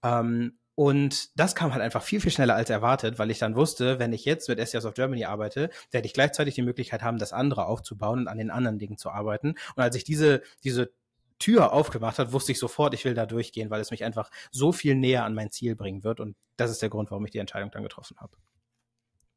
Ähm, 0.04 0.58
und 0.74 1.40
das 1.40 1.54
kam 1.54 1.74
halt 1.74 1.84
einfach 1.84 2.02
viel, 2.02 2.20
viel 2.20 2.32
schneller 2.32 2.56
als 2.56 2.72
erwartet, 2.72 3.20
weil 3.20 3.30
ich 3.30 3.38
dann 3.38 3.56
wusste, 3.56 4.00
wenn 4.00 4.14
ich 4.14 4.26
jetzt 4.26 4.50
mit 4.50 4.60
SES 4.60 4.84
of 4.84 4.96
Germany 4.96 5.26
arbeite, 5.26 5.70
werde 5.92 6.08
ich 6.08 6.14
gleichzeitig 6.14 6.56
die 6.56 6.64
Möglichkeit 6.64 7.04
haben, 7.04 7.20
das 7.20 7.32
andere 7.32 7.68
aufzubauen 7.68 8.22
und 8.22 8.28
an 8.28 8.40
den 8.40 8.50
anderen 8.50 8.80
Dingen 8.80 8.98
zu 8.98 9.12
arbeiten. 9.12 9.50
Und 9.76 9.84
als 9.84 9.96
ich 9.96 10.04
diese, 10.04 10.42
diese 10.64 10.92
Tür 11.38 11.72
aufgemacht 11.72 12.18
hat, 12.18 12.34
wusste 12.34 12.52
ich 12.52 12.58
sofort, 12.58 12.96
ich 12.96 13.06
will 13.06 13.14
da 13.14 13.28
durchgehen, 13.28 13.70
weil 13.70 13.82
es 13.82 13.92
mich 13.92 14.04
einfach 14.04 14.32
so 14.52 14.72
viel 14.72 14.96
näher 14.96 15.24
an 15.24 15.36
mein 15.36 15.52
Ziel 15.52 15.76
bringen 15.76 16.04
wird. 16.04 16.20
Und 16.20 16.36
das 16.58 16.72
ist 16.72 16.82
der 16.82 16.90
Grund, 16.90 17.12
warum 17.12 17.26
ich 17.26 17.32
die 17.32 17.38
Entscheidung 17.38 17.70
dann 17.70 17.84
getroffen 17.84 18.18
habe. 18.18 18.36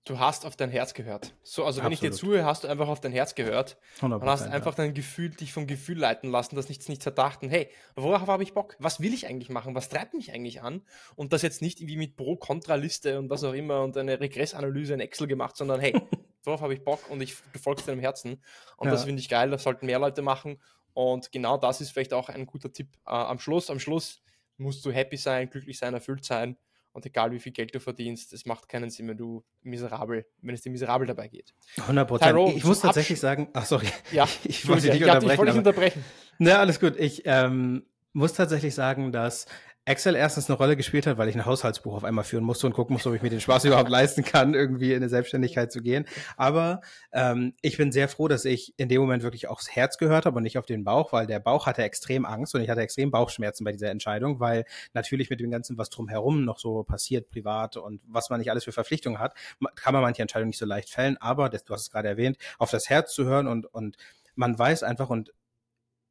Du 0.05 0.19
hast 0.19 0.47
auf 0.47 0.57
dein 0.57 0.71
Herz 0.71 0.95
gehört. 0.95 1.35
So, 1.43 1.65
also 1.65 1.83
wenn 1.83 1.93
Absolut. 1.93 1.93
ich 1.93 2.01
dir 2.01 2.17
zuhöre, 2.17 2.45
hast 2.47 2.65
du 2.65 2.69
einfach 2.69 2.89
auf 2.89 3.01
dein 3.01 3.13
Herz 3.13 3.35
gehört 3.35 3.77
100%, 4.01 4.15
und 4.15 4.25
hast 4.25 4.43
einfach 4.43 4.75
dein 4.75 4.95
Gefühl, 4.95 5.31
dich 5.31 5.53
vom 5.53 5.67
Gefühl 5.67 5.99
leiten 5.99 6.31
lassen, 6.31 6.57
dass 6.57 6.69
nichts 6.69 6.89
nichts 6.89 7.03
verdachten. 7.03 7.51
Hey, 7.51 7.69
worauf 7.95 8.27
habe 8.27 8.43
ich 8.43 8.55
Bock? 8.55 8.75
Was 8.79 9.01
will 9.01 9.13
ich 9.13 9.27
eigentlich 9.27 9.51
machen? 9.51 9.75
Was 9.75 9.91
treibt 9.91 10.15
mich 10.15 10.33
eigentlich 10.33 10.63
an? 10.63 10.83
Und 11.15 11.35
das 11.35 11.43
jetzt 11.43 11.61
nicht 11.61 11.81
irgendwie 11.81 11.99
mit 11.99 12.17
Pro-Kontra-Liste 12.17 13.19
und 13.19 13.29
was 13.29 13.45
auch 13.45 13.53
immer 13.53 13.83
und 13.83 13.97
eine 13.99 14.19
Regressanalyse 14.19 14.95
in 14.95 15.01
Excel 15.01 15.27
gemacht, 15.27 15.57
sondern 15.57 15.81
hey, 15.81 15.93
worauf 16.45 16.63
habe 16.63 16.73
ich 16.73 16.83
Bock 16.85 17.11
und 17.11 17.21
ich 17.21 17.37
befolge 17.53 17.83
deinem 17.83 18.01
Herzen. 18.01 18.43
Und 18.79 18.87
ja. 18.87 18.93
das 18.93 19.05
finde 19.05 19.21
ich 19.21 19.29
geil, 19.29 19.51
das 19.51 19.63
sollten 19.63 19.87
mehr 19.87 19.99
Leute 19.99 20.23
machen. 20.23 20.59
Und 20.95 21.33
genau 21.33 21.59
das 21.59 21.83
ist 21.83 21.91
vielleicht 21.91 22.15
auch 22.15 22.31
ein 22.31 22.47
guter 22.47 22.73
Tipp 22.73 22.89
äh, 23.07 23.11
am 23.11 23.39
Schluss. 23.39 23.69
Am 23.69 23.79
Schluss 23.79 24.23
musst 24.57 24.85
du 24.87 24.91
happy 24.91 25.19
sein, 25.19 25.51
glücklich 25.51 25.79
sein, 25.79 25.93
erfüllt 25.93 26.25
sein 26.25 26.57
Und 26.99 27.07
egal 27.07 27.31
wie 27.31 27.39
viel 27.39 27.53
Geld 27.53 27.73
du 27.73 27.79
verdienst, 27.79 28.33
es 28.33 28.45
macht 28.45 28.69
keinen 28.69 28.91
Sinn, 28.91 29.07
wenn 29.07 29.17
du 29.17 29.45
miserabel, 29.63 30.27
wenn 30.43 30.53
es 30.53 30.63
dir 30.63 30.71
miserabel 30.71 31.07
dabei 31.07 31.29
geht. 31.29 31.55
100 31.77 32.09
Prozent. 32.09 32.57
Ich 32.57 32.65
muss 32.65 32.81
tatsächlich 32.81 33.21
sagen, 33.21 33.51
ach 33.53 33.67
sorry, 33.67 33.87
ja, 34.11 34.27
ich 34.43 34.67
wollte 34.67 34.91
dich 34.91 35.05
unterbrechen. 35.05 35.31
Ich 35.31 35.39
wollte 35.39 35.53
dich 35.53 35.59
unterbrechen. 35.59 36.05
Na, 36.39 36.59
alles 36.59 36.81
gut. 36.81 36.99
Ich 36.99 37.23
ähm, 37.25 37.87
muss 38.15 38.33
tatsächlich 38.33 38.75
sagen, 38.75 39.13
dass 39.13 39.47
Excel 39.89 40.17
erstens 40.17 40.51
eine 40.51 40.59
Rolle 40.59 40.77
gespielt 40.77 41.07
hat, 41.07 41.17
weil 41.17 41.31
ich 41.31 41.35
ein 41.35 41.47
Haushaltsbuch 41.47 41.95
auf 41.95 42.05
einmal 42.05 42.25
führen 42.25 42.45
musste 42.45 42.67
und 42.67 42.75
gucken 42.75 42.93
musste, 42.93 43.09
ob 43.09 43.15
ich 43.15 43.23
mir 43.23 43.31
den 43.31 43.41
Spaß 43.41 43.65
überhaupt 43.65 43.89
leisten 43.89 44.23
kann, 44.23 44.53
irgendwie 44.53 44.91
in 44.91 44.99
eine 44.99 45.09
Selbstständigkeit 45.09 45.73
zu 45.73 45.81
gehen. 45.81 46.05
Aber 46.37 46.83
ähm, 47.11 47.55
ich 47.63 47.79
bin 47.79 47.91
sehr 47.91 48.09
froh, 48.09 48.29
dass 48.29 48.45
ich 48.45 48.75
in 48.77 48.91
dem 48.91 49.01
Moment 49.01 49.23
wirklich 49.23 49.49
aufs 49.49 49.71
Herz 49.71 49.97
gehört 49.97 50.27
habe 50.27 50.37
und 50.37 50.43
nicht 50.43 50.59
auf 50.59 50.67
den 50.67 50.85
Bauch, 50.85 51.15
weil 51.15 51.27
der 51.27 51.41
Bauch 51.41 51.65
hatte 51.65 51.83
extrem 51.83 52.27
Angst 52.27 52.55
und 52.55 52.61
ich 52.61 52.69
hatte 52.69 52.83
extrem 52.83 53.11
Bauchschmerzen 53.11 53.65
bei 53.65 53.73
dieser 53.73 53.91
Entscheidung, 53.91 54.41
weil 54.41 54.67
natürlich 54.93 55.31
mit 55.31 55.41
dem 55.41 55.51
Ganzen, 55.51 55.79
was 55.79 55.89
drumherum 55.89 56.45
noch 56.45 56.59
so 56.59 56.83
passiert, 56.83 57.31
privat 57.31 57.79
und 57.79 58.03
was 58.07 58.29
man 58.29 58.41
nicht 58.41 58.51
alles 58.51 58.65
für 58.65 58.73
Verpflichtungen 58.73 59.19
hat, 59.19 59.33
kann 59.75 59.95
man 59.95 60.03
manche 60.03 60.21
Entscheidungen 60.21 60.51
nicht 60.51 60.59
so 60.59 60.67
leicht 60.67 60.91
fällen. 60.91 61.17
Aber, 61.17 61.49
das, 61.49 61.65
du 61.65 61.73
hast 61.73 61.83
es 61.83 61.91
gerade 61.91 62.09
erwähnt, 62.09 62.37
auf 62.59 62.71
das 62.71 62.91
Herz 62.91 63.15
zu 63.15 63.25
hören 63.25 63.47
und, 63.47 63.65
und 63.65 63.97
man 64.35 64.57
weiß 64.59 64.83
einfach 64.83 65.09
und 65.09 65.33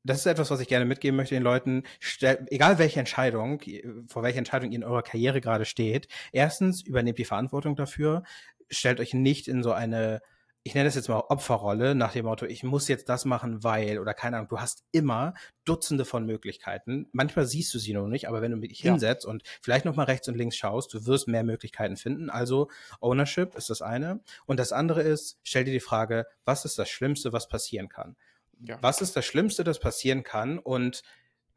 das 0.07 0.19
ist 0.19 0.25
etwas, 0.25 0.49
was 0.51 0.59
ich 0.59 0.67
gerne 0.67 0.85
mitgeben 0.85 1.17
möchte 1.17 1.35
den 1.35 1.43
Leuten. 1.43 1.83
Egal 2.21 2.79
welche 2.79 2.99
Entscheidung, 2.99 3.61
vor 4.07 4.23
welcher 4.23 4.39
Entscheidung 4.39 4.71
ihr 4.71 4.77
in 4.77 4.83
eurer 4.83 5.03
Karriere 5.03 5.41
gerade 5.41 5.65
steht, 5.65 6.07
erstens 6.31 6.81
übernehmt 6.81 7.17
die 7.17 7.25
Verantwortung 7.25 7.75
dafür. 7.75 8.23
Stellt 8.69 8.99
euch 8.99 9.13
nicht 9.13 9.47
in 9.47 9.63
so 9.63 9.71
eine, 9.71 10.21
ich 10.63 10.75
nenne 10.75 10.89
es 10.89 10.95
jetzt 10.95 11.07
mal 11.07 11.23
Opferrolle, 11.29 11.95
nach 11.95 12.11
dem 12.11 12.25
Motto, 12.25 12.45
ich 12.45 12.63
muss 12.63 12.89
jetzt 12.89 13.07
das 13.07 13.23
machen, 13.23 13.63
weil, 13.63 13.99
oder 13.99 14.13
keine 14.13 14.37
Ahnung, 14.37 14.49
du 14.49 14.59
hast 14.59 14.83
immer 14.91 15.33
Dutzende 15.63 16.03
von 16.03 16.25
Möglichkeiten. 16.25 17.07
Manchmal 17.13 17.45
siehst 17.45 17.73
du 17.73 17.79
sie 17.79 17.93
noch 17.93 18.07
nicht, 18.07 18.27
aber 18.27 18.41
wenn 18.41 18.51
du 18.51 18.59
dich 18.59 18.83
ja. 18.83 18.91
hinsetzt 18.91 19.25
und 19.25 19.43
vielleicht 19.61 19.85
nochmal 19.85 20.07
rechts 20.07 20.27
und 20.27 20.35
links 20.35 20.57
schaust, 20.57 20.93
du 20.93 21.05
wirst 21.05 21.27
mehr 21.27 21.43
Möglichkeiten 21.43 21.95
finden. 21.95 22.29
Also 22.29 22.69
Ownership 22.99 23.55
ist 23.55 23.69
das 23.69 23.81
eine. 23.81 24.21
Und 24.45 24.59
das 24.59 24.73
andere 24.73 25.01
ist, 25.01 25.39
stell 25.43 25.63
dir 25.63 25.71
die 25.71 25.79
Frage, 25.79 26.25
was 26.43 26.65
ist 26.65 26.77
das 26.77 26.89
Schlimmste, 26.89 27.31
was 27.31 27.47
passieren 27.47 27.87
kann? 27.87 28.17
Ja. 28.65 28.77
Was 28.81 29.01
ist 29.01 29.15
das 29.15 29.25
Schlimmste, 29.25 29.63
das 29.63 29.79
passieren 29.79 30.23
kann? 30.23 30.59
Und 30.59 31.03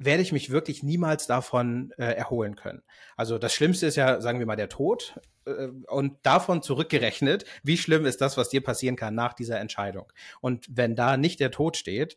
werde 0.01 0.23
ich 0.23 0.33
mich 0.33 0.51
wirklich 0.51 0.83
niemals 0.83 1.27
davon 1.27 1.93
äh, 1.99 2.05
erholen 2.05 2.57
können. 2.57 2.83
Also 3.17 3.39
das 3.39 3.53
Schlimmste 3.53 3.87
ist 3.87 3.97
ja, 3.97 4.21
sagen 4.23 4.39
wir 4.39 4.47
mal, 4.47 4.57
der 4.57 4.71
Tod. 4.71 5.21
Äh, 5.45 5.69
und 5.89 6.17
davon 6.23 6.63
zurückgerechnet, 6.63 7.45
wie 7.63 7.77
schlimm 7.77 8.07
ist 8.07 8.23
das, 8.23 8.39
was 8.39 8.49
dir 8.49 8.63
passieren 8.63 8.97
kann 8.97 9.15
nach 9.15 9.35
dieser 9.35 9.61
Entscheidung. 9.61 10.11
Und 10.41 10.67
wenn 10.71 10.97
da 10.97 11.19
nicht 11.19 11.39
der 11.39 11.51
Tod 11.51 11.77
steht 11.77 12.17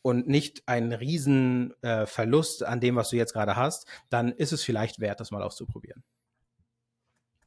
und 0.00 0.28
nicht 0.28 0.62
ein 0.66 0.92
Riesenverlust 0.92 2.62
äh, 2.62 2.66
an 2.66 2.80
dem, 2.80 2.94
was 2.94 3.10
du 3.10 3.16
jetzt 3.16 3.32
gerade 3.32 3.56
hast, 3.56 3.88
dann 4.10 4.30
ist 4.30 4.52
es 4.52 4.62
vielleicht 4.62 5.00
wert, 5.00 5.18
das 5.18 5.32
mal 5.32 5.42
auszuprobieren. 5.42 6.04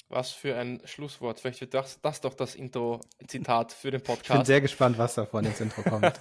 Was 0.10 0.32
für 0.32 0.56
ein 0.56 0.82
Schlusswort. 0.86 1.38
Vielleicht 1.38 1.60
wird 1.60 1.74
das, 1.74 2.00
das 2.00 2.22
doch 2.22 2.34
das 2.34 2.56
Intro-Zitat 2.56 3.74
für 3.74 3.92
den 3.92 4.02
Podcast. 4.02 4.30
Ich 4.30 4.36
bin 4.36 4.46
sehr 4.46 4.62
gespannt, 4.62 4.98
was 4.98 5.16
davon 5.16 5.44
ins 5.44 5.60
Intro 5.60 5.82
kommt. 5.82 6.14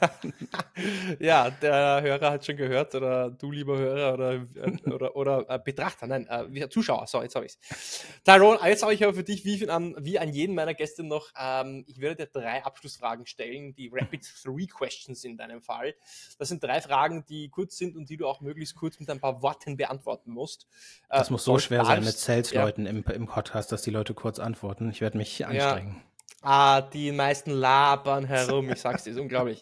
ja, 1.21 1.51
der 1.51 2.03
Hörer 2.03 2.33
hat 2.33 2.45
schon 2.45 2.57
gehört, 2.57 2.97
oder 2.97 3.31
du, 3.31 3.53
lieber 3.53 3.79
Hörer, 3.79 4.15
oder, 4.15 4.33
äh, 4.33 4.93
oder, 4.93 5.15
oder 5.15 5.47
äh, 5.49 5.61
Betrachter, 5.65 6.09
nein, 6.09 6.27
äh, 6.27 6.69
Zuschauer, 6.69 7.07
so, 7.07 7.23
jetzt 7.23 7.37
habe 7.37 7.47
ich 7.47 7.53
es. 7.53 8.05
Tyrone, 8.25 8.59
jetzt 8.67 8.83
habe 8.83 8.93
ich 8.93 9.05
aber 9.05 9.15
für 9.15 9.23
dich, 9.23 9.45
wie, 9.45 9.69
an, 9.69 9.95
wie 10.01 10.19
an 10.19 10.33
jeden 10.33 10.57
meiner 10.57 10.75
Gäste 10.75 11.05
noch, 11.05 11.31
ähm, 11.39 11.85
ich 11.87 12.01
werde 12.01 12.27
dir 12.27 12.41
drei 12.41 12.65
Abschlussfragen 12.65 13.25
stellen, 13.27 13.73
die 13.77 13.89
Rapid 13.95 14.27
Three 14.43 14.67
Questions 14.67 15.23
in 15.23 15.37
deinem 15.37 15.63
Fall. 15.63 15.95
Das 16.41 16.49
sind 16.49 16.61
drei 16.61 16.81
Fragen, 16.81 17.25
die 17.29 17.51
kurz 17.51 17.77
sind 17.77 17.95
und 17.95 18.11
die 18.11 18.17
du 18.17 18.27
auch 18.27 18.41
möglichst 18.41 18.75
kurz 18.75 18.99
mit 18.99 19.09
ein 19.11 19.21
paar 19.21 19.43
Worten 19.43 19.77
beantworten 19.77 20.33
musst. 20.33 20.67
Das 21.09 21.29
äh, 21.29 21.33
muss 21.33 21.45
so 21.45 21.61
schwer 21.61 21.85
sein 21.85 22.03
mit 22.03 22.19
Sales-Leuten 22.19 22.87
ja. 22.87 22.91
im, 22.91 23.05
im 23.05 23.27
Podcast 23.27 23.76
dass 23.77 23.83
die 23.83 23.91
Leute 23.91 24.15
kurz 24.15 24.39
antworten. 24.39 24.89
Ich 24.89 25.03
werde 25.03 25.19
mich 25.19 25.45
anstrengen. 25.45 25.97
Ja. 25.97 26.03
Ah, 26.41 26.81
die 26.81 27.13
meisten 27.13 27.51
labern 27.51 28.25
herum, 28.25 28.71
ich 28.71 28.81
sag's 28.81 29.05
dir, 29.05 29.11
ist 29.11 29.19
unglaublich. 29.19 29.61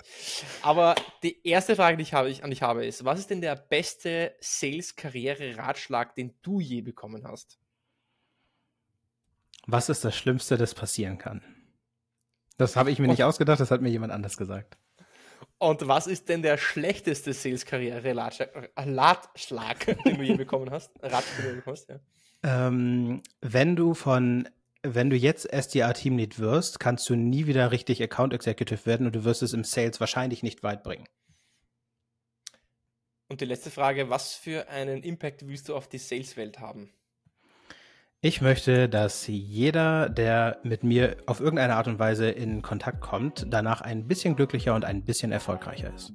Aber 0.62 0.94
die 1.24 1.44
erste 1.46 1.74
Frage, 1.74 1.96
die 1.96 2.05
ich 2.05 2.14
habe, 2.14 2.29
ich, 2.29 2.44
an 2.44 2.50
dich 2.50 2.62
habe, 2.62 2.87
ist: 2.87 3.05
Was 3.05 3.18
ist 3.18 3.31
denn 3.31 3.40
der 3.40 3.57
beste 3.57 4.37
Sales-Karriere-Ratschlag, 4.40 6.14
den 6.14 6.33
du 6.42 6.61
je 6.61 6.83
bekommen 6.83 7.27
hast? 7.27 7.59
Was 9.66 9.88
ist 9.88 10.05
das 10.05 10.14
Schlimmste, 10.14 10.57
das 10.59 10.74
passieren 10.74 11.18
kann? 11.18 11.42
Das 12.57 12.77
habe 12.77 12.92
ich 12.92 13.00
mir 13.00 13.09
nicht 13.09 13.24
ausgedacht, 13.24 13.59
das 13.59 13.72
hat 13.72 13.81
mir 13.81 13.90
jemand 13.90 14.12
anders 14.12 14.37
gesagt. 14.37 14.79
Und 15.59 15.88
was 15.88 16.07
ist 16.07 16.29
denn 16.29 16.42
der 16.42 16.57
schlechteste 16.57 17.33
Sales-Karriere-Ratschlag, 17.33 19.96
den 20.05 20.16
du 20.16 20.22
je 20.22 20.37
bekommen 20.37 20.70
hast? 20.70 20.92
Ratschlag, 21.03 21.24
den 21.38 21.46
du 21.46 21.57
bekommen 21.57 21.77
hast, 21.77 21.88
ja. 21.88 21.98
Ähm, 22.44 23.22
wenn 23.40 23.74
du 23.74 23.94
von 23.94 24.48
wenn 24.87 25.09
du 25.09 25.16
jetzt 25.16 25.50
SDR-Teamlead 25.50 26.38
wirst, 26.38 26.78
kannst 26.78 27.09
du 27.09 27.14
nie 27.14 27.46
wieder 27.46 27.72
richtig 27.72 28.02
Account 28.02 28.35
Executive 28.35 28.85
werden 28.85 29.07
und 29.07 29.16
du 29.16 29.24
wirst 29.24 29.42
es 29.42 29.54
im 29.54 29.64
Sales 29.64 29.98
wahrscheinlich 29.98 30.42
nicht 30.42 30.62
weit 30.62 30.83
bringen. 30.83 31.09
Und 33.28 33.40
die 33.40 33.46
letzte 33.46 33.70
Frage, 33.70 34.11
was 34.11 34.35
für 34.35 34.68
einen 34.68 35.02
Impact 35.02 35.48
willst 35.48 35.70
du 35.70 35.74
auf 35.74 35.88
die 35.88 35.96
Sales-Welt 35.96 36.61
haben? 36.61 36.92
Ich 38.20 38.42
möchte, 38.42 38.88
dass 38.88 39.26
jeder, 39.26 40.11
der 40.11 40.59
mit 40.62 40.85
mir 40.85 41.16
auf 41.26 41.40
irgendeine 41.40 41.76
Art 41.76 41.88
und 41.88 41.98
Weise 41.98 42.30
in 42.30 42.61
Kontakt 42.61 43.00
kommt, 43.00 43.46
danach 43.48 43.80
ein 43.80 44.07
bisschen 44.07 44.37
glücklicher 44.37 44.74
und 44.74 44.85
ein 44.85 45.04
bisschen 45.04 45.33
erfolgreicher 45.33 45.94
ist. 45.94 46.12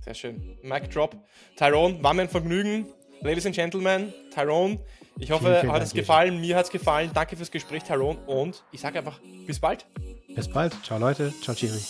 Sehr 0.00 0.14
schön. 0.14 0.58
Mic 0.62 0.88
Drop. 0.90 1.16
Tyrone, 1.56 2.02
war 2.02 2.14
mir 2.14 2.22
ein 2.22 2.28
Vergnügen. 2.28 2.86
Ladies 3.20 3.46
and 3.46 3.54
Gentlemen, 3.54 4.14
Tyrone, 4.32 4.78
ich 5.18 5.32
hoffe, 5.32 5.46
vielen, 5.46 5.60
vielen 5.60 5.72
hat 5.72 5.82
es 5.82 5.92
gefallen. 5.92 6.40
Mir 6.40 6.54
hat 6.54 6.66
es 6.66 6.70
gefallen. 6.70 7.10
Danke 7.12 7.36
fürs 7.36 7.50
Gespräch, 7.50 7.82
Tyrone. 7.82 8.16
Und 8.26 8.62
ich 8.70 8.80
sage 8.80 8.98
einfach, 8.98 9.18
bis 9.44 9.58
bald. 9.58 9.86
Bis 10.36 10.48
bald. 10.48 10.72
Ciao, 10.84 11.00
Leute. 11.00 11.34
Ciao, 11.42 11.52
Chiri. 11.52 11.80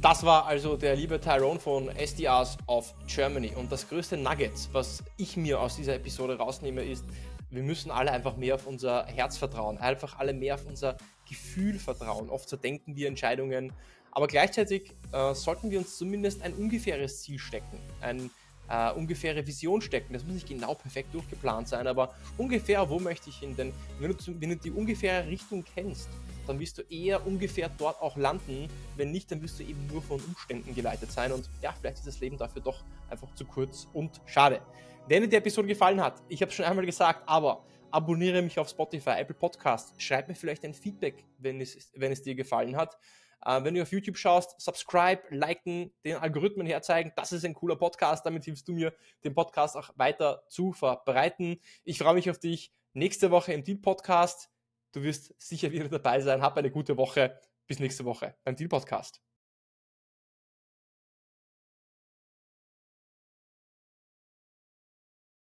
Das 0.00 0.24
war 0.24 0.46
also 0.46 0.76
der 0.76 0.96
liebe 0.96 1.20
Tyrone 1.20 1.60
von 1.60 1.88
SDRs 1.88 2.58
of 2.66 2.94
Germany. 3.06 3.52
Und 3.54 3.70
das 3.70 3.88
größte 3.88 4.16
Nugget, 4.16 4.68
was 4.72 5.04
ich 5.16 5.36
mir 5.36 5.60
aus 5.60 5.76
dieser 5.76 5.94
Episode 5.94 6.36
rausnehme, 6.36 6.82
ist, 6.82 7.04
wir 7.50 7.62
müssen 7.62 7.92
alle 7.92 8.10
einfach 8.10 8.36
mehr 8.36 8.56
auf 8.56 8.66
unser 8.66 9.06
Herz 9.06 9.36
vertrauen, 9.36 9.78
einfach 9.78 10.18
alle 10.18 10.34
mehr 10.34 10.56
auf 10.56 10.66
unser 10.66 10.96
Gefühl 11.28 11.78
vertrauen. 11.78 12.28
Oft 12.28 12.48
zerdenken 12.48 12.96
wir 12.96 13.06
Entscheidungen 13.06 13.72
aber 14.16 14.28
gleichzeitig 14.28 14.94
äh, 15.12 15.34
sollten 15.34 15.70
wir 15.70 15.78
uns 15.78 15.98
zumindest 15.98 16.40
ein 16.40 16.54
ungefähres 16.54 17.20
Ziel 17.20 17.38
stecken, 17.38 17.78
eine 18.00 18.30
äh, 18.66 18.90
ungefähre 18.92 19.46
Vision 19.46 19.82
stecken. 19.82 20.14
Das 20.14 20.24
muss 20.24 20.32
nicht 20.32 20.48
genau 20.48 20.72
perfekt 20.72 21.12
durchgeplant 21.12 21.68
sein, 21.68 21.86
aber 21.86 22.14
ungefähr, 22.38 22.88
wo 22.88 22.98
möchte 22.98 23.28
ich 23.28 23.36
hin? 23.36 23.54
Denn 23.54 23.74
wenn 24.00 24.12
du, 24.12 24.16
wenn 24.40 24.48
du 24.48 24.56
die 24.56 24.70
ungefähre 24.70 25.26
Richtung 25.26 25.62
kennst, 25.74 26.08
dann 26.46 26.58
wirst 26.58 26.78
du 26.78 26.82
eher 26.88 27.26
ungefähr 27.26 27.68
dort 27.68 28.00
auch 28.00 28.16
landen. 28.16 28.68
Wenn 28.96 29.12
nicht, 29.12 29.30
dann 29.30 29.42
wirst 29.42 29.58
du 29.58 29.64
eben 29.64 29.86
nur 29.86 30.00
von 30.00 30.18
Umständen 30.18 30.74
geleitet 30.74 31.12
sein. 31.12 31.30
Und 31.30 31.50
ja, 31.60 31.74
vielleicht 31.78 31.98
ist 31.98 32.06
das 32.06 32.20
Leben 32.20 32.38
dafür 32.38 32.62
doch 32.62 32.84
einfach 33.10 33.34
zu 33.34 33.44
kurz 33.44 33.86
und 33.92 34.22
schade. 34.24 34.62
Wenn 35.08 35.24
dir 35.24 35.28
die 35.28 35.36
Episode 35.36 35.68
gefallen 35.68 36.00
hat, 36.00 36.22
ich 36.30 36.40
habe 36.40 36.48
es 36.48 36.56
schon 36.56 36.64
einmal 36.64 36.86
gesagt, 36.86 37.22
aber 37.26 37.66
abonniere 37.90 38.40
mich 38.40 38.58
auf 38.58 38.70
Spotify, 38.70 39.10
Apple 39.18 39.34
Podcast, 39.34 39.92
schreib 40.00 40.26
mir 40.26 40.34
vielleicht 40.34 40.64
ein 40.64 40.72
Feedback, 40.72 41.22
wenn 41.36 41.60
es, 41.60 41.90
wenn 41.94 42.12
es 42.12 42.22
dir 42.22 42.34
gefallen 42.34 42.78
hat. 42.78 42.96
Äh, 43.44 43.62
wenn 43.64 43.74
du 43.74 43.82
auf 43.82 43.92
YouTube 43.92 44.16
schaust, 44.16 44.60
subscribe, 44.60 45.22
liken, 45.30 45.92
den 46.04 46.16
Algorithmen 46.16 46.66
herzeigen. 46.66 47.12
Das 47.16 47.32
ist 47.32 47.44
ein 47.44 47.54
cooler 47.54 47.76
Podcast. 47.76 48.24
Damit 48.26 48.44
hilfst 48.44 48.66
du 48.68 48.72
mir, 48.72 48.92
den 49.24 49.34
Podcast 49.34 49.76
auch 49.76 49.90
weiter 49.96 50.44
zu 50.48 50.72
verbreiten. 50.72 51.60
Ich 51.84 51.98
freue 51.98 52.14
mich 52.14 52.30
auf 52.30 52.38
dich 52.38 52.72
nächste 52.92 53.30
Woche 53.30 53.52
im 53.52 53.64
Deal 53.64 53.78
Podcast. 53.78 54.50
Du 54.92 55.02
wirst 55.02 55.34
sicher 55.38 55.70
wieder 55.70 55.88
dabei 55.88 56.20
sein. 56.20 56.42
Hab 56.42 56.56
eine 56.56 56.70
gute 56.70 56.96
Woche. 56.96 57.38
Bis 57.66 57.80
nächste 57.80 58.04
Woche 58.04 58.36
beim 58.44 58.56
Deal 58.56 58.68
Podcast. 58.68 59.25